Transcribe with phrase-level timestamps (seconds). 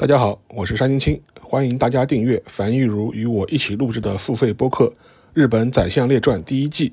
[0.00, 4.84] 大家好，我是山青青，欢迎大家订阅樊玉茹与我一起录制的付费播客
[5.34, 6.92] 《日本宰相列传》第一季。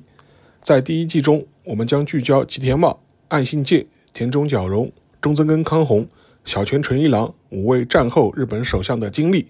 [0.60, 2.98] 在第一季中，我们将聚焦吉田茂、
[3.28, 4.90] 岸信介、田中角荣、
[5.20, 6.04] 中曾根康弘、
[6.44, 9.46] 小泉纯一郎五位战后日本首相的经历，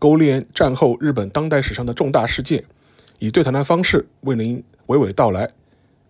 [0.00, 2.64] 勾连战后日本当代史上的重大事件，
[3.20, 5.48] 以对谈的方式为您娓娓道来。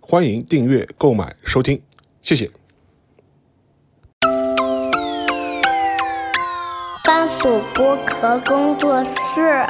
[0.00, 1.82] 欢迎订阅、购买、收听，
[2.22, 2.48] 谢谢。
[7.08, 9.66] 番薯剥壳工作室。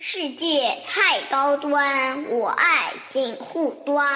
[0.00, 4.06] 世界太高端，我爱锦护端。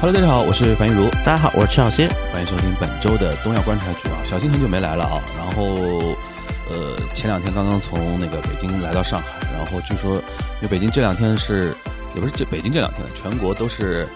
[0.00, 2.08] Hello，大家好，我是樊玉茹，大家好，我是陈小新。
[2.32, 4.22] 欢迎收听本周的东亚观察局啊。
[4.24, 6.14] 小新很久没来了啊，然后
[6.70, 11.74] 呃前两天刚刚从那个北京来到上海，然后据说因为北京这两天是
[12.14, 14.06] 也不是这北京这两天，全国都是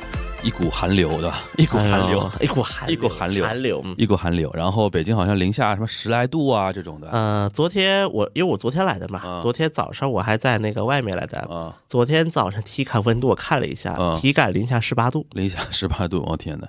[0.43, 1.43] 一股寒流对吧？
[1.59, 3.83] 一股寒流，哎一股寒一股寒流寒流。
[3.85, 11.39] 嗯一股寒流，然后北京好像零下什么十来度啊这种的啊、呃，昨天我因为我昨天来的嘛，啊昨天早上我还在那个外面来的。
[11.41, 15.27] 啊昨天早上体感温度我看了一下，啊体感零下十八度。
[15.33, 16.67] 零下十八度，我、天呐，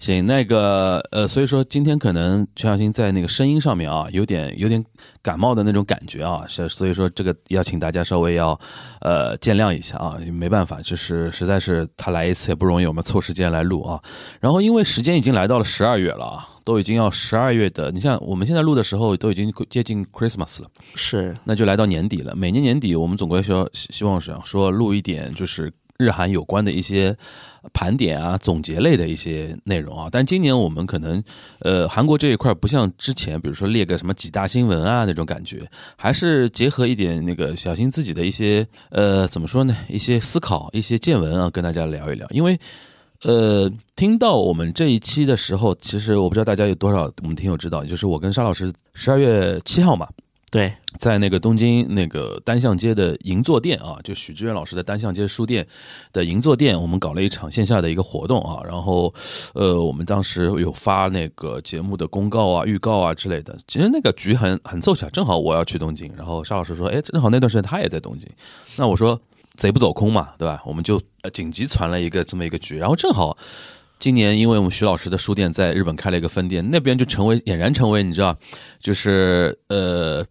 [0.00, 4.84] 行，那个呃，所以说今天可能全小新在那个声音上面啊，有点有点
[5.24, 8.58] 感冒的那种感觉啊，是所以说这个要请大家稍微要
[9.00, 13.98] 呃见谅一下啊，没办法，就是实在是他来一次也不容易，我们凑时间来录啊。
[14.38, 20.68] 然后因为时间已经来到了十二月了啊，都已经要十二月的，你像我们现在录的时候都已经接近 Christmas 了。
[20.94, 22.36] 是，那就来到年底了。
[22.36, 27.16] 每年年底，我们总归需要希望是想说录一点就是日韩有关的一些
[27.72, 30.08] 盘点啊、总结类的一些内容啊。
[30.10, 31.22] 但今年我们可能
[31.60, 42.58] 呃韩国这一块不像之前，比如说列个什么几大新闻啊那种感觉，还是结合一点那个小新自己的一些呃怎么说呢，一些思考、一些见闻啊，跟大家聊一聊，因为。
[43.22, 50.06] 呃，听到我们这一期的时候，其实我不知道大家有多少我们听友知道，就是我跟沙老师十二月七号嘛，
[50.54, 55.66] 对，在那个东京那个单向街的银座店啊，就许志远老师的单向街书店
[56.12, 58.62] 的银座店，我们搞了一场线下的一个活动啊。
[58.64, 59.12] 然后，
[59.54, 63.58] 呃，我们当时有发那个节目的公告啊、预告啊之类的。
[63.66, 68.30] 其实那个局很很凑巧，正好我要去东京，然后沙老师说，哎，正好那段时间他也在东京，
[68.76, 69.20] 那我说
[69.56, 70.62] 贼不走空嘛，对吧？
[70.64, 73.36] 我们就紧急传了一个这么一个局，然后正好。
[74.04, 78.36] 今年，因为我们徐老师的书店在日本开了一个分店，那边就成为俨然成为你知道，
[78.78, 80.22] 就是呃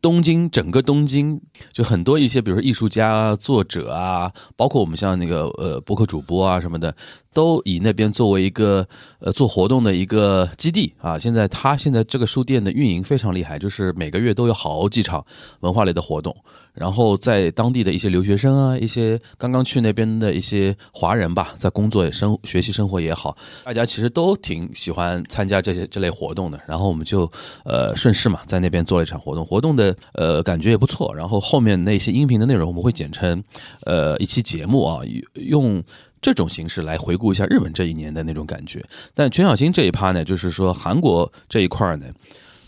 [0.00, 1.40] 东京整个东京
[1.72, 6.92] 就很多一些，比如说艺术家、作者啊，包括我们像那个呃博客主播啊什么的，
[7.32, 8.86] 都以那边作为一个
[9.20, 11.18] 呃做活动的一个基地啊。
[11.18, 15.24] 现在他现在这个书店的运营非常厉害，就是每个月都有好几场
[15.60, 16.34] 文化类的活动，
[16.72, 26.60] 然后在当地的一些留学生啊，一些刚刚去那边的一些华人吧，在工作也生学习生活也好，大家其实都挺喜欢参加这些这类活动的。
[26.66, 27.30] 然后我们就
[27.64, 31.14] 呃顺势嘛，在那边做了一场活动，活动的呃感觉也不错。
[31.14, 33.42] 然后后面那些音频的内容我们会剪成
[33.84, 35.00] 呃一期节目啊，
[35.34, 35.82] 用。
[36.22, 42.06] 这种形式来回顾一下日本这一年的那种感觉，但全小新这一趴呢，就是说韩国这一块儿呢，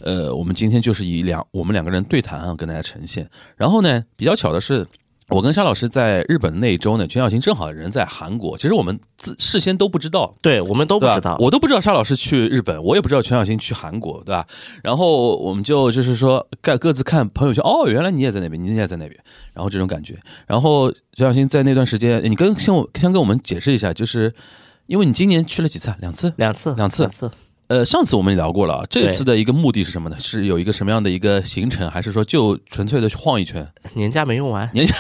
[0.00, 3.26] 呃，我们今天就是以两我们两个人对谈啊，跟大家呈现。
[3.56, 4.84] 然后呢，比较巧的是，
[5.30, 11.36] 我跟沙老师在日本那一周呢，全小新正好人在韩国，其实我们自事先都不知道，对我们都不知道。
[11.40, 14.46] 我都不知道沙老师去日本，我也不知道全小新去韩国，对吧？
[14.82, 19.18] 然后我们就就是说各各自看朋友圈，哦，原来你也在那边，你也在那边，
[19.54, 20.18] 然后这种感觉。
[20.46, 24.32] 然后全小新在那段时间，你跟先我先跟我们解释一下，就是
[24.86, 25.96] 因为你今年去了几次啊？
[26.00, 26.32] 两次。
[26.36, 27.30] 两次，两次两次。
[27.66, 30.16] 呃，上次我们也聊过了，这次的一个目的是什么呢？
[30.18, 33.66] 是有一个什么样的一个行程，还是说就纯粹的去晃一圈？
[33.94, 34.94] 年假没用完，年假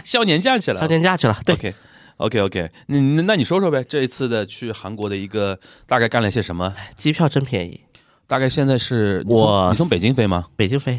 [0.04, 1.36] 消年假去了，消年假去了。
[1.44, 1.74] 对，OK
[2.16, 6.74] OK OK，你那那你说说呗，这一次的去韩国的一个大概干了些什么？
[6.96, 7.80] 机票真便宜。
[8.26, 10.46] 大概现在是我你从北京飞吗？
[10.56, 10.98] 北京飞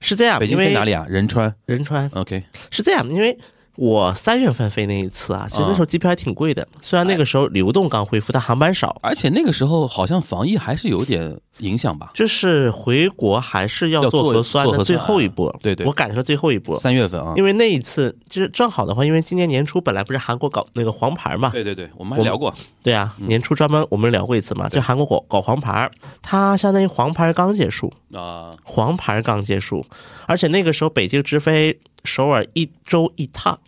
[0.00, 1.06] 是这样，北京飞哪里啊？
[1.08, 1.54] 仁川。
[1.66, 3.36] 仁川 OK，是这样，因为
[3.80, 6.68] 我三月份飞那一次啊，其实那时候机票还挺贵的。
[6.82, 12.10] 虽然那个时候流动刚恢复，但航班少，而且那个时候好像防疫还是有点影响吧？
[12.12, 15.50] 就是回国还是要要做做核酸的最后一波。
[15.62, 16.78] 对对我赶上了最后一波。
[16.78, 17.32] 三月份啊。
[17.36, 22.54] 因为那一次就是正好的话，因为今年年初本来不是韩国搞那个黄牌嘛，对对对，我们还我聊过。
[22.82, 25.90] 对啊，年初专门我们聊过一次嘛，就韩国搞搞黄牌，
[26.20, 29.86] 它相当于黄牌刚结束，啊，黄牌刚结束，
[30.26, 33.58] 而且那个时候北京直飞首尔一周一趟，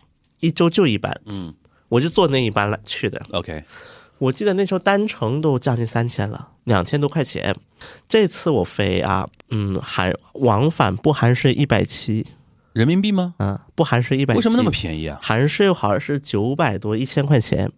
[0.43, 1.53] 一周就一班，嗯
[1.87, 3.21] 我就坐那一班来去的。
[3.31, 3.63] ，OK，
[4.17, 7.55] 我记得那时候单程都将近三千了，两千多块钱。
[8.09, 12.25] 这次我飞啊，嗯，含往返不含税一百七，
[12.73, 13.35] 人民币吗？
[13.39, 14.35] 嗯，不含税一百。
[14.35, 15.17] 为什么那么便宜啊？
[15.21, 17.71] 含税好像是九百多，一千块钱，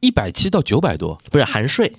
[0.00, 1.92] 一百七到九百多，不是含税，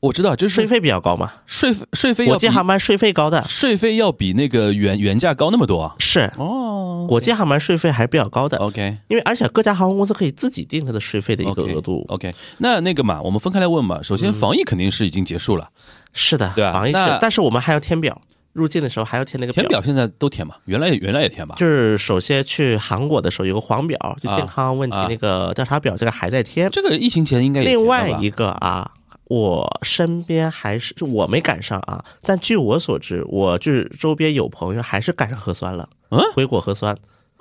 [0.00, 1.32] 我知道，就是税费比较高嘛。
[1.46, 5.94] 税费税费国际航班税费高的，税费要比那个原原价高那么多啊？
[5.98, 8.58] 是哦国际航班税费还是比较高的。
[8.58, 12.04] ，OK 因为而且各家航空公司可以自己定它的税费的一个额度。
[12.08, 14.02] OK，那那个嘛，我们分开来问嘛。
[14.02, 15.68] 首先，防疫肯定是已经结束了，
[16.12, 18.20] 是的，对啊防疫是但是我们还要填表，
[18.52, 21.54] 入境的时候还要填那个填表现在都填嘛，原来也原来也填吧？
[21.56, 26.68] 就是首先去韩国的时候有个黄表，就健康问题啊那个调查表，这个还在填。
[26.70, 28.90] 这个疫情前应该也填另外一个啊，
[29.28, 36.96] 我身边还是就我没赶上啊，但据我所知，我就是周边有朋友还是赶上核酸了，嗯回国核酸，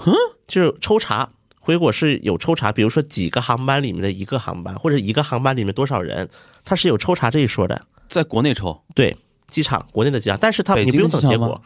[0.06, 0.14] 嗯，
[0.48, 1.30] 就是抽查。
[1.60, 6.30] 回国是有抽查，比如说几个航班里面的一个航班，或者一个航班里面多少人，
[6.64, 7.86] 他是有抽查这一说的。
[8.08, 9.18] 在国内抽，对，
[9.50, 11.62] 机场国内的机场，但是他你不用等结果，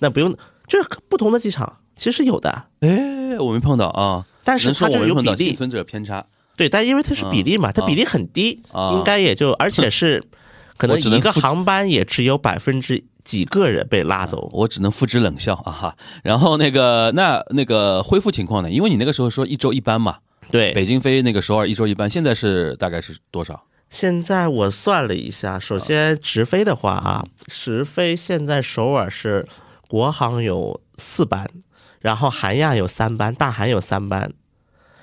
[0.00, 0.30] 那不用，
[0.68, 6.26] 就是不同的机场其实是有的，哎，我没碰到啊，但是只能说它就有比例，幸存者偏差。
[6.56, 10.22] 对，但因为它是比例嘛，它比例很低，啊应该也就，而且是
[10.78, 14.48] 可能一个航班也只有百分之几个人被拉走。
[14.52, 15.96] 我只能付之冷笑啊哈。
[16.22, 18.70] 然后那个那那个恢复情况呢？
[18.70, 20.18] 因为你那个时候说一周一班嘛，
[20.50, 23.64] 对，北京飞那个首尔一周一班，现在是大概是多少？
[23.88, 29.46] 现在我算了一下，首先直飞的话啊，直飞现在首尔是
[29.88, 31.48] 国航有四班，
[32.00, 34.32] 然后韩亚有三班，大韩有三班，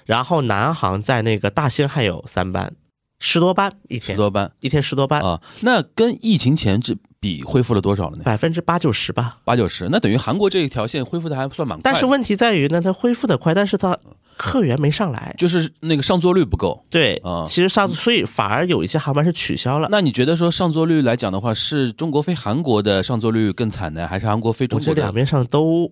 [0.06, 2.74] 然后南航在那个大兴还有三班，
[3.20, 5.42] 十多班一天，十多班一天十多班，啊？
[5.62, 8.24] 那跟疫情前这比恢复了多少了呢？
[8.24, 9.38] 百分之八九十吧。
[9.46, 11.82] 八九十，那等于韩国这一条线恢复的还算蛮快。
[11.84, 13.98] 但是问题在于呢，它恢复的快，但是它
[14.36, 15.34] 客源没上来。
[15.38, 16.84] 就是那个上座率不够。
[16.90, 19.88] 对啊，其实上，所以反而有一些航班是取消了。
[19.90, 24.92] 那你觉得说上座率来讲的话，是中国飞韩国的上座率更惨呢，还是韩国飞中国的？
[24.92, 25.90] 我觉得两边上都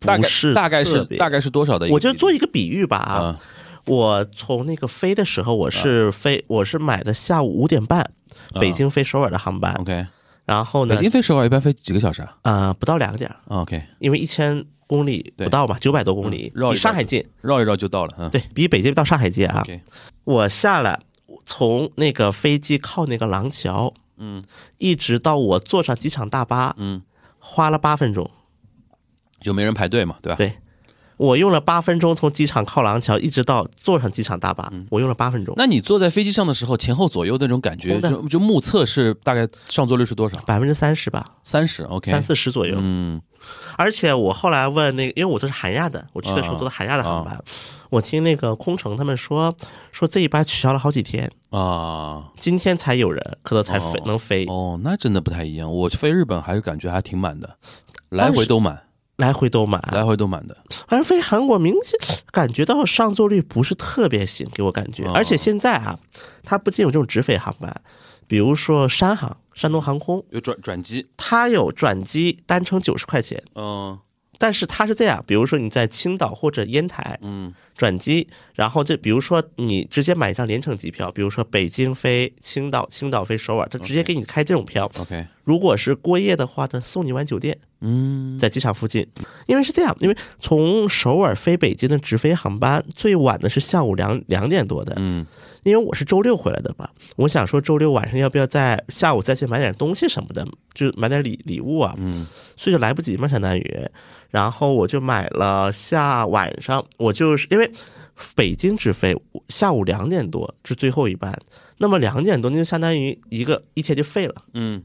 [0.00, 1.98] 大概不是大概是大概是多少的我？
[1.98, 3.40] 就做一个比喻吧啊，啊
[3.86, 8.00] 我从那个飞的时候，我是飞，我是买的下午五点半
[8.52, 8.60] 啊。
[8.60, 10.06] 北京飞首尔的航班，OK，
[10.44, 12.36] 然后呢北，京飞首尔一般飞几个小时啊？
[12.42, 18.14] 呃，不到两个点儿，啊？OK，因为一千公里不到嘛，九百多公里比上海近，绕一绕就到了。
[18.18, 19.64] 嗯，对比北京到上海近啊。
[20.24, 20.98] 我下来，
[21.44, 24.42] 从那个飞机靠那个廊桥，嗯。
[24.78, 27.02] 一直到我坐上机场大巴，嗯，
[27.38, 28.30] 花了八分钟。
[29.40, 30.36] 就没人排队嘛，对吧？
[30.36, 30.52] 对
[31.16, 40.38] 我用了八分钟从机场靠廊桥一直到坐上机场大巴，我用了八分钟，嗯那你坐在飞机上的时候，前后左右那种感觉，就就目测是大概上座率是多少？
[40.46, 42.76] 百分之三十吧，三十，OK，三四十左右。
[42.78, 43.20] 嗯。
[43.76, 46.58] 而且我后来问那个，因为我这是韩亚的，我去的时候啊。
[46.58, 47.38] 坐的韩亚的航班，
[47.90, 49.54] 我听那个空乘他们说，
[49.92, 52.30] 说这一班取消了好几天，啊。
[52.36, 55.70] 今天才有人，可能才飞、哦能飞，哦，那真的不太一样。
[55.70, 57.56] 我飞日本还是感觉还挺满的，
[58.08, 58.82] 来回都满，
[59.16, 59.80] 来回都满。
[59.92, 60.56] 来回都满的。
[60.88, 61.98] 而飞韩国明显
[62.32, 65.04] 感觉到上座率不是特别行，给我感觉。
[65.04, 65.98] 哦而且现在啊，
[66.42, 67.82] 它不仅有这种直飞航班，
[68.26, 73.98] 比如说山航、山东航空，有转转机，它有转机单程九十块钱，嗯
[74.44, 77.54] 但是它是这样，比如说你在青岛或者烟台嗯。
[77.76, 84.88] 转机，然后就比如说你直接买一张联程机票，比如说北京飞青岛、青岛飞首尔，它直接给你开这种票。
[84.96, 88.38] ，OK，如果是过夜的话，它送你晚酒店，嗯。
[88.38, 89.04] 在机场附近。
[89.46, 95.26] 因为是这样，因为从首尔飞北京的直飞航班最晚的是下午两两点多的，嗯
[95.64, 103.88] 因为我是周六回来的嘛，我想说周六晚上要不要在下午再去买点东西什么的，就买点礼礼物啊，嗯所以就来不及嘛，相当于。
[104.30, 107.70] 然后我就买了下晚上，我就是因为
[108.34, 109.16] 北京直飞
[109.48, 111.36] 下午两点多是最后一班，
[111.78, 114.82] 那么两点多那就相当于一个一天就废了，嗯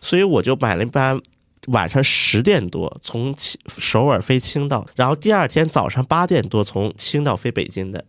[0.00, 1.20] 所以我就买了一班
[1.68, 8.04] 晚上十点多从青首尔飞青岛，然后第二天早上八点多从青岛飞北京的，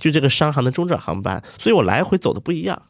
[0.00, 2.82] 就这个商航的中转航班，所以我来回走的不一样。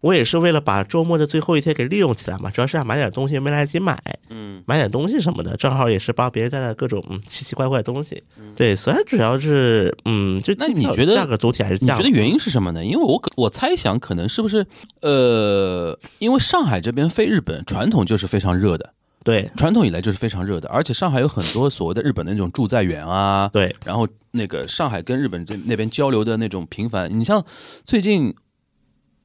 [0.00, 8.22] 我也是为了把周末的最后一天给利用起来嘛，主要是想买点东西没来得及买，嗯，买点东西什么的，正好也是帮别人带来各种嗯奇奇怪怪的东西。
[8.54, 12.02] 对，所以主要是嗯，就那你觉得价格总体还是降了？
[12.02, 12.84] 你觉得原因是什么呢？
[12.84, 14.66] 因为我可我猜想可能是不是
[15.00, 18.92] 呃，因为上海这边飞日本传统就是非常热的，
[19.24, 19.50] 对。
[19.56, 23.74] 传统以来就是非常热的，而且上海有很多所谓的日本的那种驻在员啊，对。
[23.84, 27.44] 然后那个上海跟日本这那边交流的那种频繁，你像
[27.84, 28.32] 最近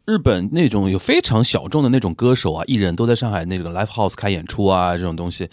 [0.05, 5.47] 日本那种有非常小众的那种歌手啊、艺人都在上海那个 live house 开演出啊，这种东西，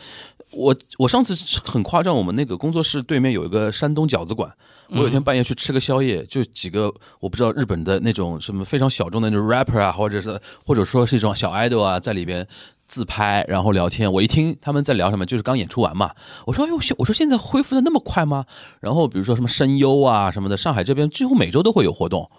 [0.53, 4.51] 我我上次很夸张，我们那个工作室对面有一个山东饺子馆，
[4.89, 12.47] 我有一天半夜去吃个宵夜，就几个我不知道日本的那种什么非常小众的那种 rapper 啊，或者是或者说是一种小 idol 啊，在里边
[12.87, 14.13] 自拍然后聊天。
[14.13, 16.11] 我一听他们在聊什么，就是刚演出完嘛。
[16.47, 18.45] 我说呦，我说现在恢复的那么快吗？
[18.81, 22.31] 然后比如说什么声优啊什么的，上海这边几乎每周都会有活动。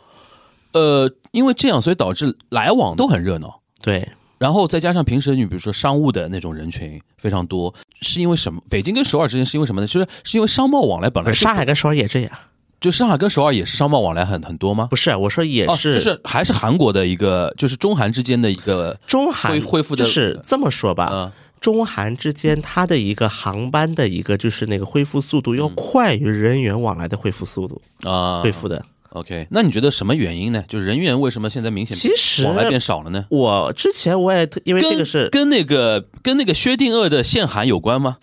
[0.73, 3.61] 呃，因为这样，所以导致来往都很热闹。
[3.81, 8.61] 对，然后再加上平时你比如说商务的那种人群非常多，是因为什么？
[8.69, 9.87] 北京跟首尔之间是因为什么呢？
[9.87, 12.31] 就是是因为商贸往来本来上海跟首尔也这样。
[12.79, 14.87] 就上海跟首尔也是商贸往来很很多吗？
[14.89, 28.85] 不是，我说也哦，是，就是还是韩国的一个，就是中韩之间的一个中韩恢恢复的就是这么说吧，嗯中韩之间它的一个航班的一个就是那个恢复速度要快于人员往来的恢复速度，啊恢复的。
[29.11, 30.63] OK，那你觉得什么原因呢？
[30.67, 33.25] 就是人员为什么现在明显其实往来变少了呢？
[33.31, 38.17] 我之前我也特因为这个是，跟那个跟那个薛定谔的限韩有关吗？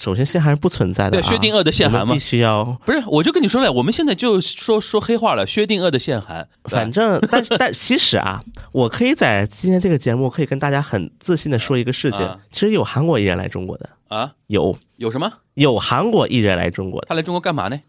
[0.00, 2.14] 首先限韩是不存在的、啊，对薛定谔的限韩嘛。
[2.14, 2.64] 必须要。
[2.84, 12.38] 不是，我就跟你说了，我们现在就说说黑话了，薛定谔的限韩，反正， 但是但其实啊，我可以在今天这个节目可以跟大家很自信的说一个事情，啊。
[12.50, 14.76] 其实有韩国艺人来中国的，啊，有。
[14.96, 15.30] 有什么？
[15.54, 17.06] 有韩国艺人来中国的。
[17.08, 17.80] 他来中国干嘛呢？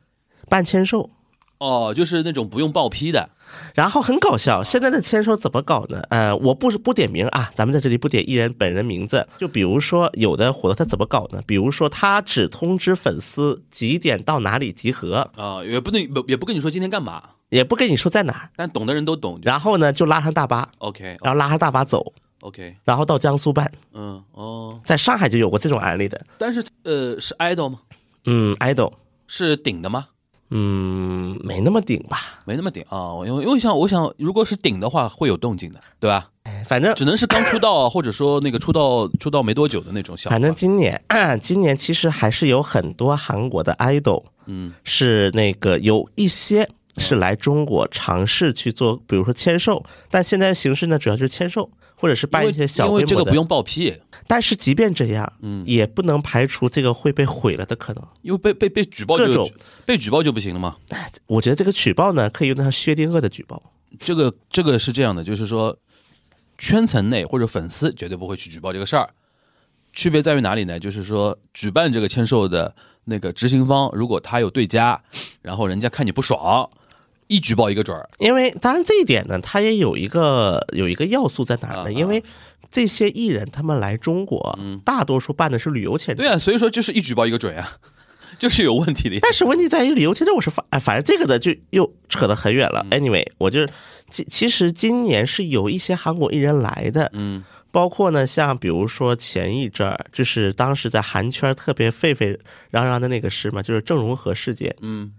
[0.50, 1.10] 办签售，
[1.58, 3.30] 哦，就是那种不用报批的，
[3.74, 6.02] 然后很搞笑，现在的签收怎么搞呢？
[6.10, 9.26] 呃，我不是不点名啊，咱们在这里不点艺人本人名字。
[9.38, 11.42] 就比如说有的活动他怎么搞呢？
[11.48, 19.40] 比如说他只通知粉丝几点到哪里集合，啊，也不能不也不跟你说今天干嘛，也不跟你说在哪儿，但懂的人都懂。
[19.42, 23.72] 然后呢就拉上大巴，OK 然后拉上大巴走，OK，然后到江苏办。
[23.94, 27.80] 嗯哦，在上海就有过这种案例的，但是呃是 idol 吗？
[28.26, 28.92] 嗯，idol，
[29.28, 30.08] 是顶的吗？
[30.58, 36.30] 嗯，没那么顶吧，没那么顶啊，因为因为想我想，如果是顶的话，会有动静的，对吧？
[36.66, 40.30] 反正只能是刚出道啊，或者说那个出道 出道没多久的那种小。
[40.30, 41.02] 反正今年，
[41.42, 51.70] 今年其实还是有很多韩国的 idol 嗯是那个有一些是来中国尝试去做，比如说签售，但现在形式呢主要就是签售，
[52.06, 53.04] 或者是办一些小因规模的。
[53.04, 53.92] 为这个不用报批，
[54.28, 58.08] 但是即便这样，嗯也不能排除这个会被毁了的可能。
[58.22, 59.52] 因为被被被举报就各种
[59.88, 60.76] 被举报就不行了嘛。
[61.26, 63.60] 我觉得这个举报呢，可以用得上薛定谔的举报。
[63.98, 65.76] 这个这个是这样的，就是说
[66.60, 69.10] 圈层内或者粉丝绝对不会去举报这个事儿。
[69.94, 70.78] 区别在于哪里呢？
[70.78, 75.02] 就是说，举办这个签售的那个执行方，如果他有对家，
[75.42, 76.70] 然后人家看你不爽，
[77.28, 78.10] 一举报一个准儿。
[78.20, 81.94] 因为当然这一点呢，它也有一个有一个要素在哪儿啊呢？
[81.94, 82.24] 因为
[82.72, 86.26] 这些艺人他们来中国，大多数办的是旅游签证。
[86.26, 87.78] 对啊，所以说就是一举报一个准啊，
[88.38, 89.18] 就是有问题的。
[89.22, 92.86] 但是问题在于旅游签证，我是反，哎，反正这个呢就又扯得很远了。
[92.92, 93.70] Anyway，我嗯就是
[94.10, 102.38] 其其实今年是有一些韩国艺人来的，嗯包括呢像比如说前一阵儿，就是当时在韩圈特别沸沸
[102.72, 104.74] 扬扬的那个事嘛，就是郑容和事件。
[104.82, 105.12] 嗯，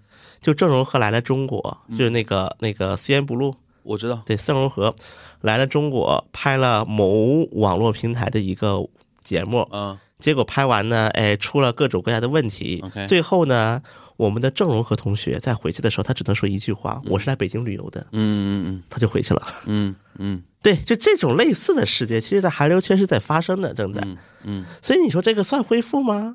[0.47, 4.23] 就郑容和来了中国，就是那个那个 CNBLUE 我知道。
[4.25, 4.95] 对郑容和
[5.41, 8.87] 来了中国，拍了某网络平台的一个
[9.25, 12.81] 节目，嗯结果拍完呢，哎，出了各种各样的问题。
[13.09, 13.83] 最后呢，
[14.17, 18.07] 我们的郑容和同学在回去的时候，他只能说一句话：“我是来北京旅游的。
[18.13, 19.43] 嗯嗯嗯他就回去了。
[19.67, 24.01] 嗯嗯对，就这种类似的事件，其实，在韩流圈是在发生的，正在。
[24.05, 26.35] 嗯嗯所以你说这个算恢复吗？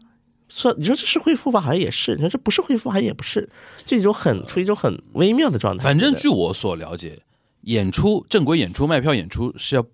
[0.54, 3.48] 算，你说这是恢复吧，好像也是；你说这不是恢复，好像也不是，
[3.86, 5.84] 就一种很处于一种很微妙的状态。
[5.84, 7.22] 反正据我所了解，
[7.62, 9.86] 演出正规演出、卖票演出是要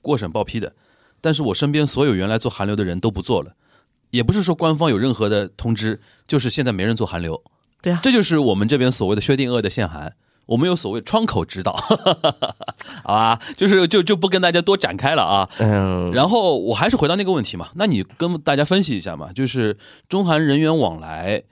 [0.00, 0.72] 过审报批的，
[1.20, 3.56] 但是我身边所有原来做韩流的人都不做了，
[4.10, 7.42] 也不是说官方有任何的通知，就是现在没人做韩流，
[7.82, 10.14] 对啊，这就是我们这边所谓的薛定谔的限韩。
[10.46, 11.72] 我们有所谓窗口指导，
[13.02, 15.48] 好吧，就是就就不跟大家多展开了啊。
[15.58, 19.76] 嗯，然后我还是回到那个问题嘛，那你跟大家分析一下嘛，就是
[20.08, 21.42] 中韩人员往来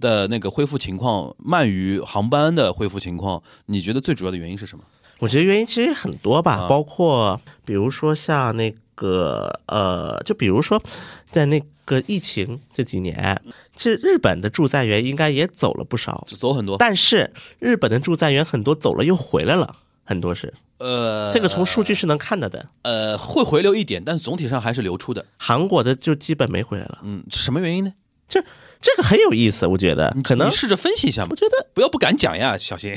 [0.00, 4.84] 的那个恢复情况慢于航班的恢复情况，你觉得最主要的原因是什么？
[5.20, 10.80] 我觉得原因其实很多吧，啊包括比如说像那个呃，就比如说
[11.28, 13.42] 在那个疫情这几年，
[13.74, 22.68] 其实日本的驻在员应该也走了不少，走很多，但是日本的驻在员很多走了又回来了，很多是呃，这个从数据是能看到的。
[22.82, 25.26] 呃会回流一点，但是总体上还是流出的。
[25.36, 27.92] 韩国的就基本没回来了，嗯，什么原因呢？
[28.28, 28.40] 就
[28.80, 32.96] 这个很有意思，我觉得可能你试着分析一下嘛我，觉得不要不敢讲呀，小心。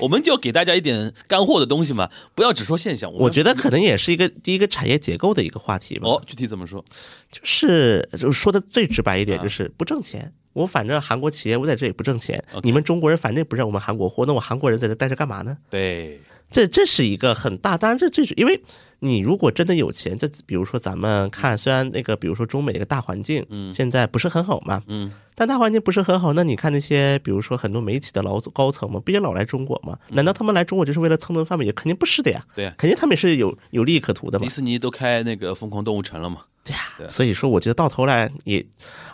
[0.00, 3.10] 我们就要给大家一点干货的东西嘛，不要只说现象。
[3.12, 6.08] 们我觉得可能也是一个第一个产业结构的一个话题吧。
[6.08, 6.84] 哦，具体怎么说？
[7.30, 10.32] 就是就说的最直白一啊点，就是不挣钱。
[10.52, 15.56] 我反正韩国企业我在这里不挣钱你们中国人反正也不认我们韩国货，那我韩国人在这待着干嘛呢？
[15.70, 16.20] 对，
[16.52, 18.60] 这这是一个很大，当然这这是因为
[19.00, 29.98] 你如果真的有钱，这比如说咱们看，虽然那个比如说中美的一个大环境，嗯，现在不是很好嘛，嗯，但大环境不是很好，那你看那些比如说很多媒体的老高层嘛，不也老来中国嘛？
[30.10, 31.64] 难道他们来中国就是为了蹭顿饭吗？
[31.64, 34.50] 也肯定不是的呀，对呀肯定他们也是有有利可图的嘛迪。
[34.50, 36.42] 士尼都开那个疯狂动物城了嘛？
[36.64, 38.64] 对呀、对所以说我觉得到头来也，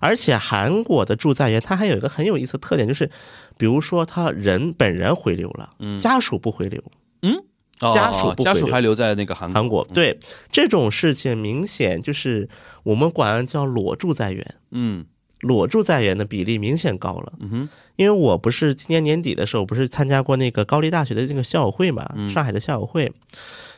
[0.01, 3.11] 而且韩国的驻在员他还有一个很有意思的特点，就是
[3.57, 6.83] 比如说他人本人回流了，嗯家属不回流，
[7.23, 10.19] 哦家属家属还留在那个韩韩国对
[10.51, 12.49] 这种事情明显就是
[12.83, 14.55] 我们管叫裸住在员。
[14.71, 15.07] 嗯。
[15.41, 22.29] 裸住在员的比例明显高了，嗯哼，因为我不是今年年底的时候，不是参加过那个高丽大学的那个校友会嘛，嗯。
[22.29, 23.13] 上海的校友会，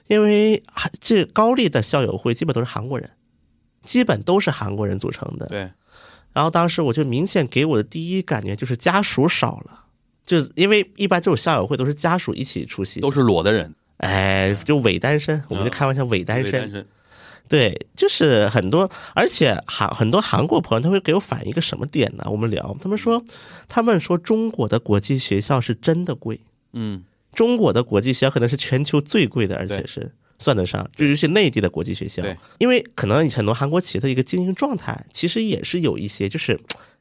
[0.06, 0.62] 因为
[0.98, 3.10] 这高丽的校友会基本都是韩国人，
[3.82, 5.44] 基本都是韩国人组成的。
[5.48, 5.70] 对，
[6.32, 9.84] 然后当时我就明显给我的第一感觉就是家属少了，
[10.30, 16.86] 就是因为一般这种校友会都是家属一起出席，都是裸的人，哎，就伪单身，我们就开玩笑伪单身，
[17.48, 22.22] 对，就是很多，而且韩很多韩国朋友他会给我反映一个什么点呢？
[22.30, 23.20] 我们聊，他们说，
[23.66, 26.38] 他们说中国的国际学校是真的贵，
[26.74, 27.02] 嗯。
[27.34, 32.22] 中国的国际学校可能是全球最贵的，而且是算得上，就尤其内地的国际学校，
[32.58, 36.56] 因为可能很多韩国企业的一个经营状态，其实也是有一些就是。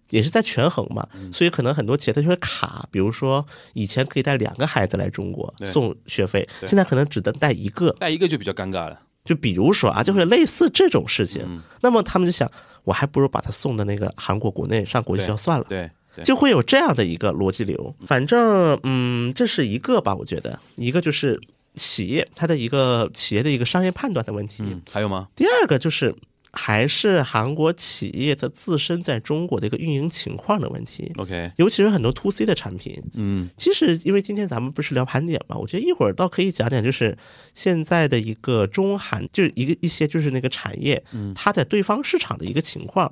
[0.10, 1.32] 也是在权衡嘛，嗯。
[1.32, 9.00] 所以可能很多企业它就会卡，比如说以前可以带两个孩子来中国送学费，现在可能只能带一个，带一个就比较尴尬了。
[9.25, 11.62] 就比如说啊，就会类似这种事情，嗯。
[11.82, 12.50] 那么他们就想，
[12.84, 17.96] 我还不如把他送到那个韩国国内上国际学校算了，对对，就会有这样的一个逻辑流。
[18.08, 21.39] 反正，嗯，这是一个吧，我觉得，一个就是
[21.75, 25.28] 企业它的一个企业的一个商业判断的问题，嗯，还有吗？
[25.36, 26.16] 第二个就是。
[26.51, 37.18] 还是韩国企业它自身在中国的一个运营情况的问题，OK，尤其是很多 to C 的产品，嗯其实，因为今天咱们不是聊盘点嘛，我觉得一会儿倒可以讲讲，就是
[37.53, 41.03] 现在的一个中韩，就是一个一些就是那个产业，
[41.36, 43.12] 它在对方市场的一个情况。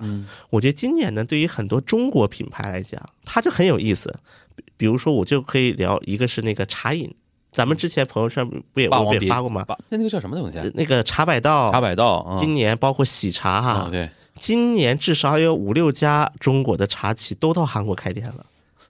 [0.50, 4.14] 我觉得今年呢，对于很多中国品牌来讲，它就很有意思。
[4.56, 7.14] 比比如说，我就可以聊，一个是那个茶饮，
[7.52, 9.66] 咱们之前朋友圈不也我也发过吗？
[9.90, 10.66] 那那个叫什么东西啊？
[10.74, 18.46] 那个茶百道，茶百道啊，今年包括喜茶哈，啊对，今年至少有五六家中国的茶企都到韩国开店了。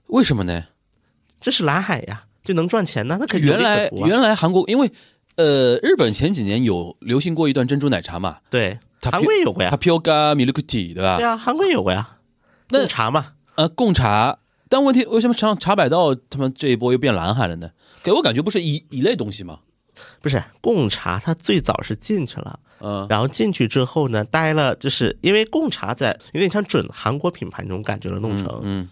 [0.08, 0.64] 为什么呢？
[1.40, 3.88] 这是蓝海呀，就能赚钱呢，那原来。
[3.92, 4.90] 原来韩国因为
[5.36, 11.16] 呃日本前几年有流行过一段珍珠奶茶嘛，对，韩国也有过呀它 p i o g a Milk Tea 对吧？
[11.16, 12.16] 对啊，韩国也有过呀，
[12.70, 17.70] 那贡茶嘛，呃，贡茶，但问题为什么茶茶百道他们这一波又变蓝海了呢？
[18.02, 19.60] 给我感觉不是一一类东西吗？
[20.20, 28.88] 不是贡茶，它最早是进去了，嗯然后进去之后呢，待了，就是因为贡茶在有点像准韩国品牌那种感觉了，弄成，嗯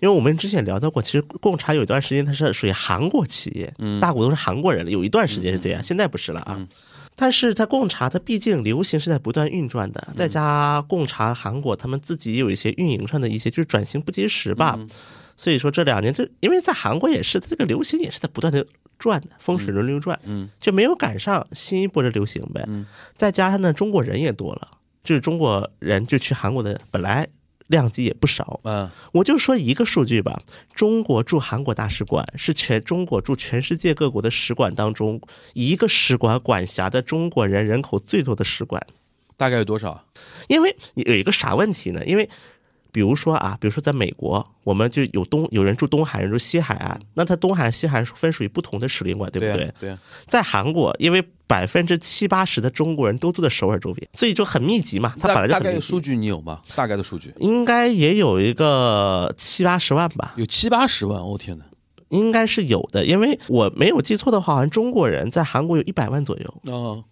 [0.00, 6.60] 因为我们之前聊到过，其实贡茶有一段时间它是属于韩国企业，嗯大股东是韩国人了，有一段时间是这样，现在不是了啊。
[7.14, 10.14] 但是它贡茶，它毕竟流行是在不断运转的，嗯。
[10.16, 14.88] 再加贡茶韩国他们自己也有一些运营上的一些就是转型不及时吧，嗯。
[15.36, 18.64] 所以说这两年就因为在韩国也是，它这个流行也是在不断的
[18.98, 22.64] 转的，风水轮流转，嗯，就没有赶上新一波的流行呗。
[22.68, 22.86] 嗯。
[23.14, 24.68] 再加上呢，中国人也多了，
[25.02, 27.28] 就是中国人就去韩国的本来
[27.72, 30.42] 量级也不少，嗯我就说一个数据吧，
[30.74, 35.20] 中国驻韩国大使馆是全中国驻全世界各国的使馆当中，
[35.54, 38.86] 一个使馆管辖的中国人人口最多的使馆。
[39.38, 40.04] 大概有多少？
[40.48, 42.04] 因为有一个啥问题呢？
[42.04, 42.28] 因为
[42.92, 49.64] 比如说啊，比如说在美国，我们就有东有人住东海，有人住西海岸，那它东海岸、西海岸分属于不同的使领馆，对不对？
[49.64, 55.14] 啊对啊，在韩国，因为百分之七八十的中国人都住在首尔周边，所以就很密集嘛。
[55.18, 56.60] 它本来就很密集概数据你有吗？
[56.76, 60.34] 大概的数据应该也有一个七八十万吧。
[60.36, 61.64] 有七八十万，我、天哪！
[62.10, 66.54] 应该是有的，因为我没有记错的话，好像中国人在韩国有一百万左右。
[66.64, 67.02] 哦，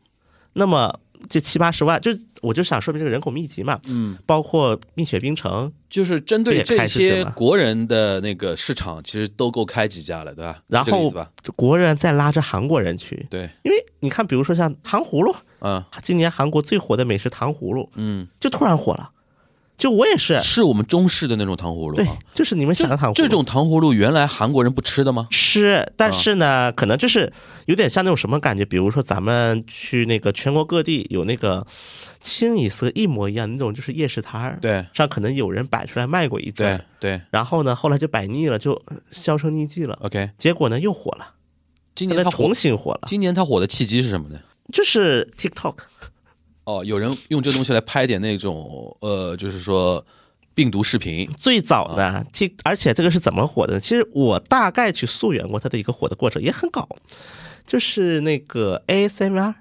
[0.53, 10.63] 那么这七八十万，就我就想说明这个人口密集嘛，嗯，包括蜜雪冰城，就是针对也这些国人的那个市场，其实都够开几家了，对吧？
[10.69, 11.13] 然后
[11.57, 15.83] 国人再拉着韩国人去，对，因为你看，比如说像糖葫芦，嗯。
[16.03, 19.11] 今年韩国最火的美食糖葫芦，嗯，就突然火了。
[19.81, 25.27] 就我也是，是我们中式的那种糖葫芦对啊。，就是你们想的糖葫芦这种糖葫芦原来韩国人不吃的吗？
[25.31, 27.33] 吃，但是呢，可能就是
[27.65, 31.67] 有点像那种什么感觉，比如说咱们去那个全国各地有那个
[32.21, 40.31] 清一色一模一样那种，就是夜市摊儿，对上可能有人摆出来卖过一阵对，对然后呢，后来就摆腻了，就呃销声匿迹了，，OK。
[40.37, 41.27] 结果呢又火了，
[41.95, 44.39] 今年它重，新火了，今年它火的契机是什么呢？
[44.73, 45.75] 就是 TikTok，
[46.71, 50.05] 哦，有人用这东西来拍点那种呃，就是说
[50.55, 53.81] 病毒视频，最早的，T，而且这个是怎么火的呢？
[53.81, 56.89] 其实我大概去溯源过它的一个火的过程，也很搞，
[57.67, 59.55] 就是那个 ASMR，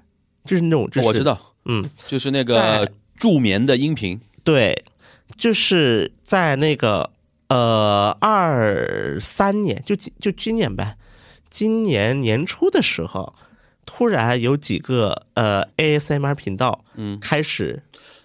[0.44, 4.84] 就是那种，就是我知，道，嗯，就是那个助眠的音频，对，
[5.36, 7.10] 就是在那个
[7.48, 10.96] 呃二三年，就今就今年呗，
[11.48, 13.34] 今年年初的时候，
[13.92, 17.18] 突然有几个呃 ASMR 频道，嗯。
[17.20, 17.82] 开始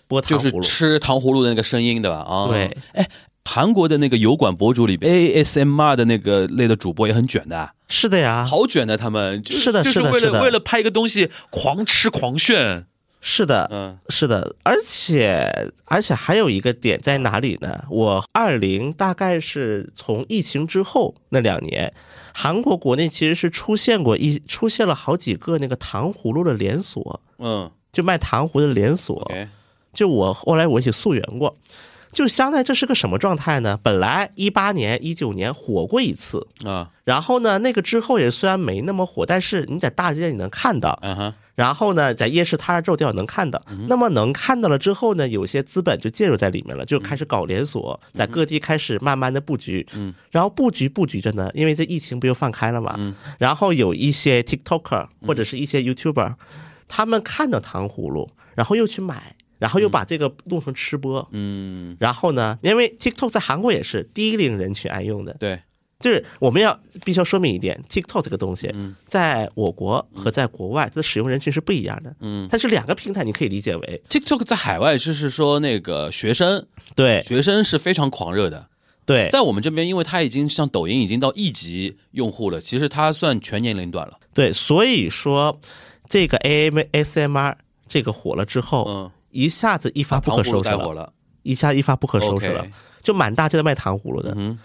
[0.07, 2.17] 播糖就是葫芦，吃糖葫芦的那个声音，对吧？
[2.17, 3.09] 啊，对，哎，
[3.43, 9.41] 韩国的那个油管博主里，ASMR 的那个类的主播也很卷的，是的呀，好卷的，他们。
[9.41, 12.85] 就是的就是为了为了拍一个东西狂吃狂炫，
[13.27, 17.83] 是的，嗯是的，而且而且还有一个点在哪里呢？
[17.89, 21.91] 我二零大概是从疫情之后那两年，
[22.35, 29.27] 韩国国内其实是出现过一出现了好几个那个糖葫芦的连锁，嗯就卖糖葫芦的连锁。
[29.91, 31.55] 就我后来我一起溯源过，
[32.15, 33.77] 就相当于这是个什么状态呢？
[33.83, 43.61] 本来一八年、一九年火过一次，啊，然后呢，那个之后也虽然没那么火，但是你在大街你能看到，嗯哼，然后呢，在夜市摊儿肉店能看到。
[43.89, 49.85] 那么能看到了之后呢，有些资本就介入在里面了，就开始搞连锁，在各地开始慢慢的布局。
[49.93, 52.95] 嗯，然后布局布局着呢，因为这疫情不又放开了嘛。
[52.97, 56.35] 嗯，然后有一些 TikToker 或者是一些 YouTuber，
[56.87, 61.27] 他们看到糖葫芦，然后又去买，然后又把这个弄成吃播。
[61.31, 65.59] 嗯，然后呢，因为 TikTok 在韩国也是低龄人群爱用的，对，
[65.99, 72.15] 就是我们要必须要说明一点，TikTok 这个东西嗯，在我国和在国外它的使用人群是不一样的。
[72.19, 72.47] 嗯。
[72.47, 77.23] 它是两个平台，你可以理解为，TikTok 在海外就是说那个学生，对。
[77.23, 78.67] 学生是非常狂热的，
[79.03, 79.27] 对。
[79.31, 85.59] 在我们这边，因为它已经像抖音已经到亿级用户了，其实它算全年龄段了，对，所以说
[86.07, 92.65] 这个 A M S M R 这个火了之后，嗯，一下子一发不可收拾了，了，一下一发不可收拾了
[93.01, 94.33] 就满大街的卖糖葫芦的。
[94.37, 94.57] 嗯。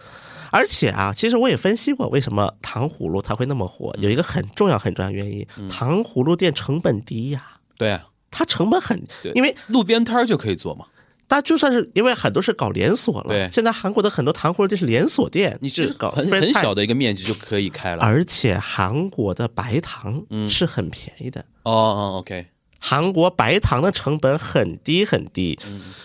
[0.53, 5.69] 而且啊，其实我也分析过为什么糖葫芦它会那么火，有一个很重要很重要原因，嗯。
[5.69, 7.45] 糖葫芦店成本低呀、
[7.77, 9.01] 对啊，它成本很，
[9.35, 10.87] 因为路边摊儿就可以做嘛，
[11.29, 20.49] 但就算是因为很多是搞连锁了，现在韩国的很多糖葫芦店是连锁店，你是搞很很小的一个面积就可以开了，而且韩国的白糖嗯。
[20.49, 22.47] 是很便宜的，哦哦，OK，
[22.81, 25.59] 韩国白糖的成本很低很低。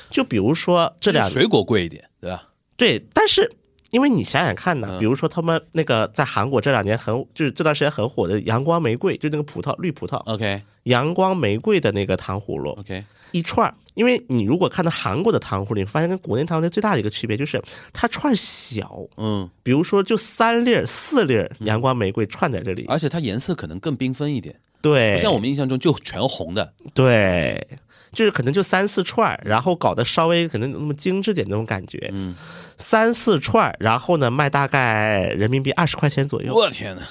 [0.10, 2.50] 就比如说这两水果贵一点，对吧？
[2.78, 3.50] 对，但是
[3.92, 5.00] 因为你想想看呢，嗯。
[5.00, 10.62] 比如说他们那个在韩国这两年很就是这段时间很火的阳光玫瑰，就那个葡萄绿葡萄，OK。
[10.84, 12.70] 阳光玫瑰的那个糖葫芦。
[12.72, 13.74] OK，一串儿。
[13.96, 17.62] 因为你如果看到韩国的糖葫芦，你发现跟国内糖葫芦最大的一个区别就是
[17.94, 24.54] 它串儿小，嗯，比如说就三粒儿、四粒儿阳光玫瑰串在这里，而且它颜色可能更缤纷一点，
[24.86, 27.68] 对，不像我们印象中就全红的，对，
[28.12, 32.36] 就是可能就三四串，然后搞得稍微可能那么精致点那种感觉，嗯，
[32.78, 36.54] 三四串，然后呢卖大概人民币二十块钱左右。
[36.54, 37.02] 我天哪，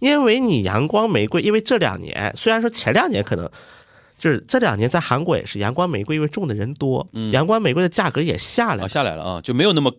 [0.00, 3.48] 因为你阳光玫瑰，因为这两年虽然说前两年可能
[4.18, 8.88] 就是这两年在韩国也是阳光玫瑰，因为种的人多，阳光玫瑰的价格也下来啊了。
[8.88, 9.90] 下来了啊，就没有那么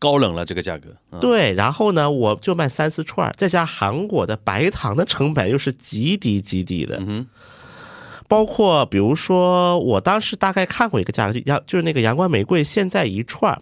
[0.00, 1.20] 高冷了这个价格，嗯。
[1.20, 7.26] 对，然后呢，我就卖三四串儿，再加韩国的白糖的成本又是极低极低的，嗯哼，
[8.26, 13.60] 包括比如说，我当时大概看过一个价格，就阳就是那个阳光玫瑰，现在一串儿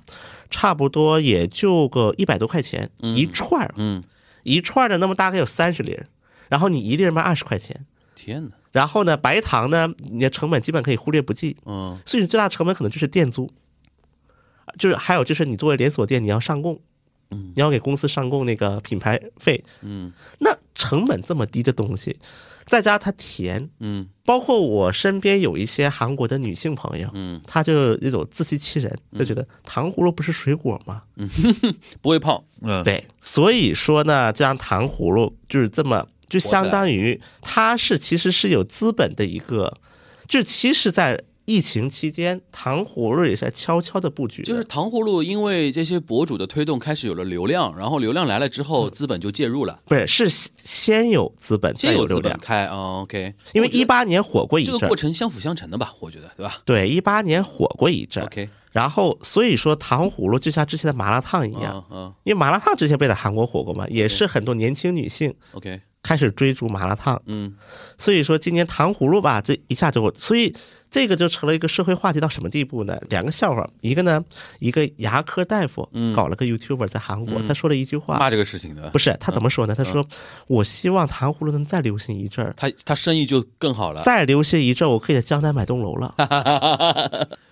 [0.48, 4.02] 差不多也就个一百多块钱、一串儿，嗯，
[4.44, 6.06] 一串儿的那么大概有三十粒儿，
[6.48, 11.98] 然后你一粒儿卖二十块钱，天哪，然后呢，白糖呢，你的成本基本可以忽略不计，嗯。
[12.06, 13.50] 所以你最大的成本可能就是店租，
[14.78, 16.80] 就是还有就是你作为连锁店，你要上供，
[17.30, 20.12] 你要给公司上供那个品牌费，嗯。
[20.38, 22.16] 那成本这么低的东西，
[22.66, 24.08] 再加它甜，嗯。
[24.24, 31.02] 包括我身边有一些韩国的女性朋友，嗯，她就有那种自欺欺人，就觉得糖葫芦不是水果吗？
[32.00, 39.76] 不会胖，嗯，对，所以说呢，这样糖葫芦就是这么，就相当于它是其实是有资本的一个，
[40.28, 54.74] 就其实，在疫情期间，糖葫芦也是在悄悄的布局的，就是糖葫芦，因为这些博主的推动，开始有了流量，然后流量来了之后，资本就介入了，不是是先先有资本再先有流量，开啊，OK，因为一八年火过一阵。
[54.74, 56.60] 这个过，程相辅相成的吧，我觉得，对吧？
[56.66, 62.14] 对，一八年火过一阵，？OK，然后所以说糖葫芦就像之前的麻辣烫一样，嗯嗯。
[62.24, 67.52] 因为麻辣烫之前不也在韩国火过嘛，也是很多年轻女性，OK，开始追逐麻辣烫，嗯
[67.98, 70.54] 所以说今年糖葫芦吧，这一下就，所以
[70.90, 72.98] 这个就成了一个社会话题到什么地步呢？
[73.10, 74.24] 两个笑话，一个呢，
[74.58, 79.74] 一个牙科大夫嗯搞了个 YouTuber 在韩国，他说了一句话，骂这个事情的不，是他怎么说呢？
[79.74, 80.02] 他说
[80.48, 84.00] ：“我希望糖葫芦能再流行一阵儿，他他生意就更好了。
[84.02, 86.14] 再流行一阵儿，我可以在江南买栋楼了。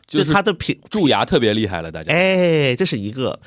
[0.06, 2.10] 就 就是它的品蛀牙特别厉害了，大家。
[2.14, 3.38] 哎，这是一个。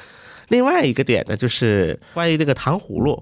[0.49, 3.21] 另外一个点呢，就是关于这个糖葫芦，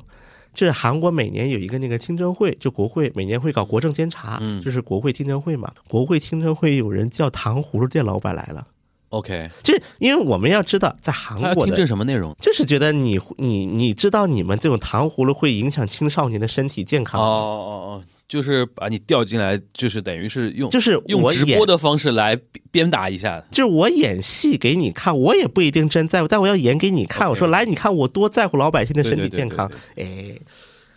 [0.58, 5.72] 就是韩国每年有一个那个听证会，就国会每年会搞国政监察，嗯就是国会听证会嘛。
[5.88, 8.66] 国会听证会有人叫糖葫芦店老板来了
[9.10, 12.36] ，OK，就是因为我们要知道，在韩国的听证什么内容？
[12.40, 23.42] 就是觉得你你你知道你们这种糖葫芦会影响青少年的身体健康哦，哦哦，就是把你调进来，就是等于是用就是用我播的方式来鞭鞭打一下。
[23.52, 27.30] 就是我演戏给你看，我也不一定真在乎，但我要演给你看。
[27.30, 29.72] 我说来，你看我多在乎老百姓的身体对对对健康。
[29.96, 30.38] 哎，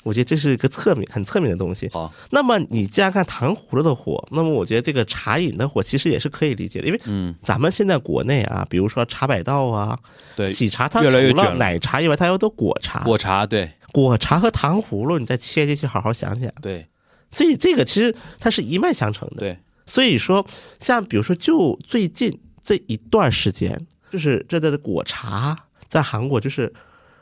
[0.03, 1.89] 我觉得这是一个侧面很侧面的东西。
[1.93, 9.97] 好，那么你既然看糖葫芦的火，那么我觉得这个茶饮的火其实也是可以理解的，因为嗯，咱们现在国内啊，比如说茶百道啊、
[10.35, 13.05] 对，喜茶，它除了奶茶以外，它有的果茶。
[13.05, 16.51] 果茶，对果茶和糖葫芦，你再切进去好好想想。
[16.63, 16.87] 对
[17.31, 19.37] 所以这个其实它是一脉相承的。
[19.37, 20.45] 对，所以说，
[20.79, 25.57] 像比如说，就最近这一段时间，就是这的果茶
[25.89, 26.73] 在韩国就是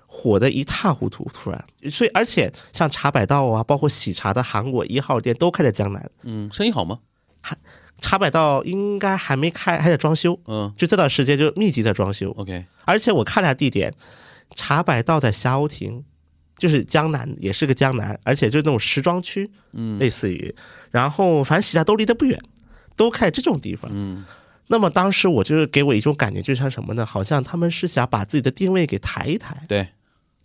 [0.07, 6.99] 火的一塌糊涂，突然，所以而且像茶百道啊，包括喜茶的韩国一号店都开在江南，嗯，生意好吗？
[7.41, 7.57] 还
[8.01, 10.73] 茶百道应该还没开，还在装修，嗯。
[10.77, 13.93] 就这段时间就密集在装修，，OK，而且我看了下地点，
[14.55, 16.05] 茶百道在霞鸥亭。
[16.59, 19.99] 就是江南，也是个江南，而且就那种时装区，嗯。
[19.99, 20.55] 类似于，
[20.91, 22.39] 然后反正喜茶都离得不远，
[22.97, 23.91] 都开这种地方。
[23.95, 24.25] 嗯。
[24.67, 27.07] 那么当时我就是给我一种感觉，就像什么呢？
[27.07, 29.89] 好像他们是想把自己的定位给抬一抬，对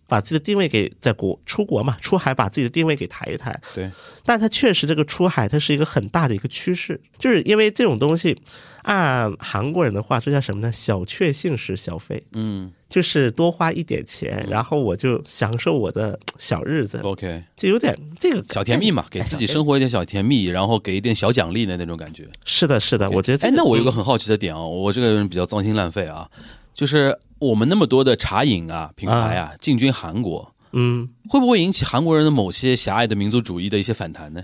[0.06, 3.58] 把自己的定位给在国出国嘛，出海把自己的定位给抬一抬。
[3.74, 3.90] 对，
[4.24, 8.36] 但它确实这个出海，它是一个很大的一个趋势，就是因为这种东西，
[8.82, 10.70] 按韩国人的话这叫什么呢？
[10.72, 12.72] 小确幸式消费，嗯。
[12.86, 22.24] 就是多花一点钱，然后我就享受我的小日子，，OK，就有点这个小甜蜜嘛，给哎自己生活一点小甜蜜，然后给一点小奖励的那种感觉。
[22.44, 26.30] 是的，是的，我觉得这哎，那我有个很好奇的点哦，我这个人比较脏心烂肺啊，
[26.72, 34.42] 就是我们那么多的茶饮啊品牌啊进军韩国，嗯，会不会引起韩国人的某些狭隘的民族主义的一些反弹呢？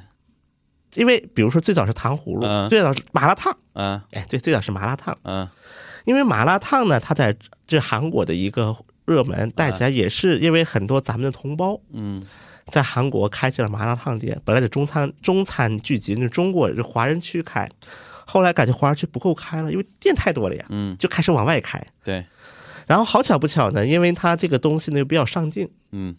[0.94, 5.16] 因为比如说最早是糖葫芦，嗯最早是麻辣烫，嗯哎，对，最早是麻辣烫。
[5.22, 5.48] 嗯
[6.05, 8.74] 因为麻辣烫呢，它在这韩国的一个
[9.05, 12.22] 热门带起来，也是因为很多咱们的同胞嗯。
[12.66, 17.68] 在韩国开起了麻辣烫店，本来是中餐中餐聚集，那中国是华人区开，
[18.24, 21.85] 后来感觉华人区不够开了，因为店太多了呀，嗯，就开始往外开。
[22.05, 22.24] 对，
[22.90, 26.16] 然后好巧不巧呢，因为它这个东西呢又比较上镜，嗯，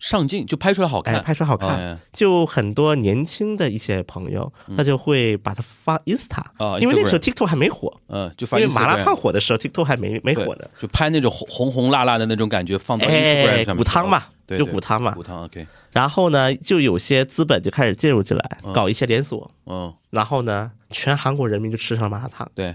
[0.00, 10.64] 上镜就拍出来好看，哎，拍出来好看，哎就很多年轻的一些朋友，他就会把它发 Insta，、嗯啊因为那个时候 TikTok 还没火，嗯，就发因为麻辣烫火的时候，TikTok 还没没火呢。
[10.80, 13.76] 就拍那种红红红辣辣的那种感觉，放到 Instagram 哎，上面。
[13.76, 15.14] 骨汤嘛，对，对就骨汤嘛。
[15.14, 15.22] 骨。
[15.22, 18.72] 汤 OK，然后呢，就有些资本就开始介入进来，嗯。
[18.72, 19.48] 搞一些连锁。
[19.66, 22.74] 嗯，然后呢，全韩国人民就吃上了麻辣烫，对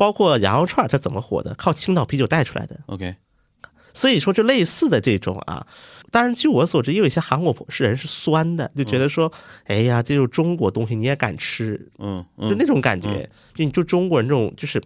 [0.00, 1.54] 包括羊肉串，它怎么火的？
[1.56, 2.80] 靠青岛啤酒带出来的。
[2.86, 3.16] ，OK，
[3.92, 5.66] 所以说，就类似的这种啊，
[6.10, 9.30] 当然，据我所知，也有一些韩国是人是酸的，就觉得说，
[9.66, 14.80] 哎呀，这就是中国东西你也敢吃，嗯嗯，就那种感觉，就你就中国人这种，就是，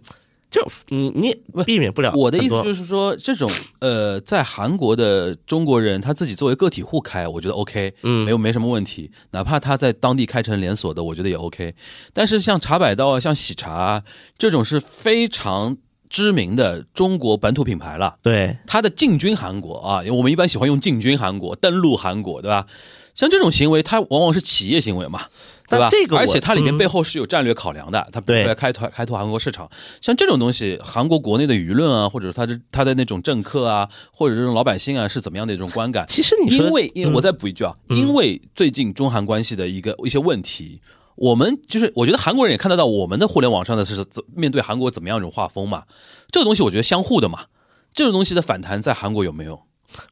[0.55, 2.13] 就你你也避免不了。
[2.15, 9.11] 我的意思就是是说，这种呃，在韩国的中国人他自己作为个体户开，我觉得 OK，嗯没有没什么问题。
[9.31, 11.75] 哪怕他在当地开成连锁的，我觉得也 OK。
[12.13, 14.03] 但是像茶百道啊，像喜茶啊
[14.37, 15.75] 这种是非常
[16.09, 18.15] 知名的中国本土品牌了。
[18.23, 22.65] 对，它的进军韩国啊，因为我们一般喜欢用进军韩国、登陆韩国，对吧？
[23.13, 25.23] 像这种行为，它往往是企业行为嘛，
[25.67, 25.87] 对吧？
[25.87, 29.69] 但这个而且它里面嗯背后是有战略考量的，它对要开拓开拓韩国市场。
[30.01, 36.05] 像这种东西，韩国国内的舆论啊，或者他的他的那种政客啊，或者这种老百姓啊，是怎么样的一种观感？
[36.07, 40.81] 其实你说，因为，因为嗯我再补一句啊，因为最近中韩关系的一个一些问题，
[41.15, 45.83] 我们就是我觉得韩国人也看得到我们的互联网上的是怎面对韩国怎么样一种画风嘛，
[46.31, 47.45] 这个东西我觉得相互的嘛，
[47.93, 49.61] 这种东西的反弹在韩国有没有？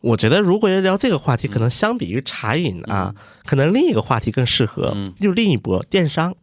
[0.02, 3.14] 我觉得如果要聊这个话题，可能相比于茶饮啊，
[3.46, 5.14] 可能另一个话题更适合，嗯。
[5.20, 6.34] 就另一波电商。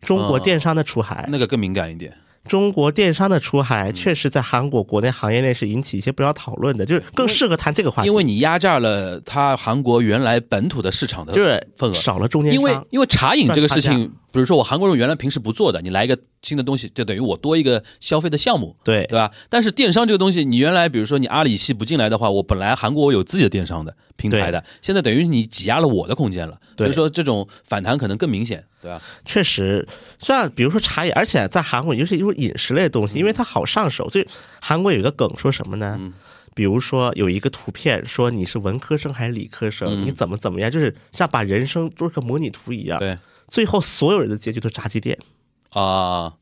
[0.00, 2.16] 中国哦电商的出海，那个更敏感一点。
[2.46, 3.64] 中国电商的出嗯。
[3.64, 11.32] 海，确实在韩国国内行业内是引起一些不少讨论的，就是更适合谈这个话题，因为你压榨了它韩国原来本土的市场的
[11.76, 19.30] 份额，少了中间商，因为因为茶饮这个事情，比如说我韩国人原来平时不做的，你来一个新的东西，就等于我多一个消费的项目，对对吧？
[19.48, 29.00] 但是电商这个东西，你原来比如说你阿里系不进来的话，我本来韩国我有自己的电商的平台的，现在等于你挤压了我的空间了，所以说这种反弹可能更明显，对吧？
[29.24, 29.86] 确实，
[30.18, 34.26] 像比如说茶叶，而且在韩国尤其是饮食类的东西，因为它好上手，所以
[34.60, 35.96] 韩国有一个梗说什么呢？
[35.98, 36.12] 嗯
[36.54, 42.98] 比如说有一个图片说你是文科生还是理科生，嗯你怎么怎么样，就是像把人生做个模拟图一样。
[42.98, 43.16] 对
[43.48, 45.18] 最后所有人的结局都是炸鸡店，
[45.70, 46.34] 啊，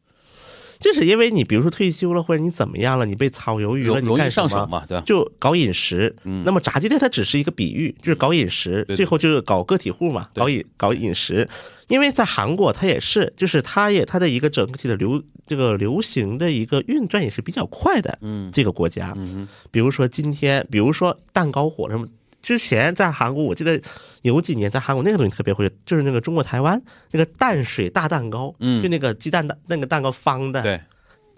[0.78, 4.66] 就是因为你比如说退休了，或者你怎么样了，你被炒鱿鱼了，你干什么？
[4.66, 5.04] 嘛，对吧？
[5.06, 11.48] 就搞饮食，嗯那么炸鸡店它只是一个比喻，就是搞饮食，最后就是搞个体户嘛，搞饮搞饮食。
[11.88, 19.14] 因为在韩国，它也是，就是它也它的一个整体的流这个流行的一个运转也是比较快的，嗯这个国家。
[19.16, 22.08] 嗯比如说今天，比如说蛋糕火什么。
[22.46, 23.80] 之前在韩国，我记得
[24.22, 26.80] 有几年在韩国那个东西特别火，就是那个中国台湾
[27.10, 28.80] 那个淡水大蛋糕，嗯。
[28.80, 30.80] 就那个鸡蛋的那个蛋糕方的，对，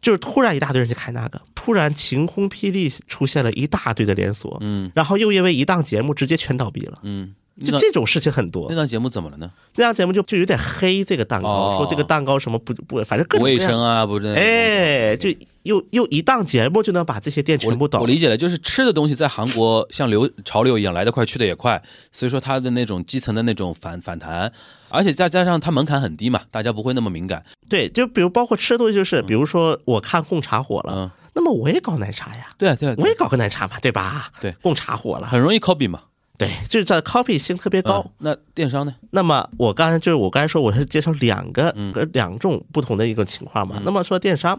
[0.02, 4.92] 就是突然一大堆人去开那个，突然晴空霹雳出现了一大堆的连锁，嗯。
[4.94, 8.76] 然后又因为一档节目直接全倒闭了，嗯，那就这种事情很多那。
[8.76, 9.50] 档节目怎么了呢？
[9.74, 14.26] 那档节目就就有点黑这个蛋糕，哦说这个蛋糕什么不不，反正各种卫生啊，不是？
[14.34, 15.28] 哎，就
[15.64, 18.06] 又又一档节目就能把这些店全部倒我我。
[18.06, 24.52] 理解了，就是吃的东西在韩国像流潮流一样来得快去得也快，所以说它的那种基层的那种反反弹，
[24.88, 27.44] 而且再加上它门槛很低嘛，大家不会那么敏感。
[27.68, 34.30] 对，就比如包括吃的东西，就是比如说我看贡茶火了，嗯，那么我也搞奶茶呀，对啊，对啊我也搞个奶茶嘛，对吧？
[34.40, 36.02] 对贡茶火了，很容易 copy 嘛。
[36.38, 38.00] 对，就是在 copy 性特别高。
[38.06, 38.94] 嗯那电商呢？
[39.10, 41.92] 那么我刚才就是我刚才说我是介绍两个嗯。
[41.94, 43.82] 呃两种不同的一个情况嘛。
[43.84, 44.58] 那么说电商，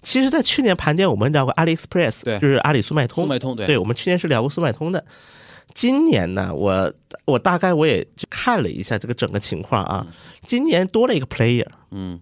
[0.00, 2.38] 其实，在去年盘点我们聊过 AliExpress，对。
[2.38, 3.66] 就是阿里速卖通，速卖通对。
[3.66, 5.04] 对，我们去年是聊过速卖通的。
[5.74, 6.92] 今年呢，我
[7.24, 10.06] 我大概我也去看了一下这个整个情况啊，
[10.40, 12.20] 今年多了一个 player，嗯。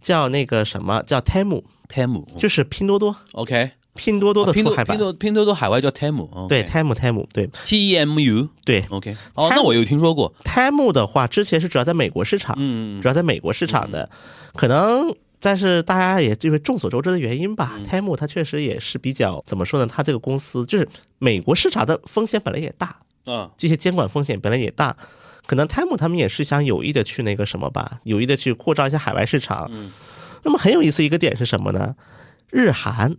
[0.00, 7.46] 叫那个什么叫 Temu，，Temu 就是拼多多，OK，拼多多的海版，多拼多拼多多海外叫 Temu，哦对 Temu Temu 对。
[7.64, 8.84] T E M U 对。
[8.90, 14.08] OK，哦那我有听说过，Temu 的话，之前是主要在美国市场，嗯，主要在美国市场的，
[14.54, 15.14] 可能。
[15.40, 19.86] 但是大家也因为众所周知的原因吧，Temu 它确实也是比较怎么说呢？
[19.86, 24.96] 它这个公司就是美国市场的风险本来也大，嗯这些监管风险本来也大，
[25.44, 29.68] 可能 Temu 他们也是想有意的去那个什么吧，有意的去扩张一下海外市场。
[29.70, 29.92] 嗯。
[30.44, 31.94] 那么很有意思一个点是什么呢？
[32.50, 33.14] 日韩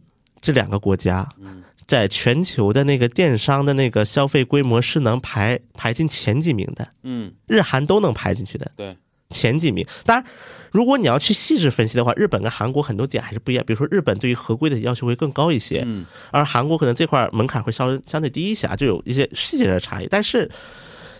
[0.45, 8.71] 这两个国家，嗯在全球的那个电商的那个消费规模是能排排进前几名的，嗯，日韩都能排进去的。
[8.75, 8.97] 对，
[9.29, 9.85] 前几名。
[10.03, 10.25] 当然，
[10.71, 13.63] 如果你要去细致分析的话，日本跟韩国很多点还是不一样。
[13.67, 20.07] 比如说，日本对于合规的要求会更高一些，嗯而韩国可能这块门槛会稍微相对低一些啊，就有一些细节的差异。
[20.09, 20.49] 但是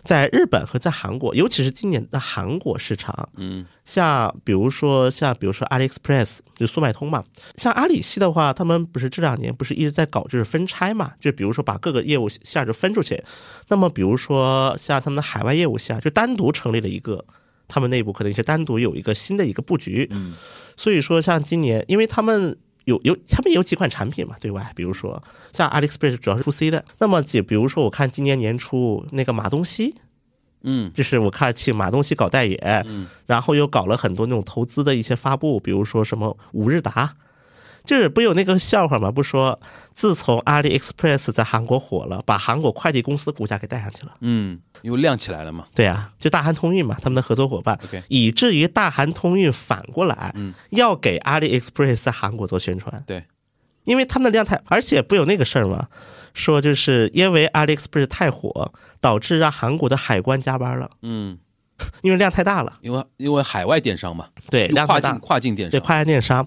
[0.05, 7.23] 在日本和在韩国，尤其是今年的韩国市场，嗯像比如说像比如说 AliExpress 就速卖通嘛，
[7.55, 13.21] 像阿里系的话，他们不是这两年不是一直在搞就是分拆嘛，就比如说把各个业务线就分出去。
[13.67, 17.25] 那么比如说像他们的海外业务线，就单独成立了一个，
[17.67, 20.07] 他们内部可能是单独有一个新的一个布局。
[20.11, 20.35] 嗯
[20.77, 22.55] 所以说像今年，因为他们。
[22.85, 25.21] 有有，他们有几款产品嘛，对外，比如说
[25.51, 29.93] 像 AliExpress 主要是 to C 的，那么就比如说我看今年年初那个马东锡，
[30.61, 30.91] 嗯。
[30.93, 33.07] 就是我看请马东锡搞代言，嗯。
[33.25, 37.15] 然后又搞了很多那种投资的一些发布，比如说什么五日达，
[37.85, 39.11] 就是不有那个笑话吗？
[39.11, 39.57] 不说
[39.93, 44.13] 自从阿里 Express 在韩国火了，把韩国快递公司的股价给带上去了。
[44.21, 45.65] 嗯，又亮起来了嘛。
[45.73, 53.03] 对啊，就大韩通运嘛，他们的合作伙伴以至于大韩通运反过来，嗯要给阿里 Express 在韩国做宣传。
[53.05, 53.23] 对，
[53.83, 55.87] 因为他们的量太，而且不有那个事儿吗？
[56.33, 61.37] 说就是因为阿里 Express 太火，导致让韩国的海关加班了，嗯，
[62.01, 62.77] 因为量太大了。
[62.81, 66.45] 因为因为海外电商嘛，对，量太大跨境，跨境电对，跨境电商。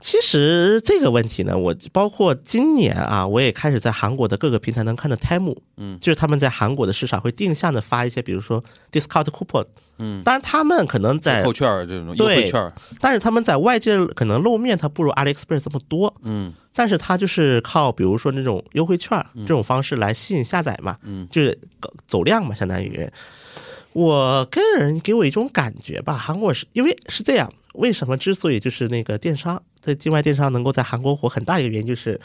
[0.00, 5.98] 其实这个问题呢，我包括今年啊，我也开始在韩国的各个平台能看到 Temu，嗯。
[5.98, 9.64] 就是他们在韩国的市场会定向的发一些，比如说 discount coupon，
[9.98, 16.52] 嗯，当然他们可能在扣券这种优对惠券，但是他们在外界可能露面，它不如 AliExpress 这么多，嗯。
[16.72, 21.26] 但是它就是靠比如说那种优惠券这种方式来吸引下载嘛，嗯。
[21.28, 21.58] 就是
[22.06, 23.10] 走量嘛，相当于。
[23.94, 32.20] 我个人给我一种感觉吧，韩国是因为是这样，为什么之所以就是那个电商在境外电商能够在韩国火，很大一个原因就是，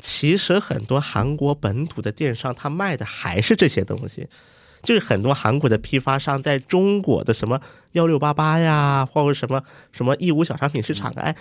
[0.00, 4.28] 其实很多韩国本土的电商他卖的还是这些东西。
[4.82, 7.60] 就是很多韩国的批发商在中国的什么
[7.92, 11.36] 幺六八八呀，或者什么什么义乌小商品市场啊，哎，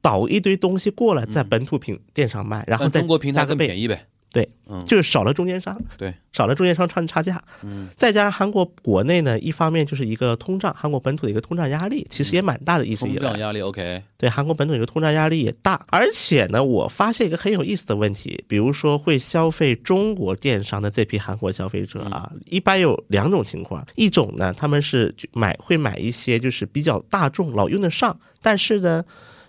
[0.00, 4.06] 倒一堆东西过来，在本土品电商卖，然后在中国平台更便宜呗。
[4.32, 4.78] 对，嗯。
[4.86, 7.88] 就是少了中间商，对，少了中间商赚差价，嗯。
[7.96, 29.04] 再加上韩国国内呢，一方面就是一个通胀，韩国本土的一个通胀压力其实也蛮大的，一直以来，通胀压力 OK，对韩国本土一个通胀压力也大，而且呢，我发现一个很有意思的问题，比如说会消费中国电商的这批韩国消费者啊，一般有两种情况，一种呢，他们是买会买一些就是比较大众老用得上，但是呢。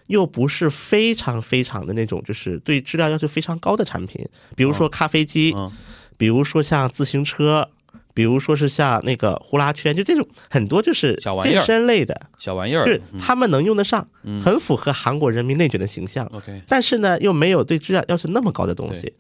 [0.10, 5.72] 又不是非常非常的那种，就是对质量要求非常高的产品，比如说咖啡机，嗯
[6.18, 7.70] 比如说像自行车，
[8.14, 14.05] 比比如说是像那个呼啦圈，就这种很多就是健身类的，小玩意儿就是嗯他们能用得上，
[14.43, 16.26] 很符合韩国人民内卷的形象。
[16.34, 19.14] OK 但是呢，又没有对质量要求那么高的东西，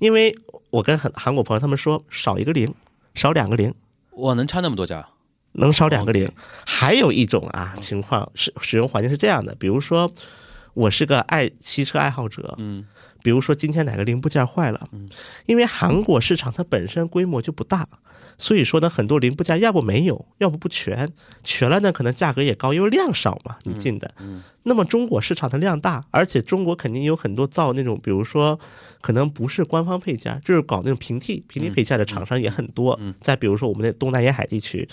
[0.00, 0.36] 因为
[0.68, 2.74] 我跟很韩国朋友他们说，少一个零，
[3.14, 3.72] 少两个零。
[4.10, 5.08] 我，能差那么多家？
[5.52, 6.30] 能少两个零。
[6.66, 10.12] 还有一种啊情况是使用环境是这样的，比如说
[10.74, 12.84] 我是个爱汽车爱好者，嗯，
[13.22, 14.88] 比如说今天哪个零部件坏了，
[15.46, 17.86] 因为韩国市场它本身规模就不大，
[18.38, 21.12] 所以说呢很多零部件要不没有，要不不全，
[21.44, 24.14] 全了呢可能价格也高，因为量少嘛，你进的。
[24.62, 28.58] 那么中国市场的量大，而且中国肯定有很多造那种，比如说
[29.02, 32.98] 可能不是官方配件，就是搞那种平替平替配件的厂商也很多。
[33.02, 34.88] 嗯再比如说我们的东南沿海地区，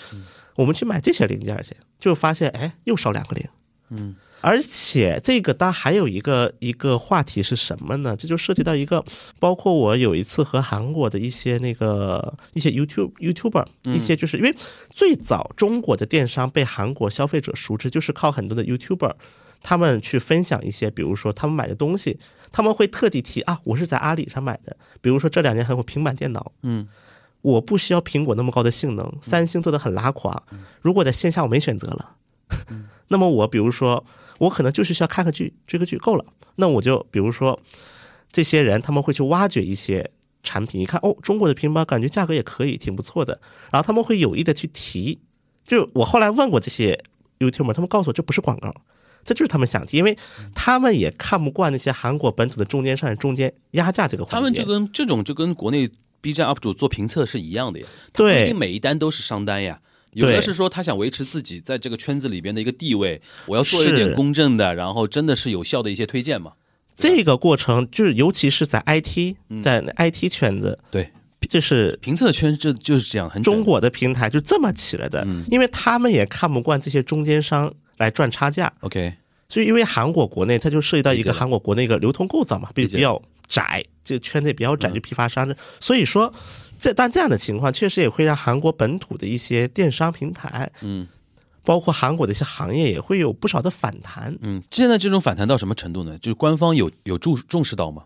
[0.60, 3.48] 我们去买这些零件去，就发现哎又少两个零。
[3.92, 8.14] 嗯，而且这个它还有一个一个话题是什么呢？
[8.14, 9.04] 这就涉及到一个，
[9.40, 14.54] 包括我有一次和韩国的一些那个一些 YouTube YouTuber，一些就是因为
[14.90, 19.14] 最早中国的电商被韩国消费者熟知，就是靠很多的 YouTuber。
[19.62, 22.18] 他们去分享一些，比如说他们买的东西，
[22.50, 24.74] 他们会特地提啊，我是在阿里上买的。
[25.02, 26.88] 比如说这两年很火平板电脑，嗯，
[27.42, 30.42] 我不需要苹果那么高的性能，三星做的很拉垮。
[30.80, 32.16] 如果在线下我没选择了，
[33.08, 34.04] 那么我比如说
[34.38, 36.24] 我可能就是需要看个剧、追个剧够了，
[36.56, 37.58] 那我就比如说
[38.30, 40.10] 这些人他们会去挖掘一些
[40.42, 45.18] 产品，一看哦，中国的平板感觉价格也可以，挺不错的，然后他们会有意的去提。
[45.66, 47.02] 就我后来问过这些
[47.38, 48.74] YouTuber，他们告诉我这不是广告。
[49.22, 50.16] 这就是他们想提，因为
[50.54, 54.34] 他们也看不惯那些韩国本土的中间商中间压价这个环节。
[54.34, 55.90] 他们就跟这种就跟国内
[56.20, 59.80] B 站 UP 主做评测是一样的呀，他不对一定每一单都是商单呀。
[60.12, 66.52] 有的是说他想维持自己在这个圈子里边的一个地位，我要做一点公正的，然后真的是有效的一些推荐嘛。
[66.96, 71.10] 这个过程就是，尤其是在 IT，在 IT 圈子，对，
[71.48, 79.14] 就是评测圈这就是这样，很中国的平台就这么起来的，因为他们也看不惯这些中间商来赚差价，OK，
[79.48, 86.32] 所以因为韩国国内它就涉及到一个韩国国内一个流通构造嘛，比较窄，这个圈子也比较窄，就批发商，所以说
[86.78, 91.06] 这但这样的情况确实也会让韩国本土的一些电商平台，嗯
[91.62, 96.16] 包括韩国的一些行业也会有不少的反弹，嗯，现在这种反弹到什么程度呢？
[96.18, 98.04] 就是官方有有注重视到吗？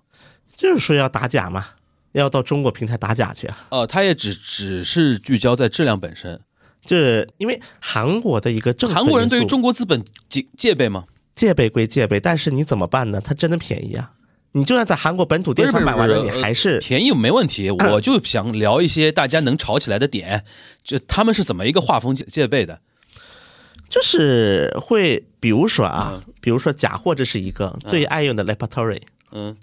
[0.56, 1.64] 就是说要打假嘛，
[2.12, 3.66] 要到中国平台打假去啊。
[3.70, 6.38] 哦，他也只只是聚焦在质量本身。
[6.84, 11.04] 就是因为韩国的一个政策韩国人对于中国资本戒戒备吗？
[11.34, 13.20] 戒备归戒备，但是你怎么办呢？
[13.24, 14.12] 它真的便宜啊！
[14.56, 17.70] 你就算在韩国本土电商买完了，你还是便宜没问题。
[17.70, 20.44] 我就想聊一些大家能吵起来的点，
[20.84, 22.78] 就他们是怎么一个画风戒戒备的？
[23.88, 29.00] 就是会，比如说啊，比如说假货，这是一个最爱用的 Laboratory，
[29.32, 29.56] 嗯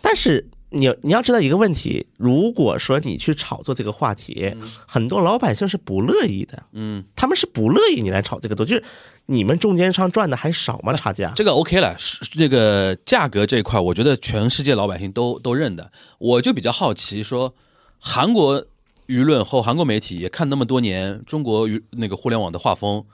[0.00, 4.54] 但是你你要知道一个问题，如果说你去炒作这个话题，
[4.86, 8.84] 很多老百姓是不乐意的，嗯，他们是不乐意你来炒这个东西，就是
[9.26, 10.92] 你们中间商赚的还少吗？
[10.92, 11.32] 差价？
[11.34, 11.96] 这个 OK 了。
[11.98, 15.90] 是这个价格这一块，我觉得全世界老百姓都都认的。
[16.18, 17.54] 我就比较好奇，说
[17.98, 18.64] 韩国
[19.08, 23.04] 舆论和韩国媒体也看那么多年中国舆那个互联网的画风。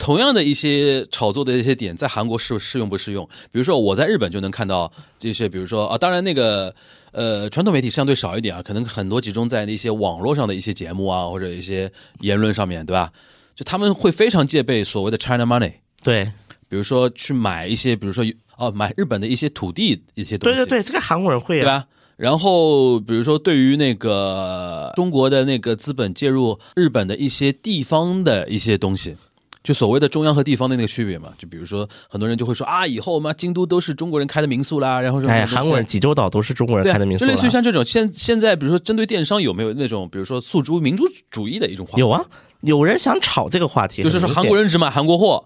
[0.00, 3.28] 同样的一些炒作的一些点，在韩国适适用不适用？
[3.52, 6.74] 比如说我在日本就能看到这些，比如说啊，当然那个
[7.12, 13.12] 呃传统媒体相对少一点啊，可能很多集中在那些网络上的一些节目啊，或者一些言论上面对吧？
[13.54, 16.24] 就他们会非常戒备所谓的 China money，对
[16.66, 18.24] 比如说去买一些，比如说
[18.56, 21.86] 哦买日本的一些土地一些东西，对对对，这个韩国人会啊，对吧？
[22.16, 29.14] 然后比如说对于那个中国的那个资本介入日本的一些地方的一些东西。
[29.62, 37.50] 就所谓的中央和地方的那个区别嘛，就比如说很多人就会说啊，以后嘛京都都是中国人开的民宿啦，然后什么哎，韩国人济州岛都是中国人开的民宿就类似于。
[37.50, 42.24] 像这种现现在比如说针对电商有没有那种比如说诉诸民主主义的一种话，有啊，
[42.62, 45.44] 有人想炒这个话题，就是说韩国人只买韩国货，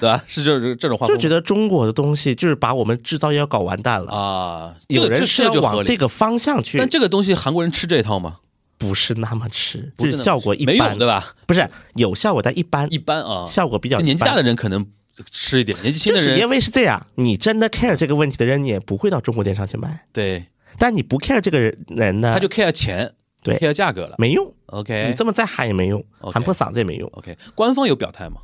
[0.00, 0.24] 对吧？
[0.26, 4.12] 是这这种话就觉得中国的东西就是把我们制造业要搞完蛋了。
[4.12, 5.52] 啊，这有人是要。
[5.60, 8.38] 往这个方向去但，这个东西韩国人吃这一套吗？
[8.80, 11.34] 不是那么吃，不就是是效果一般，对吧？
[11.46, 14.86] 不是有效果，但一般，一般啊，效果比较年纪大的人可能
[15.30, 20.06] 吃一点，年纪轻的人就是因为是这样，你真的 care 这个问题的人，你也不会到中国电商去买。
[20.14, 20.46] 对，
[20.78, 23.12] 但你不 care 这个人呢，他就 care 钱，
[23.42, 24.14] 对，care 价格了。
[24.16, 24.50] 没用。
[24.66, 26.02] OK，你这么再喊也没用
[26.32, 27.06] 喊破嗓子也没用。
[27.10, 28.40] OK，官方有表态吗？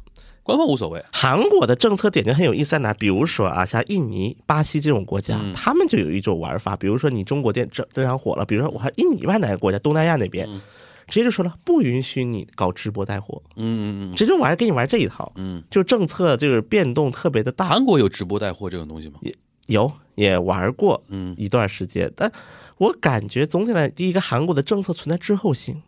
[0.46, 1.04] 官方无所谓。
[1.12, 2.94] 韩国的政策点就很有意思在哪？
[2.94, 10.48] 比如说啊，像印尼、巴西这种国家，嗯他们就有一种玩法，比如说你中国电电电商火了，比如说我还印尼以外哪个国家，东南亚那边，
[11.08, 17.66] 直接就说了不允许你搞直播带货，嗯嗯嗯直接玩给你玩这一套，嗯就政策就是变动特别的嗯，大。
[17.66, 19.18] 韩国有直播带货这种东西吗？
[19.22, 19.34] 也
[19.66, 22.30] 有也玩过嗯一段时间，但
[22.78, 25.82] 我感觉总体来，第一个韩国的政策存在滞后性，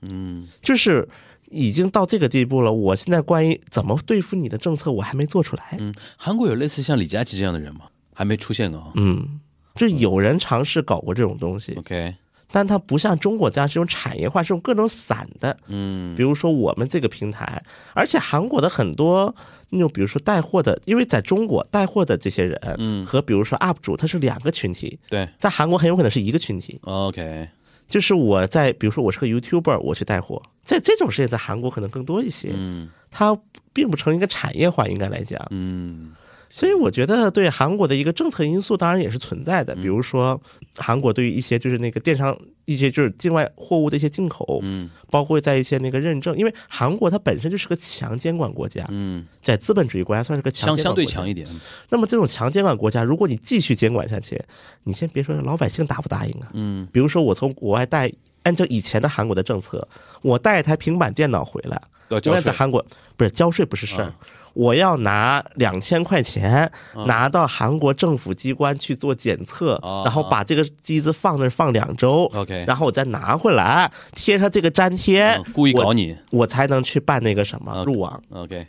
[0.00, 1.06] 嗯就是
[1.50, 2.72] 已经到这个地步了。
[2.72, 5.76] 我现在关于怎么对付你的政策，我还没做出来。
[5.78, 7.82] 嗯，韩国有类似像李佳琦这样的人吗？
[8.14, 8.90] 还没出现啊。
[8.94, 9.40] 嗯，
[9.74, 12.16] 就有人尝试搞过这种东西，OK，
[12.50, 15.56] 但它不像中国这样这种产业化，这种各种散的。
[15.68, 17.62] 嗯比如说我们这个平台，
[17.94, 19.32] 而且韩国的很多
[19.70, 26.80] 那种，比如说带货的，因为在中国带货的这些人，嗯和比如说 UP 主，他是两个群体，对在韩国很有可能是一个群体。
[26.82, 27.48] ，OK，
[27.86, 32.90] 就是我在，比如说我是个 YouTuber，我去带货，在这种事情在韩国可能更多一些，嗯。
[33.10, 33.34] 它
[33.72, 35.40] 并不成一个产业化，应该来讲。
[35.50, 36.12] 嗯。
[36.50, 40.38] 所以我觉得对韩国的一个政策因素当然也是存在的，比如说
[40.76, 44.90] 韩国对于一些就是那个电商一些就是境外货物的一些进口，嗯。
[45.10, 51.48] 包括在一些那个认证，因为韩国它本身就是个强监管国家，嗯，在资本主义国家算是个强相相对强一点。
[51.88, 54.38] 那么这种强监管国家，如果你继续监管下去，
[54.84, 56.86] 你先别说老百姓答不答应啊，嗯。
[56.92, 58.12] 比如说我从国外带，
[58.42, 59.86] 按照以前的韩国的政策，
[60.22, 61.80] 我带一台平板电脑回来，
[62.10, 62.84] 我要在韩国
[63.16, 64.14] 不是交税不是事儿啊，
[64.54, 76.16] 我要拿两千块钱啊拿到韩国政府机关去做检测啊，然后把这个机子放那儿放两周 OK 然后我再拿回来贴上这个粘贴嗯，故意搞你。
[76.30, 78.22] 我才能去办那个什么入网。
[78.30, 78.66] OK，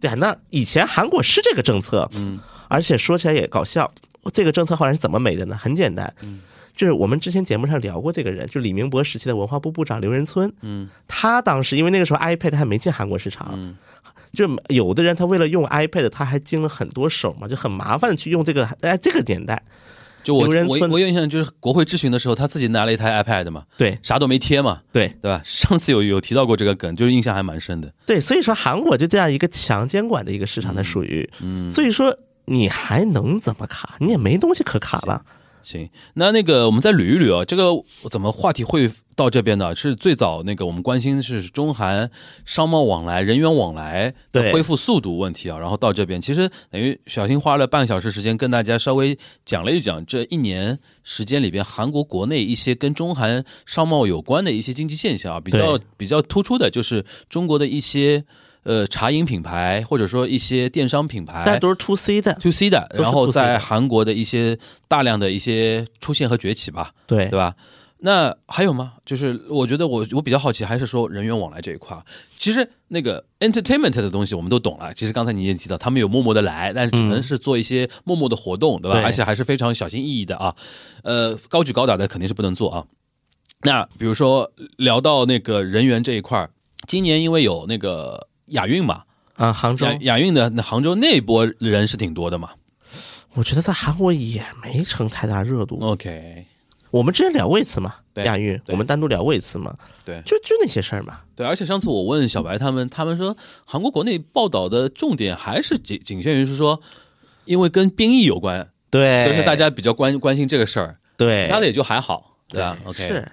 [0.00, 3.90] 对啊，那以前韩国是这个政策，嗯而且说起来也搞笑，
[4.32, 5.56] 这个政策后来是怎么没的呢？
[5.56, 6.40] 很简单，嗯
[6.74, 13.76] 就是我们之前节目上聊过这个人，就李明博时期的文化部部长刘仁村，嗯他当时因为那个时候 iPad 还没进韩国市场，嗯
[14.32, 18.64] 就有的人他为了用 iPad，他还经了很多手嘛，就很麻烦的去用这个。
[18.80, 19.62] 哎，这个年代，
[20.24, 25.40] 就我刘仁村我我有印象，就是国会质询的时候，他自己拿了一台 iPad 嘛，对啥都没贴嘛，对对吧？
[25.44, 27.92] 上次有有提到过这个梗，就是印象还蛮深的。
[28.06, 32.16] 对，所以说韩国就这样一个强监管的一个市场，它属于，嗯，所以说
[32.46, 33.96] 你还能怎么卡？
[34.00, 35.22] 你也没东西可卡了。
[35.62, 37.70] 行，那那个我们再捋一捋啊，这个
[38.10, 39.74] 怎么话题会到这边呢？
[39.74, 42.10] 是最早那个我们关心是中韩
[42.44, 58.24] 商贸往来、人员往来的恢复速度问题啊，然后到这边，其实等于小新花了半个小时时间跟大家稍微讲了一讲这一年时间里边韩国国内一些跟中韩商贸有关的一些经济现象啊，比较比较突出的就是中国的一些
[58.64, 64.58] 呃茶饮品牌或者说一些电商品牌，但都是 to C 的，to C 的，然后在韩国的一些
[64.88, 67.54] 大量的一些出现和崛起吧，对对吧？
[68.04, 68.94] 那还有吗？
[69.06, 71.96] 就是我觉得我我比较好奇，还是说人员往来这一块。
[72.36, 74.92] 其实那个 entertainment 的东西我们都懂了。
[74.92, 79.00] 其实刚才你也提到，他们有默默的来，但是只能是做一些默默的活动，对吧？
[79.04, 80.52] 而且还是非常小心翼翼的啊。
[81.04, 82.84] 呃，高举高打的肯定是不能做啊。
[83.62, 86.50] 那比如说聊到那个人员这一块儿，
[86.88, 89.02] 今年因为有那个亚运嘛，
[89.36, 89.84] 啊，杭州。
[89.86, 92.50] 亚，亚运的那杭州那波人是挺多的嘛。
[93.34, 95.78] 我觉得在韩国也没成太大热度。
[95.80, 96.44] OK，
[96.90, 99.74] 我们之前聊过一次嘛，对亚运，我们单独聊过一次嘛，
[100.04, 100.20] 对。
[100.26, 101.20] 就就那些事儿嘛。
[101.34, 103.34] 对，而且上次我问小白他们，他们说
[103.64, 106.78] 韩国国内报道的重点还是仅仅限于是说，
[107.46, 111.46] 因为跟兵役有关，对，所以说大家比较关关心这个事儿，对。
[111.46, 113.08] 其他的也就还好，对吧？OK。
[113.08, 113.32] 是。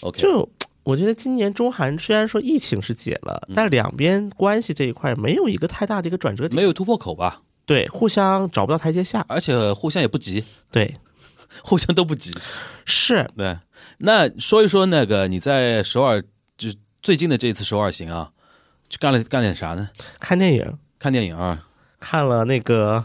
[0.00, 0.46] OK，就
[0.82, 7.42] 我觉得今年中韩虽然说疫情是解了，但两边关系这一块没有一个太大的一个转折点，没有突破口吧？
[7.66, 10.96] 对，互相找不到台阶下，而且互相也不急，对，
[11.62, 12.32] 互相都不急。
[12.84, 13.56] 是对，
[13.98, 16.22] 那说一说那个你在首尔，
[16.56, 16.68] 就
[17.02, 18.30] 最近的这次首尔行啊，
[18.88, 19.90] 去干了干点啥呢？
[20.18, 21.66] 看电影看电影啊。
[22.00, 23.04] 看了那个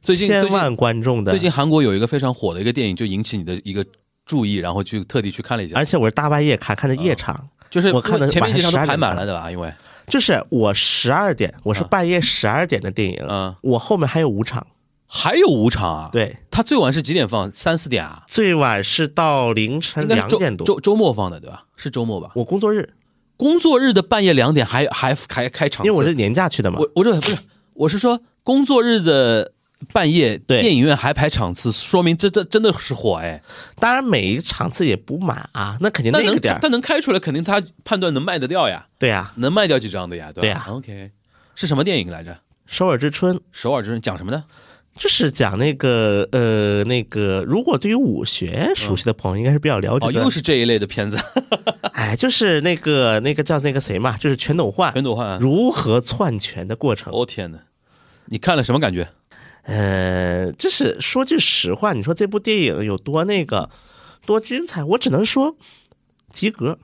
[0.00, 3.84] 最近千万观众的，最近韩国有一个非常火的一个电影，就引起你的一个
[4.26, 9.50] 注意，然后去特地去看了一下而，且我是大半夜看，看的夜场，就是我看的前面几场都晚上12排满了，点对吧？
[9.50, 9.72] 因为
[10.08, 14.66] 就是我十二点，我是啊半夜十二点的电影，嗯，我后面还有五场，
[15.06, 17.50] 还有五场啊。，对，他最晚是几点放？
[17.52, 18.24] 三四点啊？
[18.26, 21.64] 最晚是到凌晨两点多，周周末放的，对吧？
[21.76, 22.30] 是周末吧？
[22.34, 22.94] 我工作日，
[23.36, 27.36] 工作日的半夜两点还还还开场，因为我是年假去的嘛，我我这不是
[27.74, 29.52] 我是说工作日的
[29.92, 33.40] 半夜对电影院还排场次，说明这这真的是火哎。
[33.76, 40.40] 当然每一场次也不满啊，那肯定那个点儿，他能开出来，肯定他判断能卖得掉呀，对呀，能卖掉几张的呀，对吧？
[40.40, 41.10] 对呀 OK，
[41.54, 42.38] 是什么电影来着？
[42.66, 44.44] 首尔之春首尔之春讲什么呢？
[44.98, 51.18] 就是讲那个呃那个，如果对于武学熟悉的朋友应该是比较了解哦，又是这一类的片子，
[51.92, 55.38] 哎，就是那个那个叫那个谁嘛，就是全斗焕全斗焕。
[55.38, 57.12] 如何篡权的过程。
[57.12, 57.58] 哦天哪，
[58.28, 59.06] 你看了什么感觉？
[59.66, 63.68] 呃，就是说句实话，你说这部电影有多那个
[64.24, 65.56] 多精彩，我只能说
[66.30, 66.78] 及格，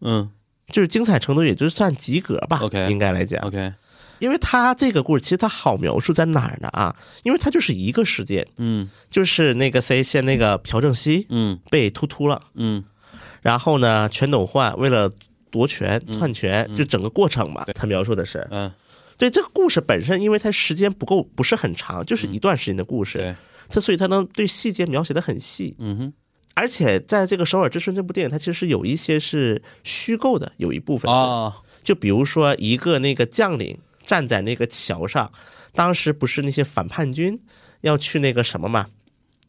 [0.00, 0.30] 嗯
[0.68, 2.60] 就是精彩程度也就算及格吧。
[2.62, 3.72] OK 应该来讲，，OK，
[4.18, 6.94] 因为他这个故事其实他好描述在哪儿呢啊？
[7.22, 12.84] 因为他就是一个事件，嗯就是那个谁先那个朴正熙嗯被突突了，嗯
[13.40, 15.10] 然后呢，全斗焕为了
[15.50, 18.46] 夺权、篡权，就整个过程嘛，他描述的是。
[18.50, 18.70] 嗯，
[19.18, 23.34] 对这个故事本身，因为它时间不够，不是很长，就是一段时间的故事，对，
[23.68, 25.74] 它所以它能对细节描写的很细。
[25.80, 26.12] 嗯哼，
[26.54, 35.30] 而且在这个《首尔之春》这部电影，它其实有一些是虚构的，有一部分是啊，就比如说一个那个将领站在那个桥上，
[35.72, 37.36] 当时不是那些反叛军
[37.80, 38.86] 要去那个什么嘛？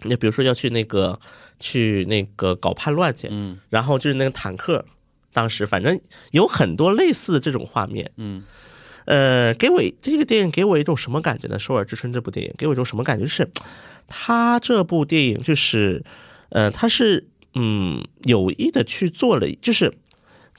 [0.01, 1.20] 那比如说要去那个
[1.59, 3.59] 去那个搞叛乱去，嗯。
[3.70, 4.84] 然后就是那个坦克，
[5.32, 5.99] 当时反正
[6.32, 8.09] 有很多类似的这种画面。
[8.17, 8.43] 嗯
[9.10, 11.55] 呃，给我这个电影给我一种什么感觉呢？
[11.60, 13.24] 《首尔之春》这部电影给我一种什么感觉？
[13.24, 13.49] 就是
[14.07, 16.03] 他这部电影就是，
[16.49, 19.91] 呃，他是嗯有意的去做了，就是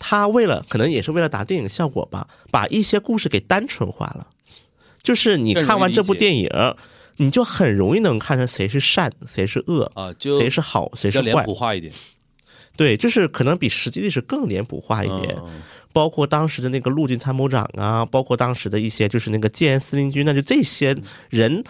[0.01, 4.26] 他为了可能也是为了打电影效果吧，把一些故事给单纯化了。
[5.01, 6.51] 就是你看完这部电影，
[7.18, 11.55] 你就很容易能看出谁是善，谁是恶，啊，就谁是好，谁是坏脸谱。
[11.55, 11.92] 化一点
[12.76, 15.36] 对，就是可能比实际历史更脸谱化一点。
[15.38, 15.62] 嗯
[15.93, 20.97] 包括当时的那个陆军参谋长啊，包括当时的一些就是那个建安司令军，那就这些
[21.30, 21.64] 人，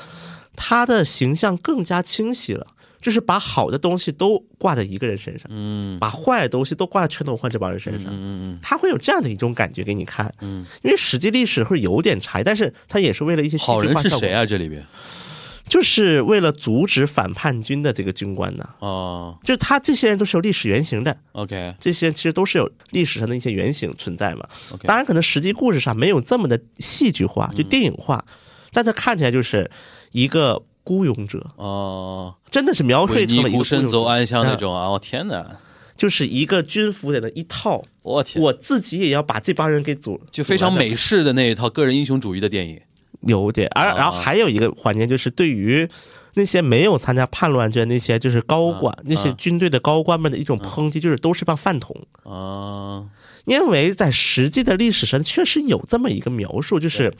[0.54, 2.66] 他的形象更加清晰了，
[3.00, 5.98] 就是把好的东西都挂在一个人身上，嗯。
[5.98, 8.10] 把坏的东西都挂在全斗焕这帮人身上。
[8.12, 14.20] 嗯嗯他会有这样的一种感觉给你看，嗯，因为实际历史会有点差异，但是他也是为了一些戏好剧化效果。
[14.20, 14.44] 人是谁，啊？
[14.46, 14.84] 这里边
[15.70, 19.38] 就是为了阻止反叛军的这个军官呢，哦。
[19.42, 21.76] 就是他这些人都是有历史原型的，，OK。
[21.78, 24.46] 这些其实都是有历史上的一些原型存在嘛。
[24.72, 28.24] OK，当然，可能实际故事上没有这么的戏剧化，就电影化，
[28.72, 29.70] 但他看起来就是
[30.10, 34.90] 一个孤勇者，哦，真的是描绘成了一个孤身走暗巷那嗯种啊！
[34.90, 35.56] 我天哪，
[35.94, 42.80] 就是一个军服的一套，我天，我自己也要把这帮人给组，就非常美式的那一套个人英雄主义的电影。
[43.20, 43.96] 有点，而啊。
[43.96, 45.88] 然后还有一个环节就是对于。
[46.34, 52.06] 那些没有参加叛乱军那些就是高管、啊那些军队的高官们的一种抨击，就是都是帮饭桶。
[52.22, 53.04] 啊，
[53.46, 57.12] 因为在实际的历史上确实有这么一个描述，就是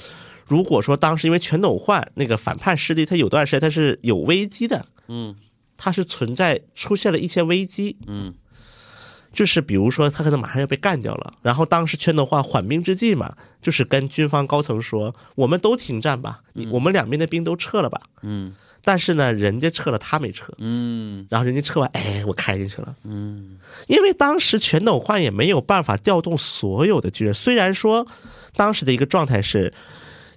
[0.46, 5.34] 如果说当时因为全斗焕那个反叛势力，他有段时间他是有危机的，嗯。
[5.82, 8.34] 它是存在出现了一些危机，嗯
[9.32, 18.54] 就是比如说他可能马上要被干掉了，然后当时全斗焕缓兵之计嘛，就是跟军方高层说，我们都停战吧，你我们两边的兵都撤了吧，嗯。
[18.82, 20.50] 但是呢，人家撤了，他没撤。
[20.56, 21.26] 嗯。
[21.28, 22.96] 然后人家撤完，哎，我开进去了。
[23.04, 23.58] 嗯。
[23.88, 28.06] 因为当时全斗焕也没有办法调动所有的军人，虽然说
[28.54, 29.70] 当时的一个状态是，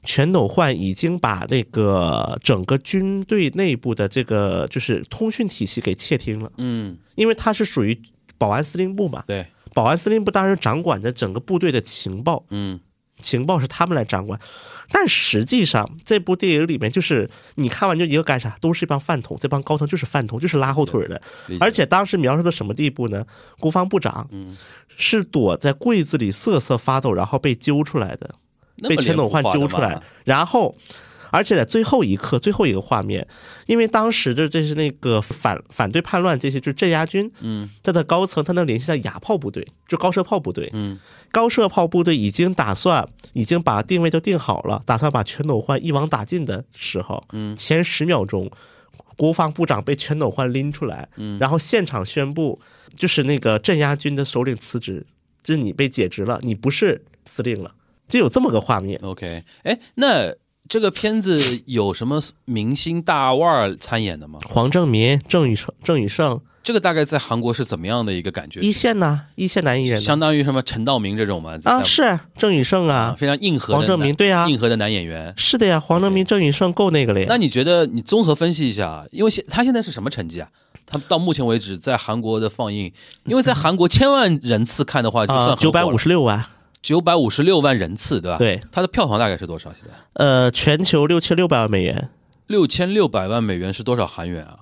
[0.03, 7.97] 全斗焕已经把那个整个军队内部的这个就是通讯体系给窃听了，嗯，因为他是属于
[8.37, 12.79] 保安司令部嘛，对，保安司令部当然掌管着整个部队的情报，嗯
[13.21, 14.39] 情报是他们来掌管，
[14.89, 21.21] 但实际上这部电影里面就是你看完就一个干啥，都是一帮饭桶，这帮高层就是饭桶，就是拉后腿的。
[21.59, 23.25] 而且当时描述到什么地步呢？
[23.59, 24.57] 国防部长嗯
[24.97, 28.35] 是躲在柜子里瑟瑟发抖，然后被揪出来的，
[28.89, 30.75] 被全斗焕揪出来，然后。
[31.33, 33.27] 而且在最后一刻，最后一个画面，
[33.65, 37.67] 因为当时的这是那个反反对叛乱这些就是镇压军，嗯。
[37.81, 40.99] 他的高层他能联系到哑炮部队，就高射炮部队，嗯。
[41.31, 47.55] 高射炮部队已经打算，已经把定位都定好了，打算把全斗焕一网打尽的时候，嗯。
[47.55, 48.51] 前十秒钟，
[49.17, 51.39] 国防部长被全斗焕拎出来，嗯。
[51.39, 52.61] 然后现场宣布，
[52.95, 55.03] 就是那个镇压军的首领辞职，
[55.43, 57.73] 就是你被解职了，你不是司令了，
[58.07, 58.99] 就有这么个画面。
[59.01, 60.35] ，OK，哎，那
[60.69, 64.39] 这个片子有什么明星大腕儿参演的吗？
[64.47, 68.61] 黄正民、郑宇盛、郑宇盛，这个大概在韩国是怎么样的一个感觉？
[68.61, 71.57] 一线呐，一线男艺人相当于什么陈道明这种吗？
[71.65, 75.33] 啊，是郑宇盛啊，啊，非常硬核的黄正男民对啊，硬核的男演员。
[75.35, 77.25] 是的呀，黄正民、郑宇盛够那个了呀。
[77.27, 80.47] 那你觉得你综合分析一下，因为现他现在是什么成绩啊？
[80.85, 82.91] 他到目前为止在韩国的放映，
[83.25, 86.45] 因为在韩国千万人次看的话，就算啊，九百五十十六万，
[86.83, 89.71] 九百五十六万人次，对吧？，对，它的票房大概是多少？
[89.71, 92.09] 现在呃，全球六千六百万美元，
[92.47, 94.59] 六千六百万美元是多少韩元啊？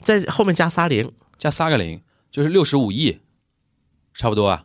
[0.00, 2.02] 在后面加仨零，加仨个零，
[2.32, 3.20] 就是六十五亿，
[4.12, 4.64] 差不多啊，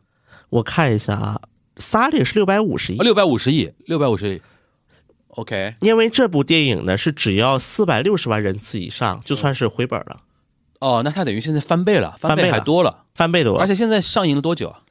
[0.50, 1.42] 我看一下啊，
[1.78, 4.42] 仨零是六百五十亿，六百五十亿，六百五十亿。
[5.28, 10.22] OK，因为这部电影呢是只要四百六十万人次以上，就算是回本了，
[10.80, 13.68] 哦，那它等于现在翻倍了，翻倍还多了，翻倍多了而。
[13.68, 14.82] 且现在上映了多久啊？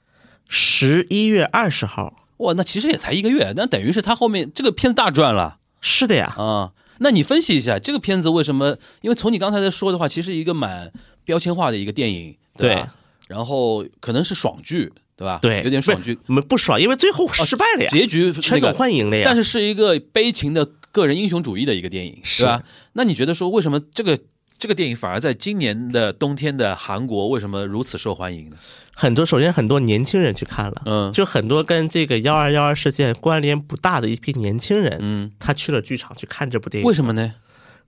[0.49, 6.72] 十一月二十号，哇，那其实也才一个月，那等于是他后面这个片子大赚了是的呀，啊。
[6.99, 8.76] 那你分析一下这个片子为什么？
[9.03, 10.90] 因为从你刚才在说的话，其实一个蛮
[11.24, 12.94] 标签化的一个电影，对吧？
[13.28, 15.38] 然后可能是爽剧，对吧？
[15.42, 19.24] 对，有点爽剧不，不爽，因为最后失败了呀，结局全斗那个，焕赢了呀。
[19.26, 22.62] 但是是一个悲情的个人英雄主义的一个电影，是对吧？
[22.94, 24.18] 那你觉得说为什么这个
[24.59, 28.57] 这个电影反而在今年的冬天的韩国为什么如此受欢迎呢？
[28.94, 36.88] 很多首先很多年轻人去看了，嗯就很多跟这个幺二幺二事件关联不大的一批年轻人，嗯，他去了剧场去看这部电影。
[36.88, 37.34] 为什么呢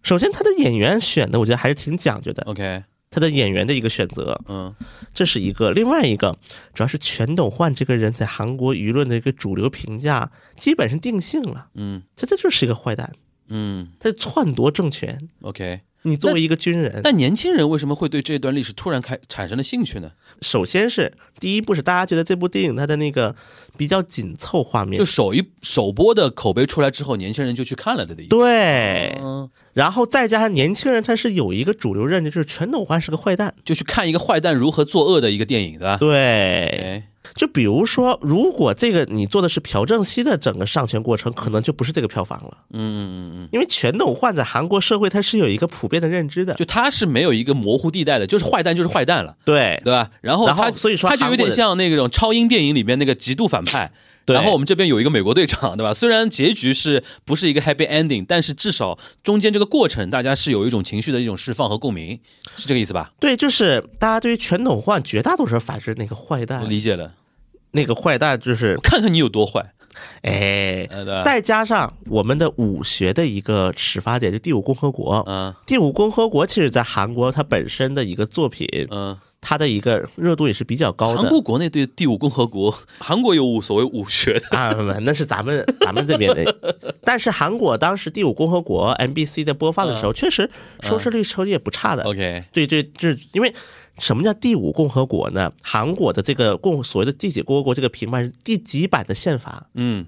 [0.03, 4.75] 首先，他的演员选的我觉得还是挺讲究的，？OK，他的演员的一个选择，嗯
[5.15, 5.73] 这是一个。
[5.73, 6.37] 另外一个，
[6.75, 13.13] 主要是全斗焕这个人在韩国舆论的一个主流评价基本是定性了，嗯这这就是一个坏蛋，
[13.49, 15.29] 嗯他篡夺政权。
[15.41, 15.81] ，OK。
[16.03, 20.11] 你作为一个军人，但年轻人为什么会对这段历史突然开产生了兴趣呢？
[20.41, 23.35] 首先是第一步是大家觉得这部电影它的那个
[23.77, 28.15] 比较紧凑画面就，首一首播的口碑出来之后，年轻人就去看了的。
[28.29, 33.55] 对，嗯，然后再加上年轻人他是有一个主流认知，就是陈斗焕是个坏蛋。
[33.65, 35.97] 就去看一个坏蛋如何作恶的一个电影，对吧？
[35.99, 49.37] 对，哎，就比如说，如果这个你做的是朴正熙的整个上权过程，可能就不是这个票房了，嗯嗯嗯嗯，因为全斗焕在韩国社会它是有一个普遍的认知的，就他是没有一个模糊地带的，就是坏蛋就是坏蛋了。
[49.45, 50.11] 对对吧？
[50.21, 53.93] 然后然后他所以说他就有点像那种超英电影里面那个极度反派。
[54.27, 55.95] 对然后我们这边有一个美国队长，对吧？
[55.95, 62.21] 虽然结局是不是一个 happy ending，但是至少中间这个过程，大家是有一种情绪的一种释放和共鸣，
[62.55, 63.11] 是这个意思吧？
[63.19, 67.11] 对，就是大家对于全斗焕绝大多数人反是那个坏我蛋，理解了，
[67.73, 69.73] 那个坏蛋就是看看你有多坏，
[70.23, 70.89] 哎？
[71.25, 75.23] 再加上我们的武学的一个始发点，就第五共和国。
[75.27, 81.19] 嗯第五共和国其实，在韩国它本身的一个作品，嗯，它的一个热度也是比较高的。
[81.19, 86.55] 韩国国内对第五共和国， 韩国有武所谓武学的， 啊，那是咱们咱们这边的。
[87.03, 90.49] 但是韩国当时第五共和国 MBC 在播放的时候，确实
[90.81, 92.03] 收视率成绩也不差的。
[92.05, 93.53] OK，对对，这因为
[93.99, 95.53] 什么叫第五共和国呢？
[95.63, 100.07] 韩国的这个共所谓的第几共和国这个评判是第几版的宪法，嗯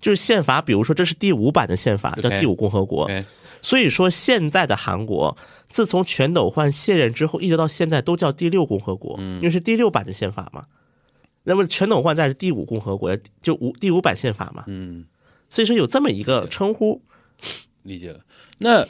[0.00, 3.10] 就是宪法，比如说这是第五版的宪法，叫第五共和国。
[3.60, 5.36] 所以说现在的韩国，
[5.68, 10.66] 自从全斗焕卸任之后，一直到现在都叫第六共和国，因为是第六版的宪法嘛。
[11.42, 14.62] 那么全斗焕在是第五共和国，就五第五版宪法嘛。
[14.68, 15.06] 嗯，
[15.48, 17.02] 所以说有这么一个称呼，
[17.82, 18.20] 理解了。
[18.58, 18.86] 那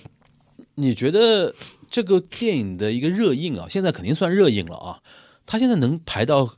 [0.74, 1.54] 你觉得
[1.90, 4.98] 这个电影的一个热映啊，现在肯定算热映了啊，
[5.46, 6.56] 它现在能排到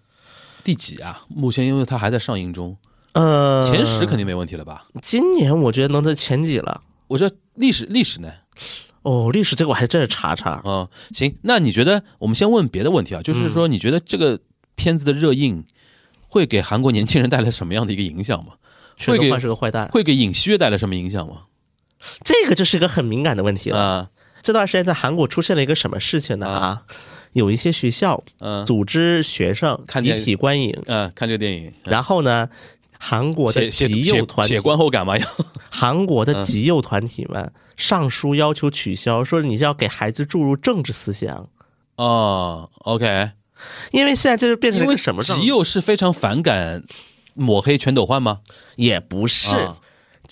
[0.64, 1.22] 第几啊？
[1.28, 2.76] 目前因为它还在上映中，
[3.12, 4.84] 呃，前十肯定没问题了吧？
[5.00, 6.82] 今年我觉得能在前几了。
[7.08, 8.30] 我这历史历史呢？
[9.02, 10.50] 哦，历史这个我还真是查查。
[10.50, 14.38] 啊、行，那你觉得我们先问别的问题啊，就是说你觉得这个
[14.74, 15.64] 片子的热映
[16.28, 18.52] 会给韩国年轻人带来什么样的一个影响吗？
[19.06, 21.44] 会给焕是个坏蛋，会给尹锡悦带来什么影响吗？
[22.22, 23.80] 这个就是一个很敏感的问题了。
[23.80, 24.10] 啊，
[24.42, 26.46] 这段时间在韩国出现了一个什么事情呢？
[26.46, 26.82] 啊，
[27.32, 28.64] 有一些学校嗯。
[28.66, 32.48] 组织学生集体观影，嗯，看这个电影，然后呢，
[32.98, 35.26] 韩国的极右团体写观后感嘛，要。
[35.70, 36.26] 韩国嗯。
[36.26, 41.48] 的极右团体们上书要求取消，说你是要给孩子注入政治思想，
[41.96, 43.30] 哦，OK，
[43.92, 46.82] 因为现在这是变成一个什么状极右是非常反感
[47.34, 48.40] 抹黑全斗焕吗？
[48.76, 49.70] 也不是。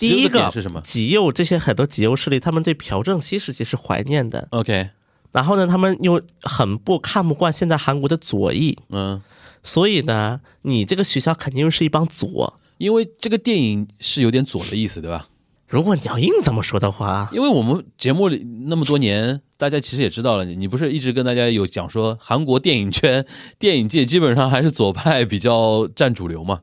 [0.07, 4.89] 啊第一个是什么极右这些很多极右势力，他们对朴正熙时期是怀念的，OK，
[5.31, 9.21] 然后呢，他们又很不看不惯现在韩国的左翼，嗯，
[9.63, 12.59] 所以呢，你这个学校肯定又是一帮左。
[12.77, 15.27] 因为这个电影是有点左的意思，对吧？
[15.67, 23.25] 如果你要硬这么说的话，因为我们节目里那么多年，大家其实也知道了，你你不是一直跟大家有讲说，韩国电影圈、
[23.59, 26.61] 电影界基本上还是左派比较占主流嘛，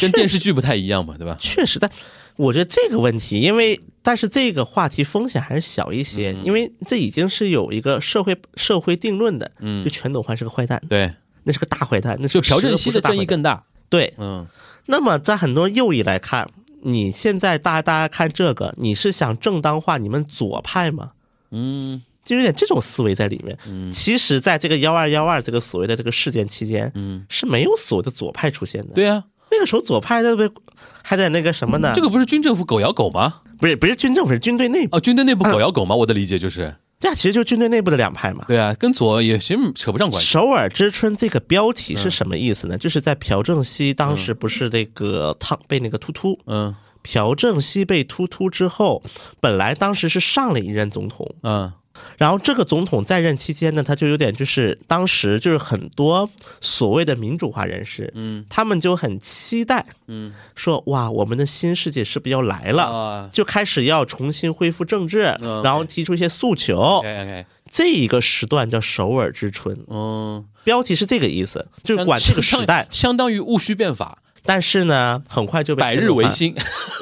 [0.00, 1.36] 跟电视剧不太一样嘛，对吧？
[1.40, 1.90] 确实，但
[2.36, 11.12] 我觉得这个问题，因为但是这个话题风险还是小一些，因为这已经是有一个社会社会定论的，嗯就全斗焕是个坏蛋，对，
[11.44, 13.62] 那是个大坏蛋，那是就个朴正熙的争议更大。
[13.88, 14.12] 对。
[14.18, 14.46] 嗯
[14.86, 16.50] 那么在很多右翼来看，
[16.82, 21.12] 你现在大家大家看这个，你是想正当化你们左派吗？
[21.52, 23.56] 嗯就有点这种思维在里面。
[23.68, 29.31] 嗯其实，在这个幺二幺二这个所谓的这个事件期间，嗯，是没有所谓的左派出现的。，对啊，那
[29.62, 30.50] 个时候左派在被
[31.02, 31.92] 还在那个什么呢？
[31.94, 33.36] 这个不是军政府狗咬狗吗？
[33.58, 34.96] 不是不是军政府，是军队内部。
[34.96, 35.94] 哦，军队内部狗咬狗吗？
[35.94, 38.44] 我的理解就是，这呀，其实就是军队内部的两派嘛。
[38.48, 40.28] 对啊，跟左也其实扯不上关系。
[40.28, 42.76] 首尔之春这个标题是什么意思呢？
[42.76, 49.02] 就是在朴正熙当时不是那个烫被那个突突，嗯朴正熙被突突之后，
[49.40, 51.72] 本来当时是上了一任总统，嗯
[52.18, 56.28] 然后这个总统在任期间呢，他就有点就是当时就是很多
[56.60, 62.82] 所谓的民主化人士，嗯他们就很期待嗯说哇，我们的新世界是不是要来了？
[62.84, 66.76] 啊就开始要重新恢复政治，嗯然后提出一些诉求。
[66.76, 72.86] ，OK OK，这一个时段叫首尔之春，嗯，标题是这个意思，就是管这个时代。
[72.90, 76.54] 相当于戊戌变法，但是呢，很快就被百日维新，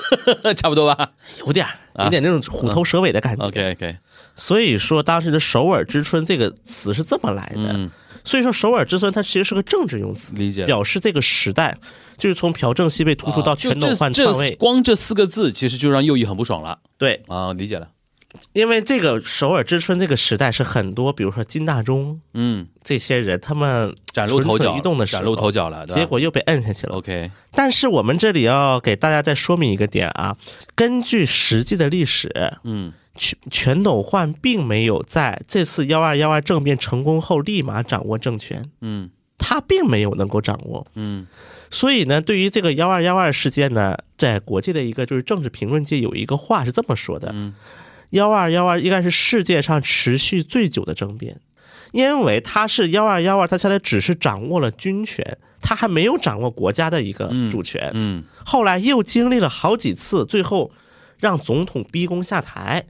[0.56, 1.10] 差不多吧
[1.46, 1.72] 有点儿
[2.04, 3.44] 有点那种虎头蛇尾的感觉。
[3.46, 3.96] ？OK OK，
[4.34, 7.72] 所以说当时的首尔之春这个词是这么来的。
[7.72, 7.90] 嗯，
[8.24, 10.64] 所以说首尔之春它其实是个政治用词，理解。
[10.66, 11.76] 表示这个时代
[12.16, 14.50] 就是从朴正熙被突出到全斗焕这篡位。
[14.50, 17.52] 这光这四个字，其实就让右翼很不爽了对，啊！
[17.52, 17.88] 理解了。
[18.52, 26.94] 因为这个首尔之春这个时代是很多，比如说金大中嗯，这些人，他们崭露头角，蠢蠢欲动的崭露头角了，结果又被摁下去了。
[26.94, 30.36] OK，但是我们这里要给大家再说明一个点啊，
[30.76, 32.30] 根据实际的历史，
[32.62, 39.10] 嗯全全斗焕并没有在这次幺二幺二政变成功后立马掌握政权，嗯。
[39.42, 40.86] 他并没有能够掌握。
[40.94, 41.26] 嗯。
[41.70, 47.54] 所以呢，对于这个幺二幺二事件呢，在国际的一个就是政治评论界有一个话是这么说的：嗯。
[48.10, 51.40] 幺二幺二应该是世界上持续最久的政变，
[51.92, 57.90] 因为他是幺二幺二，他现在只是掌握了军权，他还没有掌握国家的一个主权。
[57.94, 58.22] 嗯。
[58.44, 60.70] 后来又经历了好几次，最后
[61.20, 62.84] 让总统逼宫下台，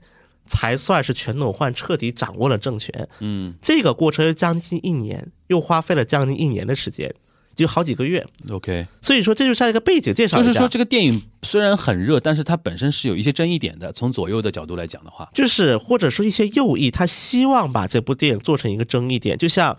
[0.45, 3.07] 才算是全斗焕彻底掌握了政权。
[3.19, 7.13] 嗯这个过程将近一年，又花费了将近一年的时间，
[7.55, 8.25] 就好几个月。
[8.49, 10.37] ，OK，所以说，这就像一个背景介绍。
[10.37, 13.91] 就是说这个电影虽然很热，但是它本身是有一些争议点的。
[13.91, 19.77] 从左右的角度来讲的话，就是或者说一些右翼，他希望把这部电影做成一个争议点，就像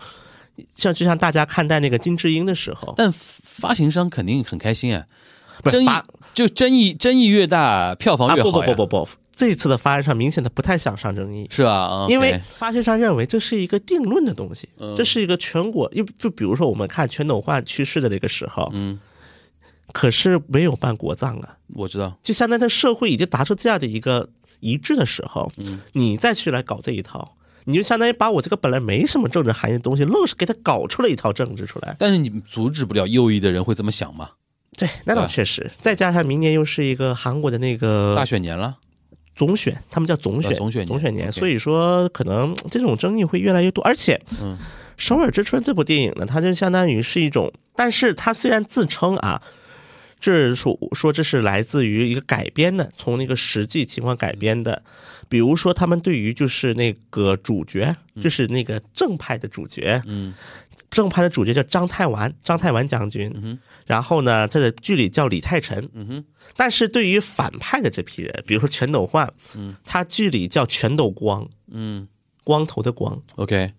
[0.75, 5.05] 像就像大家看待那个金智英的时候，但发行商肯定很开心啊，
[5.63, 5.87] 争议
[6.33, 11.47] 就争议争议越大，票房啊不越好呀不不不不，这次的发行商明显的不太想上争议。
[11.51, 11.71] 是吧？
[11.71, 18.99] 啊因为发行商认为这是一个定论的东西，嗯这是一个全国，就就比如说我们看全斗焕去世的那个时候，嗯，
[19.91, 24.29] 可是没有办国葬啊，我知道，就相当于社会已经达出这样的一个
[24.59, 27.35] 一致的时候，嗯你再去来搞这一套，
[27.65, 31.95] 你就相当于把我这个本来没什么政治含义的东西，愣是给他搞出了一套政治出来。
[31.99, 34.29] 但是你阻止不了右翼的人会这么想嘛？
[34.77, 38.77] 对，那倒确实，再加上明年又是一个韩国的那个大选年了，
[39.35, 41.39] 总选，他们叫总选，呃总选年年，OK。
[41.39, 43.83] 所以说可能这种争议会越来越多。
[43.83, 44.57] 而且，嗯。
[44.95, 49.41] 首尔之春》这部电影呢，它就相当于是一种，但是它虽然自称啊，
[50.19, 54.83] 这是说说这是来自于一个改编的，从那个实际情况改编的，
[55.27, 60.31] 比如说他们对于就是那个主角，就是那个正派的主角，嗯
[60.93, 63.59] 正派的主角叫张太完，张太完将军，哼。
[63.85, 66.25] 然后呢，在剧里叫李泰臣，嗯哼，
[66.55, 72.07] 但是对于反派的这批人，比如说全斗焕，嗯，他剧里叫全斗光，嗯。
[72.45, 73.21] 光头的光。
[73.35, 73.71] ，OK，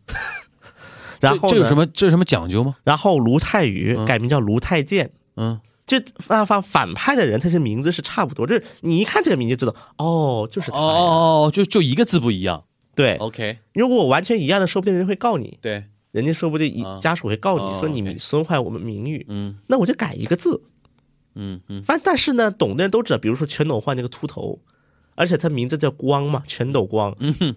[1.21, 1.55] 然后呢？
[1.55, 1.77] 这这有什？
[1.77, 2.77] 么这有什么讲究吗？
[2.83, 4.07] 然后卢泰愚嗯。
[4.07, 5.11] 改名叫卢泰健。
[5.37, 5.61] 嗯。
[5.87, 10.79] 就反反反派的人，他是名字是差不多，就是你一看这个名字就知道，哦，就是他。
[10.79, 12.65] 哦哦哦，就就一个字不一样。
[12.95, 15.85] 对，，OK，如果我完全一样的，说不定人会告你，对，
[16.15, 20.63] 人家说不定一啊家属会告你哦说你损坏我们名誉，嗯那我就改一个字。
[21.35, 24.61] 嗯嗯反但是呢，懂的人都知道，比如说全斗焕那个秃头，
[25.17, 27.57] 而且他名字叫光嘛，全斗光，嗯哼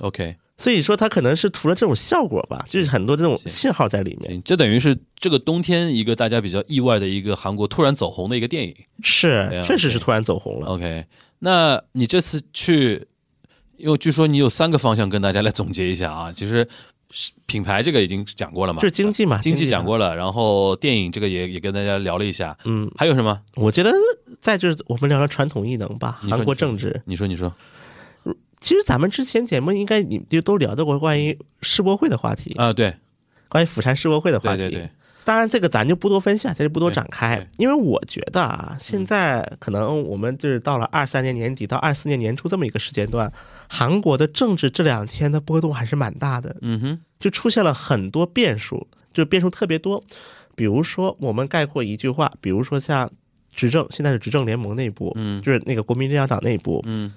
[0.00, 4.30] ，OK，所以说他可能是图了这种效果吧，就是很多这种信号在里面。
[4.30, 8.74] 行这等于是这个冬天一个大家比较意外的一个韩国突然走红的一个电影。
[9.02, 10.68] 是确实是突然走红了。
[10.68, 11.04] OK，
[11.40, 13.06] 那你这次去，
[13.76, 16.32] 因为据说你有三个方向跟大家来总结一下啊。
[16.32, 16.68] 其实是
[17.46, 19.84] 品牌这个已经讲过了嘛，就是经济嘛，经济讲。
[19.84, 23.40] 过了，然后电影这个也也跟大家聊了一下，嗯，还有什么？
[23.56, 23.92] 我觉得
[24.40, 27.02] 再就是我们聊聊传统艺能吧，韩国政治。
[27.04, 27.52] 你说你说
[28.60, 32.72] 其实咱们之前节目应该你就都聊到过关于世博会的话题，啊？
[32.72, 32.94] 对
[33.48, 34.62] 关于釜山世博会的话题。
[34.62, 34.90] 对对对，
[35.24, 43.32] 当然，这个咱就不多分享，咱就不多展开，因为我觉得啊，现在可能我们就是到了二三年年底到二四年年初这么一个时间段，
[43.68, 50.04] 韩国的政治这两天的波动还是蛮大的，嗯哼，就出现了很多变数，就变数特别多。
[50.54, 53.10] 比如说，我们概括一句话，比如说像
[53.52, 55.40] 执政，现在是执政联盟内部，嗯。
[55.40, 57.12] 就是那个国民力量党内部，嗯。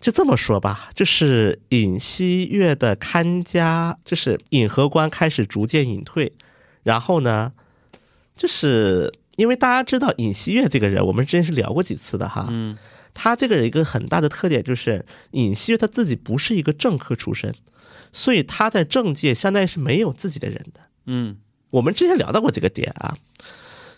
[0.00, 6.32] 就这么说吧，就是尹锡悦的看家，就是尹和官开始逐渐隐退，
[6.86, 7.52] 然后呢，
[8.32, 12.78] 就是因为大家知道尹锡悦这个人，我们之前是聊过几次的哈，嗯
[13.12, 17.52] 他这个人一个很大的特点就是尹锡悦他自己不是一个政客出身，
[18.12, 20.80] 所以他在政界相当于是没有自己的人的。
[21.06, 21.38] 嗯
[21.70, 23.16] 我们之前聊到过这个点啊，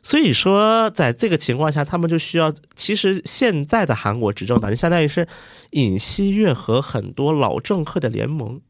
[0.02, 5.28] 所以说在这个情况下，他们就需要，其实现在的韩国执政党就相当于是
[5.72, 8.62] 尹锡悦和很多老政客的联盟。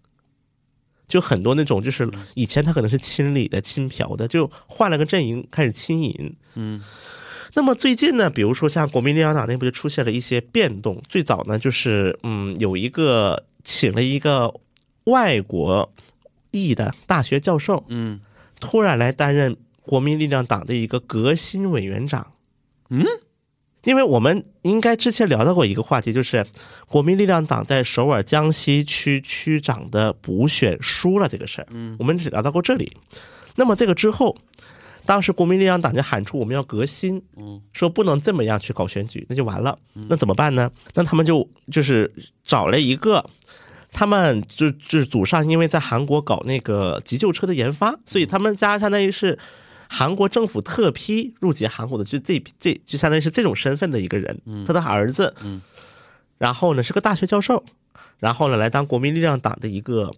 [1.09, 6.37] 就很多那种，就是以前他可能是亲李的、亲朴的，就换了个阵营开始亲尹。
[6.55, 6.81] 嗯
[7.55, 11.03] 那么最近呢，比如说像国民力量党内部就出现了一些变动。
[11.09, 14.55] 最早呢，就是嗯，有一个请了一个
[15.05, 15.91] 外国
[16.51, 18.21] 裔的大学教授，嗯
[18.61, 22.35] 突突然来担任国民力量党的一个革新委员长。
[22.91, 23.05] 嗯，
[23.89, 26.45] 因为我们应该之前聊到过一个话题，就是
[26.87, 31.67] 国民力量党在首尔江西区区长的补选输了这个事儿。
[31.71, 32.95] 嗯，我们只聊到过这里。
[33.57, 34.37] 那么这个之后，
[35.07, 39.79] 当时国民力量党就喊出我们要革新，嗯，说不能这么样去搞选举，那就完了。
[40.11, 40.71] 那怎么办呢？
[40.93, 42.13] 那他们就就是
[42.45, 43.25] 找了一个。
[43.91, 49.39] 他们就就是祖上，因为在韩国搞那个急救车的研发，所以他们家相当于是
[49.89, 54.41] 韩国政府特批入籍韩国的，就这这就相当于是这种身份的一个人。
[54.67, 55.35] 他的儿子，
[56.37, 57.65] 然后呢是个大学教授，
[58.19, 60.13] 然后呢来当国民力量党的一个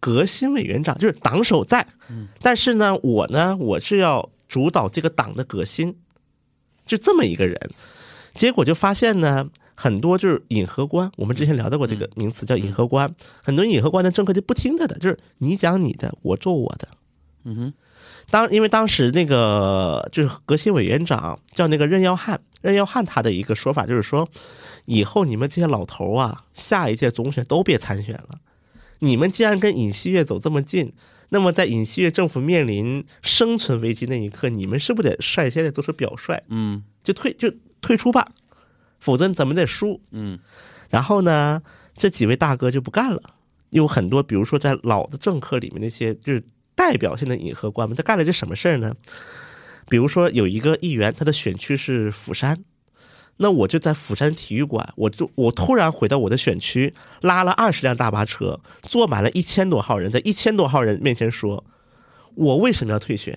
[0.00, 1.86] 革新委员长，就是党首在。
[2.40, 5.96] 但是呢，我呢我是要主导这个党的革新，
[6.86, 7.70] 就这么一个人。
[8.34, 9.50] 结果就发现呢。
[9.78, 13.14] 很多就是引河官，我们之前聊到过这个名词叫引河关。
[13.44, 16.88] 很多引河官的政客就不听他的，就是你讲你的，我做我的。
[17.44, 17.74] 嗯哼。
[18.30, 24.28] 当因为当时那个就是革新委员长叫那个任耀汉，任耀汉他的一个说法就是说，
[24.86, 28.40] 以后你们这些老头啊，下一届总选都别参选了。
[28.98, 30.92] 你们既然跟尹锡悦走这么近，
[31.28, 36.42] 那么在尹锡悦政府面临生存危机那一刻，你们是不是得率先的做出表率？
[36.48, 38.28] 嗯，就退就退出吧。
[38.98, 40.00] 否则咱们得输。
[40.10, 40.38] 嗯，
[40.88, 41.62] 然后呢，
[41.94, 43.22] 这几位大哥就不干了。
[43.70, 46.42] 有很多，比如说在老的政客里面那些就是
[46.76, 48.94] 代表性的引河官们，他干了些什么事儿呢？
[49.88, 52.62] 比如说有一个议员，他的选区是釜山，
[53.38, 61.64] 那我就在釜山体育馆，我就我突然回到我的选区，拉了二十辆大巴车，坐满了一千多号人，在一千多号人面前说，
[62.36, 63.36] 我为什么要退选？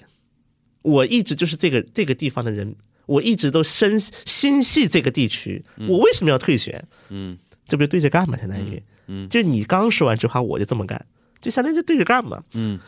[0.83, 2.75] 我一直就是这个这个地方的人。
[3.05, 6.87] 我一直都深心系这个地区，我为什么要退选？
[7.09, 7.35] 嗯，
[7.67, 8.37] 这不就对着干嘛？
[8.37, 11.03] 相当于，嗯，就你刚说完这话，我就这么干，
[11.41, 12.43] 就相当于就对着干嘛？
[12.53, 12.79] 嗯，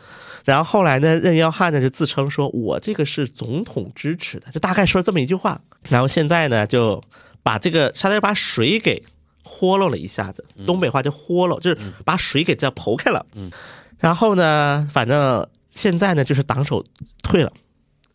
[0.44, 5.60] 然后后来呢，任耀汉呢就自称说，我这个是总统支持的，就大概说了这么一句话。
[5.88, 7.02] 然后现在呢，就
[7.42, 9.02] 把这个相当于把水给
[9.42, 13.24] 豁漏了一下子，东北话就豁漏，就是把水给这样剖开了。
[13.34, 13.50] 嗯，
[13.98, 16.84] 然后呢，反正现在呢，就是党首
[17.22, 17.52] 退了。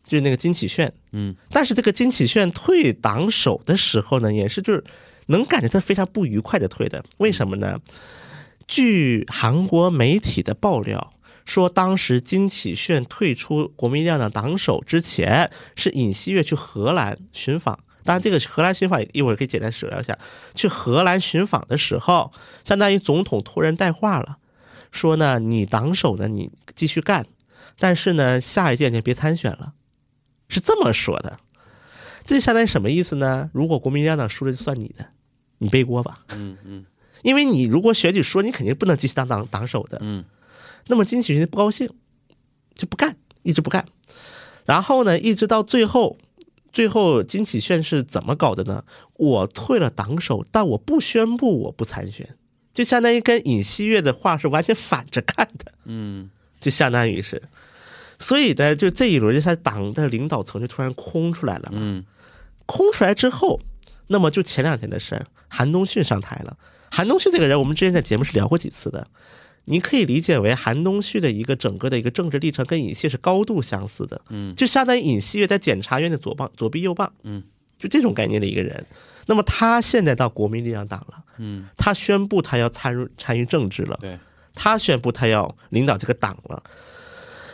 [0.05, 4.82] 就是那个金启炫，嗯，但是这个金启炫退党首的时候呢，也是就是
[5.25, 7.03] 能感觉他非常不愉快的退的。
[7.17, 7.78] 为什么呢？
[8.69, 11.11] 据韩国媒体的爆料
[11.48, 17.80] 说，当时金启炫退出国民力量党党首之前，是尹锡悦去荷兰寻访。
[18.04, 20.18] 当然，这个荷兰寻访一会儿可以简单说聊一下。
[20.54, 22.34] 去荷兰寻访的时候，
[22.66, 24.39] 相当于总统托人带话了，
[24.91, 27.26] 说呢，你党首呢，你继续干，
[27.80, 29.74] 但是呢，下一届你别参选了。
[30.50, 31.39] 是这么说的，
[32.26, 33.50] 这相当于什么意思呢？
[33.54, 35.06] 如果国民力量党输了，就算你的，
[35.60, 36.26] 你背锅吧。
[36.36, 36.86] 嗯嗯，
[37.24, 39.98] 因为你如果选举输，你肯定不能继续当党党首的。
[40.02, 40.26] 嗯，
[40.88, 41.90] 那么金启勋不高兴，
[42.76, 43.86] 就不干，一直不干。
[44.66, 46.18] 然后呢，一直到最后，
[46.74, 48.84] 最后金启炫是怎么搞的呢？
[49.16, 52.36] 我退了党首，但我不宣布我不参选，
[52.74, 55.72] 就相当于跟尹锡悦的话是完全反着看的。
[55.86, 56.30] 嗯，
[56.60, 57.42] 就相当于是。
[58.20, 61.78] 所以呢，就这一轮，就他党的领导层就突然空出来了嘛。
[61.80, 62.04] 嗯，
[62.66, 63.60] 空出来之后，
[64.08, 66.58] 那么就前两天的事儿，韩东旭上台了。
[66.90, 69.08] 韩东旭这个人，我们之前在节目是聊过几次的。
[69.68, 74.22] 你可以理解为韩东旭的一个整个的一个政治历程跟尹锡是高度相似的。
[74.30, 77.13] 嗯，就相当于尹锡悦在检察院的左膀左臂右膀。
[77.24, 77.43] 嗯，
[77.78, 78.86] 就这种概念的一个人。
[79.26, 81.24] 那么他现在到国民力量党了。
[81.38, 83.97] 嗯，他宣布他要参入参与政治了。
[84.01, 84.18] 对，
[84.55, 86.63] 他宣布他要领导这个党了。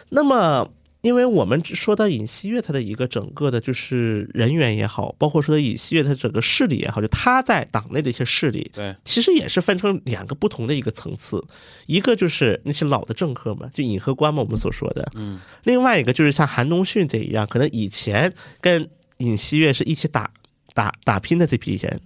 [0.09, 0.69] 那么，
[1.03, 11.43] 因为我们说到尹锡悦他的一个整个的，就是人员也好，包括说尹锡悦他整个势力也好，就他在党内的一些势力，对，其实也是分成两个不同的一个层次，
[11.87, 20.31] 一个就是那些老的政客嘛，就尹和官嘛，我们所说的，嗯，另外一个就是像韩东迅这一样，可能以前跟尹锡悦是一起打
[20.73, 21.99] 打打拼的这批人，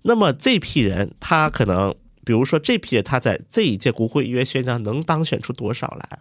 [0.00, 1.94] 那么这批人他可能，
[2.24, 6.18] 比如说这批人他在这一届国会议员选举能当选出多少来？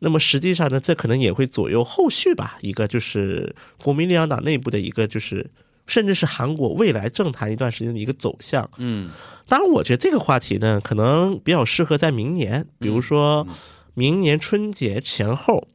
[0.00, 2.56] 那么实际上呢，这可能也会左右后续吧。
[2.60, 5.50] 一个就是国民力量党内部的一个，就是
[5.86, 8.70] 甚至是韩国未来政坛一段时间的一个走向。
[8.78, 9.10] 嗯，
[9.48, 13.46] 当然，我觉得这个话题呢，可能比较适合在明年，比如说
[13.94, 15.66] 明年春节前后，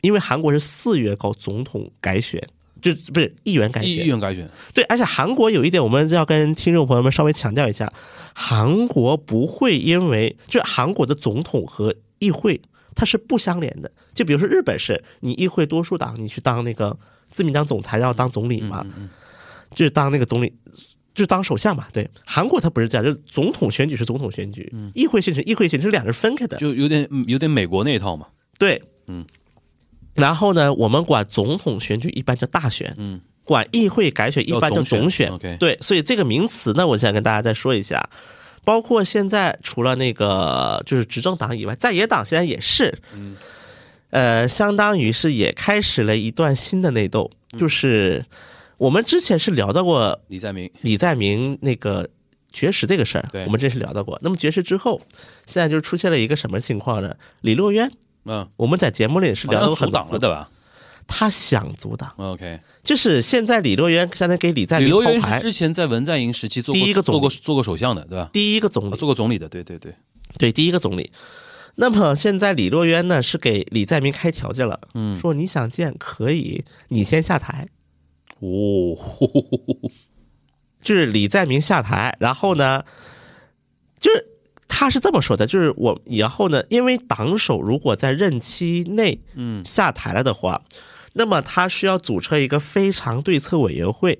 [0.00, 2.42] 因为韩国是四月搞总统改选，
[2.82, 3.90] 就不是议员改选。
[3.90, 4.50] 议员改选。
[4.74, 7.92] 对，而且韩国有一点，我们要跟听众朋友们稍微强调一下，
[8.34, 12.60] 韩国不会因为就韩国的总统和议会。
[12.98, 16.98] 它是不相连的，就比如说日本是，你议会多数党，你去当那个
[17.30, 18.84] 自民党总裁，然后当总理嘛，
[19.72, 20.52] 就是当那个总理，
[21.14, 21.86] 就是当首相嘛。
[21.92, 28.26] 对，韩国它不是这样，就是总统选举是总统选举，议会选举议会选举是两个人分开的，就有点有点美国那一套嘛。
[28.58, 29.24] 对，嗯。
[30.14, 35.30] 然后呢，我们管总统选举一般叫大选，嗯，管议会改选一般叫总选。
[35.60, 38.10] 对，所以这个名词呢，我想跟大家再说一下。
[38.68, 42.98] 包括现在除了那个就是执政党以外，在野党现在也是，
[44.10, 48.22] 呃，相当于是也开始了一段新的内斗，就是
[48.76, 52.10] 我们之前是聊到过李在明，李在明那个
[52.52, 54.18] 绝食这个事儿对，我们这是聊到过。
[54.22, 55.00] 那么绝食之后，
[55.46, 57.16] 现在就出现了一个什么情况呢？
[57.40, 57.90] 李洛渊，
[58.26, 60.50] 嗯，我们在节目里也是聊到很多次，挡了对吧
[61.10, 67.18] 他想阻挡，？OK，就是现在李洛渊相当于给李在李洛渊是之前在文在寅时期做过第一个总理。
[67.18, 68.24] 做过做过首相的，对吧？
[68.24, 69.94] 啊第一个总理，做过总理的，对对对，
[70.38, 71.10] 对，第一个总理。
[71.76, 77.68] 那么现在李洛渊呢是给李在明开条件了，嗯，说你想见可以，你先下台，
[78.40, 78.94] 哦，
[80.82, 82.84] 就是李在明下台，然后呢，
[83.98, 84.26] 就是
[84.68, 89.64] 他是这么说的，就是我以后呢，因为党首如果在任期内嗯。
[89.64, 90.60] 下台了的话，
[91.18, 94.16] 那么他需要组成一个非常对策委员会，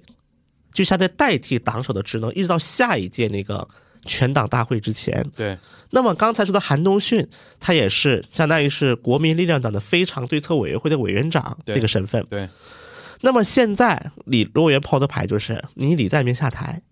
[0.73, 3.69] 就相当于代替党首的职能，一直到下一届那个
[4.05, 5.25] 全党大会之前。
[5.37, 5.57] 对，
[5.91, 7.25] 那么刚才说的韩东训，
[7.61, 12.27] 他也是相当于是国民力量党的非常对策委员会的委员长对这个身份。
[12.29, 12.49] 对，
[13.21, 16.83] 那么现在李洛渊抛的牌就是你李在明下台，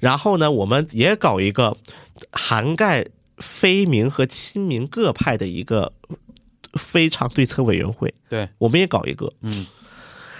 [0.00, 1.76] 然后呢，我们也搞一个
[2.32, 3.06] 涵盖
[3.38, 5.92] 非民和亲民各派的一个
[6.76, 9.32] 非常对策委员会，对，我们也搞一个。
[9.40, 9.66] 嗯，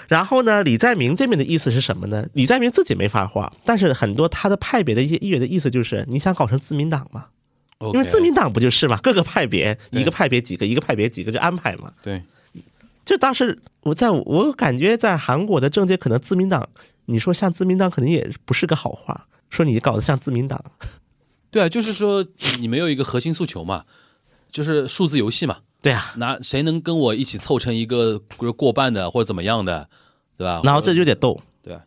[0.08, 2.26] 然后呢，李在明这边的意思是什么呢？
[2.34, 7.26] 李在明自己没发话，但是很多他的派别的一些议员的意思就是你想搞成自民党吗？
[7.92, 11.92] 因为自民党不就是嘛，各个派别一个派别几个，一个派别几个就安排嘛。
[12.02, 12.22] 对，
[13.04, 16.68] 就当时我在我感觉在韩国的政界，可能自民党，
[17.04, 19.26] 你说像自民党，可能也不是个好话。
[19.48, 20.60] 说你搞得像自民党，
[21.52, 22.26] 对啊，就是说
[22.58, 23.84] 你没有一个核心诉求嘛，
[24.50, 29.88] 就是数字游戏嘛，对啊，那谁能跟我一起凑成一个比如过半的或者怎么样的，
[30.36, 30.60] 对吧？
[30.64, 31.40] 然后这就得斗。
[31.62, 31.80] 对啊，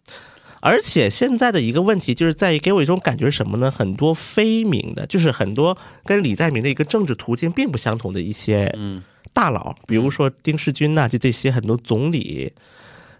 [0.62, 3.70] 而且现在的一个问题就是在于给我一种感觉是什么呢？
[3.70, 12.54] 很多非民的，就是很多跟李在明的一个政治途径并不相同的一些嗯大佬，比如说丁世军呐、就这些很多总理，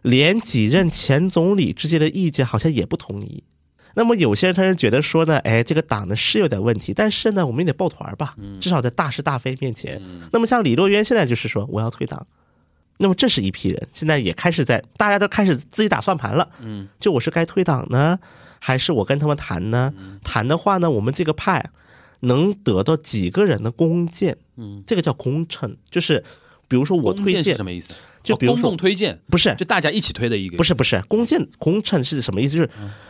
[0.02, 3.44] 连几任前总理之间的意见好像也不统一。
[3.96, 10.02] 那么有些人他是觉得说呢，哎，这个党呢是有点问题，但是呢，我们也得抱团吧，至少在大是大非面前。
[10.32, 12.26] 那么像李洛渊现在就是说我要退党，
[12.98, 18.20] 那么这是一批人，现在也开始在大家都开始自己打算盘了，嗯，就我是该退党呢，
[18.60, 19.94] 还是我跟他们谈呢？
[20.24, 21.70] 谈的话呢，我们这个派
[22.22, 24.38] 能得到几个人的弓箭？
[24.58, 26.24] 嗯，这个叫功臣，就是
[26.68, 27.94] 比如说我推荐是什么意思？
[28.30, 32.56] 就比如说共推荐，不是就大家一起推的一个，不是不是，弓箭功臣是什么意思？
[32.56, 32.70] 就是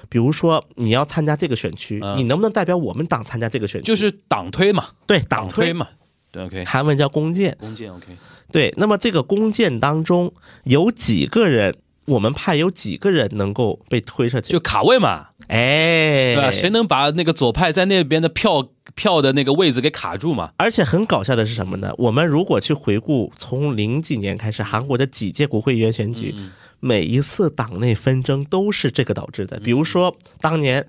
[0.09, 3.85] 比如说你要参加这个选区，嗯你能不能代表我们党参加这个选区？
[3.85, 5.87] 就是党推嘛，对党党推，嘛。
[6.31, 7.57] 对，OK，韩文叫弓箭。
[7.59, 8.05] 弓箭 OK，
[8.51, 10.31] 对，那么这个弓箭当中
[10.63, 14.53] 有几个人，我们派有几个人能够被推上去？
[14.53, 16.51] 就卡位嘛，哎，对吧？
[16.51, 18.69] 谁能把那个左派在那边的票
[18.99, 20.51] 票的那个位子给卡住嘛？
[20.57, 21.93] 而且很搞笑的是什么呢？
[21.97, 29.59] 我们如果去回顾从零几年开始韩国的几届国会议员选举，嗯每一次党内纷争都是这个导致的。
[29.59, 30.85] 比如说当年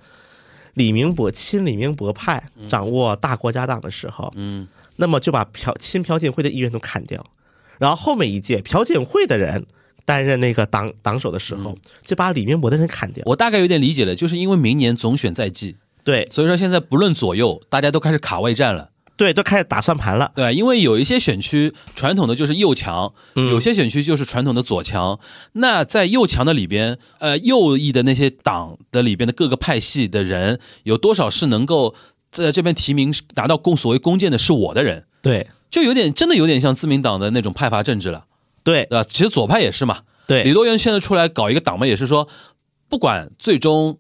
[0.75, 7.25] 李明博亲李明博派掌握大国家党的时候，嗯，那么就把朴亲朴槿惠的议员都砍掉，
[7.79, 9.67] 然后后面一届朴槿惠的人
[10.05, 13.23] 担任那个党党首的时候，就把李明博的人砍掉。
[13.27, 18.91] 我大概有点理解了，就是因为明年总选在即，对所以说现在不论左右，大家都开始卡位战了。
[19.17, 20.33] 对，都开始打算盘了。
[20.35, 20.55] 对？
[20.55, 25.21] 因为有一些选区传统的就是右强，嗯有些选区就是传统的左强。
[25.53, 31.95] 那在右强的里边，呃，右翼的那些党的里边的各个派系的人，有多少是能够
[32.33, 38.25] 在这边提名拿到公所谓公荐的是我的人，对就有点真的有点像自民党的那种派阀政治了，
[38.65, 39.05] 对对吧？
[39.07, 42.27] 其实左派也是嘛，对李多元现在出来搞一个党嘛，也是说，
[42.89, 43.99] 不管最终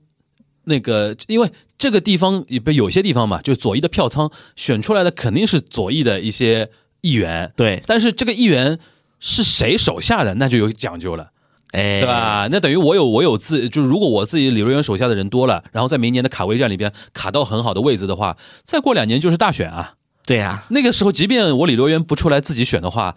[0.64, 1.50] 那个，因为
[1.80, 6.68] 这个地方也不有些地方嘛，就是左翼的票仓选出来的肯定是左翼的一些
[7.00, 8.78] 议员，对，但是这个议员
[9.18, 11.30] 是谁手下的，那就有讲究了，
[11.72, 12.06] 哎，对？
[12.06, 12.46] 吧？
[12.52, 19.94] 那等于我有我有自，就是如果我自己李洛渊手下的人多了，然后在明年的卡位战里边卡到很好的位置的话，再过两年就是大选啊。
[20.26, 23.16] 对呀、那个时候，即便我李洛渊不出来自己选的话，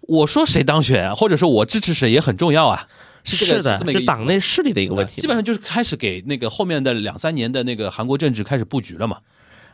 [0.00, 2.88] 我说谁当选，或者说我支持谁也很重要啊。
[3.24, 5.20] 是这个是的，就这么一个党内势力的一个问题。
[5.20, 9.18] 基本上就是开始给那个后面的两三年的那个韩国政治开始布局了嘛。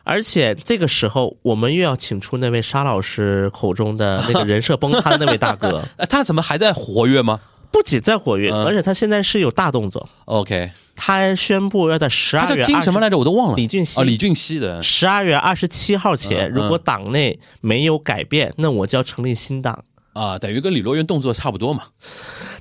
[0.03, 7.39] 而且这个时候，我们又要请出那位沙老师口中的那个人设崩塌的那位大哥， 哎，他怎么还在活跃吗
[7.71, 13.17] 不仅在活跃，嗯而且他现在是有大动作，？OK，他宣布要在十他二月叫金什么来着？
[13.17, 13.55] 我都忘了。
[13.55, 14.81] 李俊熙哦，李俊熙的。
[14.81, 19.83] 十二月二十七号前，如果党内没有改变，那我就要成立新党。
[20.15, 21.83] 啊，等于跟李洛渊动作差不多嘛。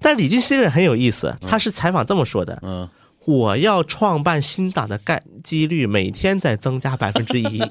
[0.01, 2.89] 但李俊熙这个人很有意思，他是采访这么说的：嗯，
[3.24, 7.62] 我要创办新党的概几率每天在增加百分之一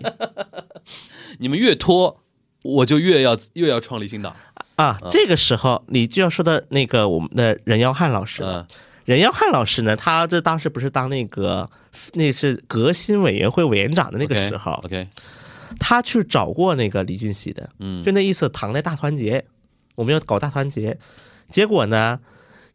[1.38, 2.22] 你们越拖，
[2.64, 4.34] 我就越要越要创立新党。
[4.77, 4.97] 啊。
[5.11, 8.65] 这个时候，你就要说的那个我们的任耀汉老师了。
[8.69, 11.69] 嗯任耀汉老师呢，他这当时不是当那个
[12.14, 15.05] 那是革新委员会委员长的那个时候，，OK，
[15.77, 19.43] 他去找过那个李俊熙的，嗯就那意思，党内大团结，
[19.95, 20.97] 我们要搞大团结。
[21.49, 22.19] 结果呢，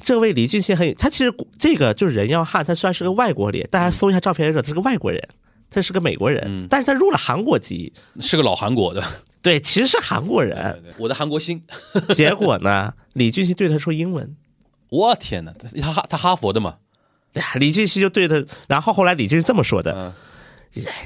[0.01, 5.21] 这位李俊熙很，他其实这个就是任耀汉，他虽然是个外国脸，大家搜一下照片的时候，他是个外国人，
[5.71, 9.03] 他是个美国人，嗯但是他入了韩国籍，是个老韩国的，
[9.43, 10.81] 对，其实是韩国人。
[10.83, 11.63] 对我的韩国心。
[12.15, 14.37] 结果呢，李俊熙对他说英文。
[14.91, 16.77] 我天哪，他他他哈佛的嘛？
[17.55, 20.15] 李俊熙就对他，然后后来李俊熙这么说的：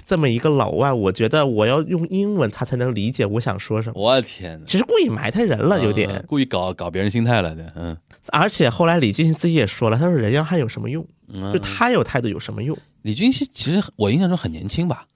[0.04, 4.00] 这么一个老外，我觉得我要用英文，他才能理解我想说什么。
[4.00, 6.10] 我的天哪，其实故意埋汰人了，有点。
[6.10, 7.66] 嗯故意搞搞别人心态了的。
[7.74, 7.96] 嗯
[8.28, 11.06] 而且后来李俊熙自己也说了，他说人要汉有什么用？
[11.28, 12.76] 嗯就他有态度有什么用？
[13.02, 15.06] 李俊熙其实我印象中很年轻吧，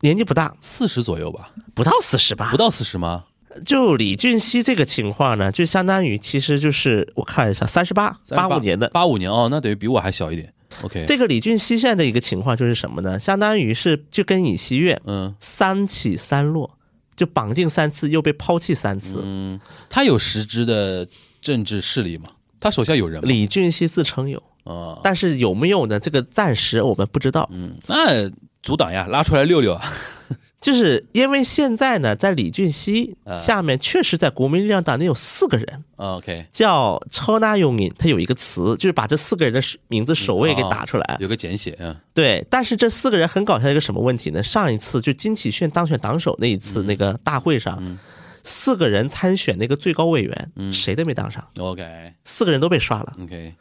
[0.00, 2.56] 年纪不大，四十左右吧，不到四十吧不。
[2.56, 3.24] 到四十吗？
[3.64, 8.88] 就李俊熙这个情况呢，就相当于其实就是我看一下，三十八，八五年的。
[8.88, 10.53] 八五年哦，那等于比我还小一点。
[10.82, 13.18] OK，这个李俊熙现在的一个情况就是什么呢？
[13.18, 16.78] 相当于是就跟尹锡悦嗯三起三落，
[17.14, 19.20] 就绑定三次又被抛弃三次。
[19.22, 21.06] 嗯，他有实质的
[21.40, 22.30] 政治势力吗？
[22.60, 23.28] 他手下有人吗？
[23.28, 26.00] 李俊熙自称有，啊，但是有没有呢？
[26.00, 27.48] 这个暂时我们不知道。
[27.52, 28.30] 嗯，那
[28.62, 29.92] 阻挡呀，拉出来溜溜啊。
[30.60, 41.16] 就是因为现在呢，在李俊熙啊下面，确实在国民力量党内有四个人，啊 OK，叫超纳用引，他有一个词，就是把这四个人的名字首位给打出来。
[41.20, 41.94] 有个简写，嗯。
[42.14, 44.42] 对，但是这四个人很搞笑一个什么问题呢？
[44.42, 47.98] 上一次就金启炫当选党首那一次那个大会上，
[48.42, 52.12] 四个人参选那个最高委员，谁都没当上，，OK。
[52.24, 53.16] 四个人都被刷了。
[53.22, 53.54] OK，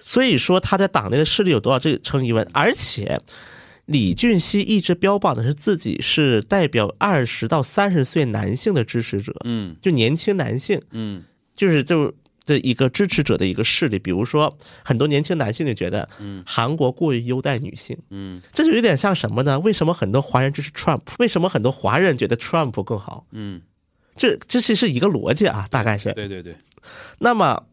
[0.00, 2.48] 所以说他在党内的势力有多少，这成疑问。
[2.52, 3.18] 而且
[3.90, 11.24] 李俊熙一直标榜的是自己是代表二十到三十岁男性的支持者，嗯就年轻男性，嗯
[11.56, 12.14] 就是就
[12.46, 13.98] 的一个支持者的一个势力。
[13.98, 19.58] 比如说，很多年轻男性就觉得，嗯韩国过于优待女性，嗯这就有点像什么呢？
[19.58, 21.00] 为什么很多华人支持 Trump？
[21.18, 23.26] 为什么很多华人觉得 Trump 更好？
[23.32, 23.60] 嗯，
[24.14, 26.12] 这这其实是一个逻辑啊，大概是。
[26.12, 26.54] 对对对，
[27.18, 27.64] 那么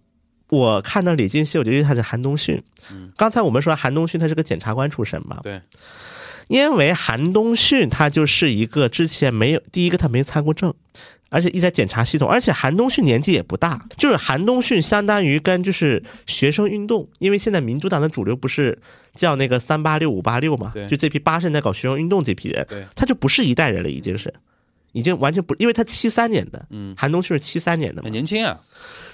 [0.50, 2.62] 我看到李俊熙，我就觉得他是韩东勋。
[3.16, 5.62] 刚才我们说韩东勋他是个检察官出身嘛，对，
[6.48, 10.74] 因为韩东勋他就是一个之前没有第一个他没参过政。
[11.30, 18.80] 而且一直在检察系统，而且韩东勋年纪也不大，就是韩东勋相当于跟就是学生运动，因为现在民主党的主流不是
[19.14, 24.34] 叫那个三八六五八六嘛对，就这批八十年代搞学生运动这批人对，他就不是一代人了，已经是，
[24.98, 28.60] 已经完全不，因为他七三年的，嗯韩东旭是七三年的嘛很，年轻啊。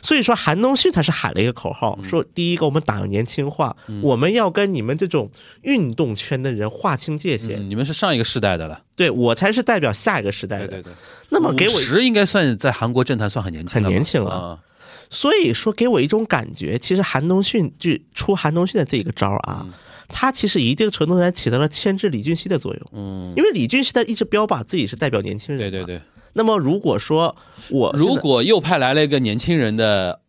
[0.02, 5.30] 所以说韩东旭他是喊了一个口号，嗯说第一个我们党要年轻化，我们要跟你们这种
[5.62, 10.68] 运动圈的人划清界限，嗯，你们是上一个世代的了，对我才是代表下一个时代的。
[10.68, 10.94] 对对对。
[11.30, 14.60] 那么给我，十应该算在韩国政坛算很年轻，很年轻了啊。
[15.10, 19.66] 所以说给我一种感觉，其实韩东勋就出韩东勋的这一个招啊。
[20.10, 25.84] 他其实一定程度上起到了牵制李俊熙的作用，嗯，因为李俊熙他一直标榜自己是代表年轻人，对对。
[25.86, 26.02] 对。
[26.34, 27.36] 那么如果说
[27.70, 30.20] 我如果右派来了一个年轻人的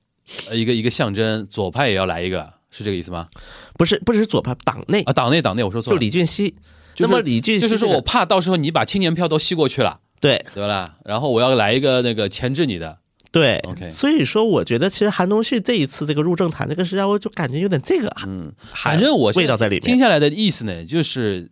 [0.48, 3.28] 呃一个一个象征，左派也要来一个，是这个意思吗？
[3.76, 6.54] 不是不只是左派党内啊，党内党内我说错了就了，李俊熙，
[6.94, 10.96] 就是那么李俊熙就是说我怕到时候你把青年票都吸过去了，对对吧？
[11.04, 12.98] 然后我要来一个那个牵制你的，
[13.34, 19.82] 对 OK 所以说我觉得其实韩东旭这一次这个入政坛这个是让我就感觉有点这个啊，嗯，反正我味道在里面。
[19.84, 21.50] 听下来的意思呢，就是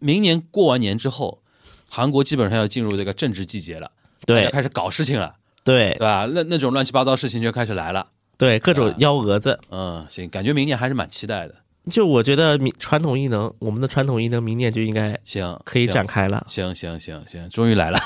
[0.00, 1.40] 明年过完年之后，
[1.88, 3.90] 韩国基本上要进入这个政治季节了，
[4.26, 6.28] 对开始搞事情了，对对吧？
[6.32, 8.08] 那那种乱七八糟事情就开始来了。
[8.36, 9.58] 对，各种幺蛾子。
[9.70, 11.54] 嗯，行，感觉明年还是蛮期待的。
[11.90, 16.44] 就我觉得民传统异能，我们的传统异能明年就应该行，可以展开了。
[16.48, 17.98] 行行行行，终于来了，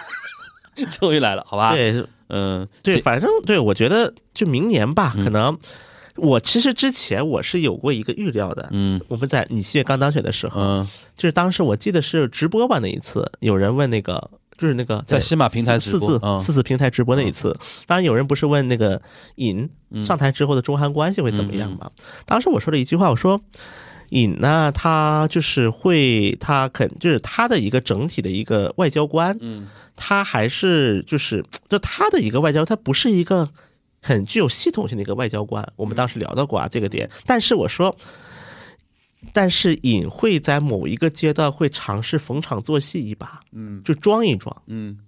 [0.99, 2.05] 终于来了，好吧？，对
[2.35, 5.57] 嗯，对，反正对我觉得就明年吧，嗯可能
[6.17, 8.69] 我其实之前我是有过一个预料的。
[8.73, 14.31] 嗯我们在李希月刚当选的时候，嗯，就是当时我记得是直播吧那一次，有人问那个。
[14.57, 17.53] 就是那个在西马平台四次嗯四次平台直播那一次，
[17.89, 19.03] 当然有人不是问那个
[19.35, 19.69] 尹
[20.01, 21.91] 上台之后的中韩关系会怎么样嘛？
[22.25, 23.41] 当时我说了一句话，我说
[24.11, 33.49] 尹呢，他就是会，他肯就是他的一个整体的一个外交官，嗯，他还是就是就他的一个外交，他不是一个
[34.01, 35.67] 很具有系统性的一个外交官。
[35.77, 37.97] 我们当时聊到过啊这个点，但是我说。
[39.33, 44.55] 但是尹会在某一个阶段会尝试逢场作戏一把，嗯就装一装。
[44.67, 44.99] 嗯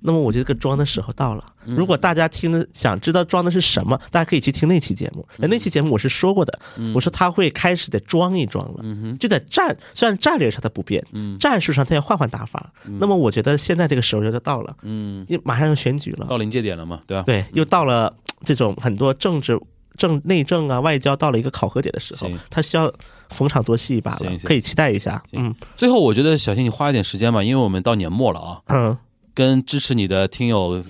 [0.00, 1.44] 那么我觉得这个装的时候到了。
[1.68, 5.26] 嗯如果大家听的想知道装的是什么，大家可以去听那期节目。
[5.38, 6.58] 嗯那期节目我是说过的，
[6.94, 8.84] 我说他会开始得装一装了，
[9.18, 12.72] 就在战，虽然战略上它不变，嗯战术上他要换换打法。
[12.84, 17.24] 那么我觉得现在这个时候就到了，嗯，因为马上要选举了，到临界点了嘛，对吧？
[17.24, 18.14] 对，又到了
[18.44, 19.58] 这种很多政治。
[19.96, 22.92] 政内政啊，外交到了一个考核点的时候，他需要
[23.30, 25.22] 逢场作戏一把了可以期待一下。
[25.32, 28.98] 嗯最后，我觉得小新你花一点时间吧，因为我们到年末了啊，嗯，
[29.36, 30.82] 跟支持你的听友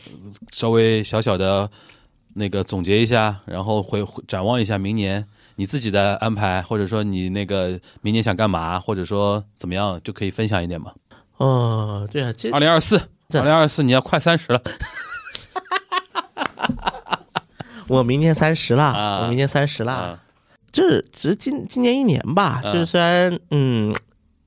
[0.52, 1.68] 稍微小小的
[2.35, 10.93] 那个总结一下，然后回展望一下明年你自己的安排，或者说你那个明年想干嘛，或者说怎么样，就可以分享一点嘛。
[11.39, 12.97] 哦，对啊，这二零二四，
[13.28, 14.62] 这二零二四你要快三十了，
[17.89, 19.23] 我明年三十了，啊。
[19.23, 19.93] 我明年三十了。
[19.93, 20.23] 啊，
[20.70, 23.93] 这只是今今年一年吧，嗯就是虽然嗯，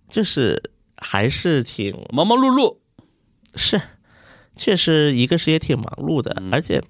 [0.08, 2.78] 就是还是挺忙忙碌碌，
[3.56, 3.82] 是，
[4.56, 6.82] 确实一个是也挺忙碌的，嗯而且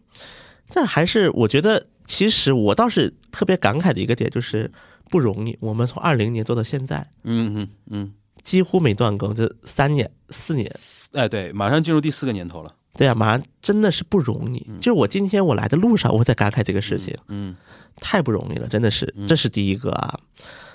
[0.69, 4.71] 这还是我觉得，其实我倒是特别感慨的一个点就是
[5.09, 8.13] 不容易，我们从二零年做到现在，嗯嗯嗯，
[8.43, 10.71] 几乎没断更，这三年四年。
[11.13, 14.59] 哎，对，马上进入第四个年头了，对啊，马上真的是不容易。
[14.79, 17.55] 就是我今天我来的路上，我在感慨这个事情，嗯，
[17.95, 20.19] 太不容易了，真的是，这是第一个啊。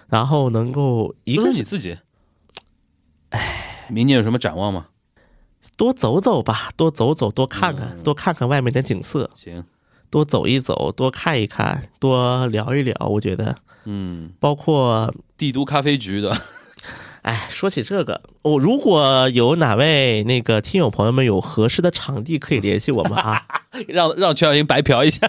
[0.08, 1.96] 然后能够一个是你自己，
[3.30, 4.88] 哎，明年有什么展望吗？
[5.76, 7.76] 多走走吧，多走走，多看嗯。
[7.76, 9.64] 看，多看看外面的景色，行，
[10.10, 12.94] 多走一走，多看一看，多聊一聊。
[13.08, 16.36] 我觉得，嗯，包括，帝都咖啡局的，
[17.22, 23.42] 哎，说起这个，我、如果有哪位那个听友朋友们有合适的场地，可以联系我们啊。
[23.88, 25.28] 让让全小英白嫖一下，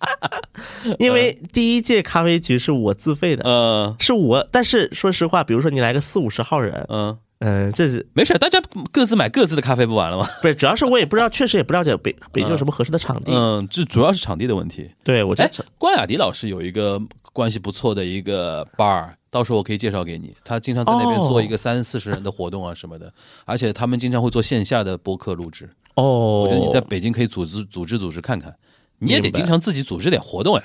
[0.98, 3.96] 因为第一届咖啡局是我自费的，嗯。
[3.98, 4.46] 是我。
[4.52, 7.16] 但是说实话，比如说你来个四五十号人，嗯，
[7.46, 8.58] 嗯、这是没事，大家
[8.90, 10.26] 各自买各自的咖啡不完了吗？
[10.40, 10.54] 不是？
[10.54, 13.32] 主要是我也不知道， 确实也不了解北北京有什么合适的场地。
[13.34, 14.90] 嗯，这主要是场地的问题。
[15.04, 16.98] 对我觉哎得，关雅迪老师有一个
[17.34, 20.34] 关系不错的一个 bar，到时候我可以介绍给你。
[20.42, 23.12] 他经常在那边哦做一个三四十人的活动啊什么的，
[23.44, 25.68] 而且他们经常会做线下的播客录制。
[25.96, 28.54] 哦，我觉得你在北京可以组织组织组织看看，
[29.00, 30.62] 你也得经常自己组织点活动呀，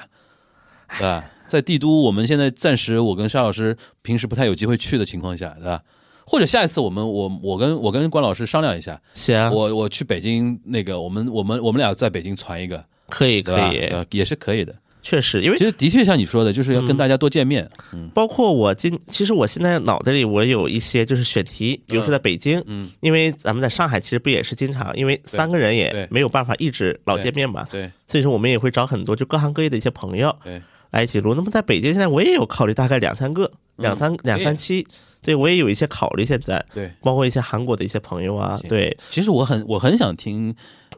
[0.98, 1.26] 对吧？
[1.46, 5.82] 在帝都，我们现在暂时我跟沙老师平时不太有机会去的情况下，对吧？
[6.30, 13.42] 或者下一次我们我我跟我跟关老师商量一下，行，我我去北京那个我们我们我们俩在北京传一个，可以？
[13.42, 14.76] 可以，呃也是可以的。
[15.02, 17.68] 确实，因为其实的确像你说的，就是要跟大家多见面。
[17.94, 18.10] 嗯。
[18.14, 30.62] 包括我今，其实我现在脑袋里我有一些就是选题，比如说在北京，嗯，因为咱们在上海其实不也是经常，因为三个人也没有办法一直老见面嘛，对所以说我们也会找很多就各行各业的一些朋友对，
[30.92, 31.34] 来一起录。
[31.34, 34.86] 那么在北京现在我也有考虑，大概两三个、两三两三期，
[35.22, 36.24] 对我也有一些考虑。
[36.26, 36.92] 现在对。
[37.02, 40.56] 包括一些韩国的一些朋友啊，对，其实我很我很想听，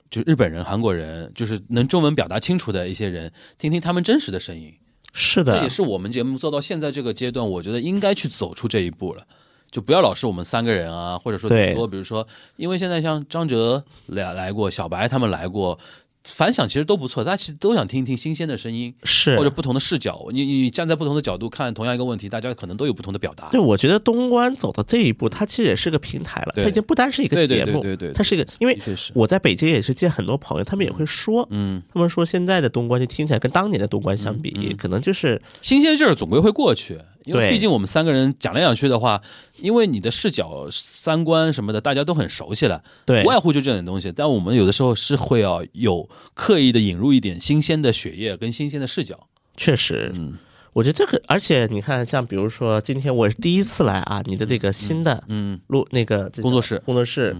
[0.09, 4.73] 就日本人、韩国人，就是能中文表达清楚的一些人，听听他们真实的声音。
[5.13, 9.25] 是的这也，是我们节目做到现在这个阶段，我觉得应该去走出这一步了。
[9.69, 12.27] 就不要老是我们三个人啊，或者说对很多，比如说，
[12.57, 15.79] 因为现在像张哲来来过，小白他们来过，
[16.23, 19.35] 反响其实都不错，大家其实都想听一听新鲜的声音，是。
[19.37, 20.27] 或者不同的视角。
[20.31, 23.49] 你你站在不同的角度看同样一个问题，大家可能都有不同的表达。
[23.49, 28.09] 对，我觉得东关走到这一步，它其实也是个平台了，它已经不单是一个对对节目，对对。
[28.09, 28.77] 对它是一个，因为
[29.13, 39.21] 我在北京也是见很多朋友，他们也会说，嗯，他们说现在的东关就听起来跟当年的东关相比，可能就是新鲜劲儿总归会过去，因为毕竟我们三个人讲来讲去的话，
[39.59, 43.23] 因为你的视角、三观什么的，大家都很熟悉了，对。
[43.23, 44.11] 无外乎就这点东西。
[44.11, 49.27] 但我们有的时候是会要有刻意的引入一点新鲜的血液跟新鲜的视角。
[49.55, 50.37] 确实，嗯。
[50.73, 56.81] 我觉得这个，而且你看，像比如说今天我是第一次来啊，你的这个新的嗯，录那个工作室。
[56.85, 57.35] 工作室。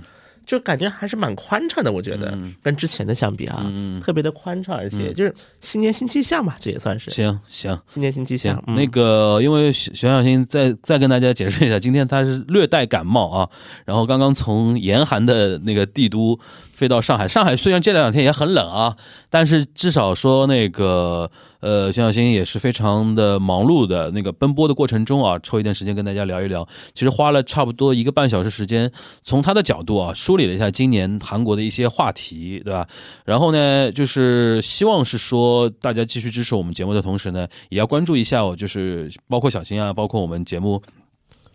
[0.45, 2.31] 就感觉还是蛮宽敞的，我觉得。
[2.31, 2.53] 嗯。
[2.61, 7.09] 跟之前的相比啊，嗯特别的宽敞，而且就是新年新气象嘛，这也算是。
[7.11, 7.80] 行行。
[7.89, 8.76] 新年新气象。，嗯。
[8.76, 13.49] 那个，因为徐徐小新再再跟大家解释一下，今天他是略带感冒啊，
[13.85, 16.38] 然后刚刚从严寒的那个帝都
[16.81, 17.27] 飞到上海。
[17.27, 18.97] 上海虽然这两天也很冷啊，
[19.29, 21.29] 但是至少说那个
[21.59, 26.67] 呃，徐小新也是非常的忙碌的那个奔波的过程中啊，抽一点时间跟大家聊一聊。
[26.95, 28.91] 其实花了差不多一个半小时时间，
[29.21, 32.87] 从他的角度啊梳理了一下今年韩国的一些话题，对吧？
[33.25, 40.81] 然后呢，就是希望是说大家继续支持我们节目的同时呢，也要关注一下我，就是包括小新啊，包括我们节目。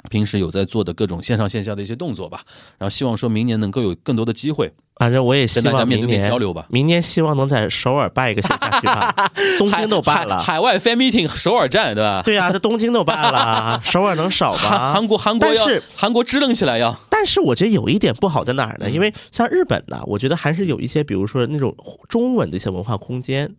[0.07, 2.41] 平时有在做的各种线上线下的一些动作吧。
[2.79, 6.67] 然后希望说明年能够有更多的机会反正我也希望明年交流吧。
[6.71, 9.29] 明年希望能在首尔办一个线下聚会，
[9.59, 10.43] 东京都办海了。
[10.43, 12.23] 海外 fan meeting 首尔站，对吧？
[12.25, 14.93] 对呀、这东京都办了， 首尔能少韩吗？
[14.95, 16.99] 韩国韩国要韩国支棱起来呀！
[17.11, 18.91] 但是我觉得有一点不好在哪嗯儿呢？
[18.91, 21.77] 因为像日本呢，我觉得还是有一些，比如说那种
[22.09, 23.55] 中文的一些文化空间，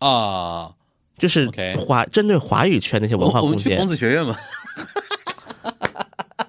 [0.00, 0.70] 啊，
[1.16, 1.48] 就是
[1.78, 3.86] 华针对华语圈那些文化空间我们去孔。
[3.86, 4.34] 子学院嘛。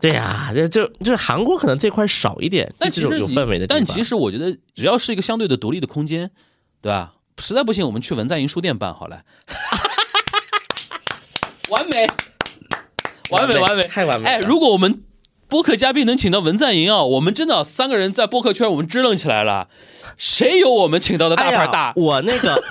[0.01, 3.67] 对呀、就就就是韩国可能这块少一点，但这种有其实有氛围的。
[3.67, 6.31] 但其实我觉得，只要是一个相对的独立的空间，
[6.81, 7.13] 对吧？
[7.37, 9.21] 实在不行，我们去文在寅书店办好了。
[11.69, 12.07] 完美，
[13.29, 15.03] 完美，完美，太完美了哎，如果我们
[15.47, 19.69] 播客嘉宾能请到文在寅啊，我们真的三个人在播客圈我们支棱起来了。
[20.17, 21.93] 谁有我们请到的大牌大？
[21.95, 22.61] 我那个，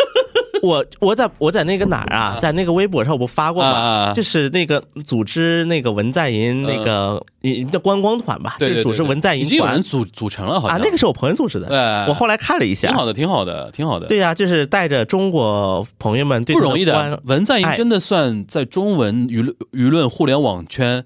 [0.62, 3.70] 我我在我在那个哪儿啊，在那个微博上我不发过吗？
[3.70, 11.78] 啊就是那个组织那个文在寅那个你的观光团吧，就是组织对对对对文在寅已经有人团组组成了，好像啊，那个是我朋友组织的，对
[12.08, 14.06] 我后来看了一下，挺好的，挺好的，挺好的。
[14.06, 17.20] 对呀、就是带着中国朋友们对不容易的。
[17.24, 21.04] 文在寅哎真的算在中文舆论舆论互联网圈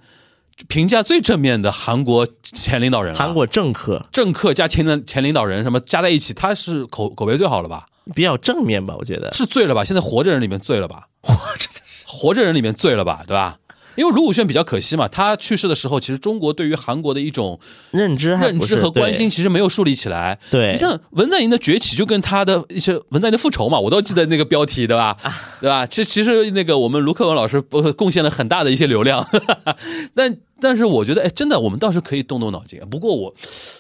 [0.69, 3.15] 评价最正面的韩国前领导人。
[3.15, 7.85] 韩国政客政客加前的前领导人什么加在一起，他是口口碑最好了吧？
[8.15, 9.33] 比较正面吧，我觉得。
[9.33, 9.85] 是醉了吧？
[9.85, 11.07] 现在活着人里面醉了吧？
[11.23, 11.69] 活 着
[12.07, 13.23] 活着人里面醉了吧？
[13.27, 13.59] 对吧？
[13.97, 17.61] 因为卢武铉比较可惜嘛，他去世的时候，其实中国对于韩国的一种
[17.93, 20.37] 认知认知和关心，其实没有树立起来。
[20.51, 25.17] 对你像文在寅的崛起，就跟他的一些文在寅的复仇嘛，我都记得那个标题，对吧？
[25.61, 25.87] 对吧？
[25.87, 29.25] 其实其实那个我们卢克文老师呃贡献了很大的一些流量，
[30.13, 32.81] 但但是我觉得，哎，真的我们倒是可以动动脑筋。
[32.91, 33.33] 不过我，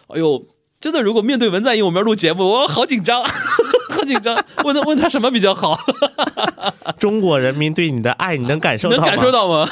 [0.06, 0.46] 哎呦，
[0.80, 3.30] 真的如果面对文在寅，我们要录节目，我好紧张，好
[4.04, 4.36] 紧张。
[4.64, 5.78] 问他问他什么比较好，
[6.98, 9.06] 中国人民对你的爱，你能感受到吗？
[9.06, 9.68] 能感受到吗？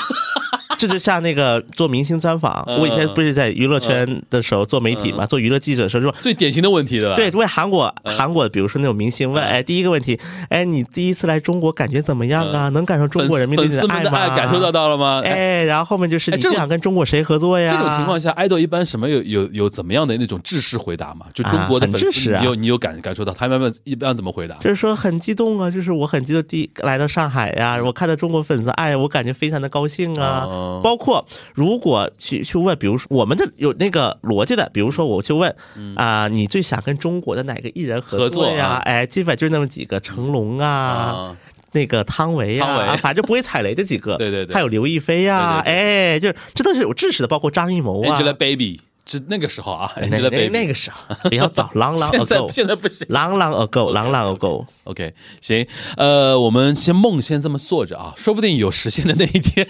[0.78, 6.12] 这就像那个做明星专访，嗯我以前不是在娱乐圈的时候做媒体嘛，做娱乐记者的时候说。
[6.20, 7.16] 最典型的问题，对吧？
[7.16, 10.18] 对，问韩国嗯韩国，比如说那种明星问，哎，第一个问题，
[10.48, 12.68] 哎，你第一次来中国感觉怎么样啊？
[12.70, 14.18] 能感受中国人民对你的爱吗？
[14.18, 15.20] 爱感受到到了吗？
[15.24, 17.72] 哎哎，然后后面就是你最想跟中国谁合作呀？
[17.72, 21.26] 这种情况下，爱豆一般什么有有有怎么样的那种制式回答嘛？
[21.34, 24.56] 就中国的粉丝，你有你有感感受到他们一般怎么回答？
[24.56, 30.46] 就是说很激动啊，就是我很激动第来到上海呀、我看到中国粉丝爱，我感觉非常的高兴啊。
[30.62, 31.24] 哦包括
[31.54, 35.54] 如果去去问，比如说我们的有那个逻辑的，比如说我去问
[35.96, 38.66] 啊、你最想跟中国的哪个艺人合作作呀？
[38.66, 41.36] 啊哎，基本就是那么几个，成龙啊，啊，
[41.72, 44.16] 那个汤唯呀、啊反正不会踩雷的几个。
[44.22, 48.18] 对对对还有刘亦菲呀、对哎，就是这都是有知识的，包括张艺谋啊。
[48.18, 53.06] Angelababy 是那个时候啊，Angelababy 那个时候比较早，long long 现在 ago，现在不行。
[53.08, 54.64] long long ago，long long ago。
[54.84, 55.66] OK，行，
[55.96, 59.66] 呃，我们先梦先这么做着啊，说不定有实现的那一天。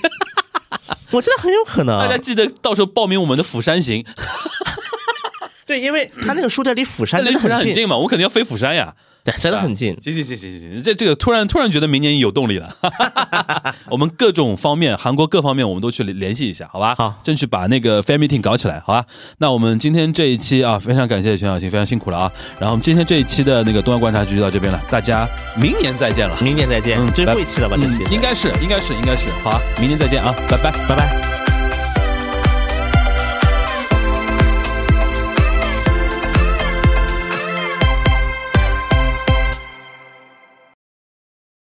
[1.12, 1.98] 我觉得很有可能。
[1.98, 4.04] 大家记得到时候报名我们的釜山行，
[5.66, 8.94] 对，因为他那个书店离釜山 离釜山很近嘛，我肯定要飞釜山呀。
[9.24, 9.96] 对，真的很近。
[10.02, 12.74] 行行行行行行，这这个突然突然觉得明年有动力了。
[13.88, 16.94] 我们各种方面，韩国各方面我们都去联联系一下，好吧？
[16.96, 19.04] 好争取把那个 fan meeting 搞起来，好吧？
[19.38, 22.32] 那我们今天这一期啊，非常感谢全小新，非常辛苦了啊。
[22.58, 26.36] 然后我们今天这一期的那个东亚观察局就到这边了，大家明年再见了。
[26.40, 27.76] 明年再见，嗯最后一期了吧？
[27.80, 30.72] 这期嗯，应该是应该是应该是，好啊，明年再见啊，拜拜。
[30.88, 31.41] 拜拜。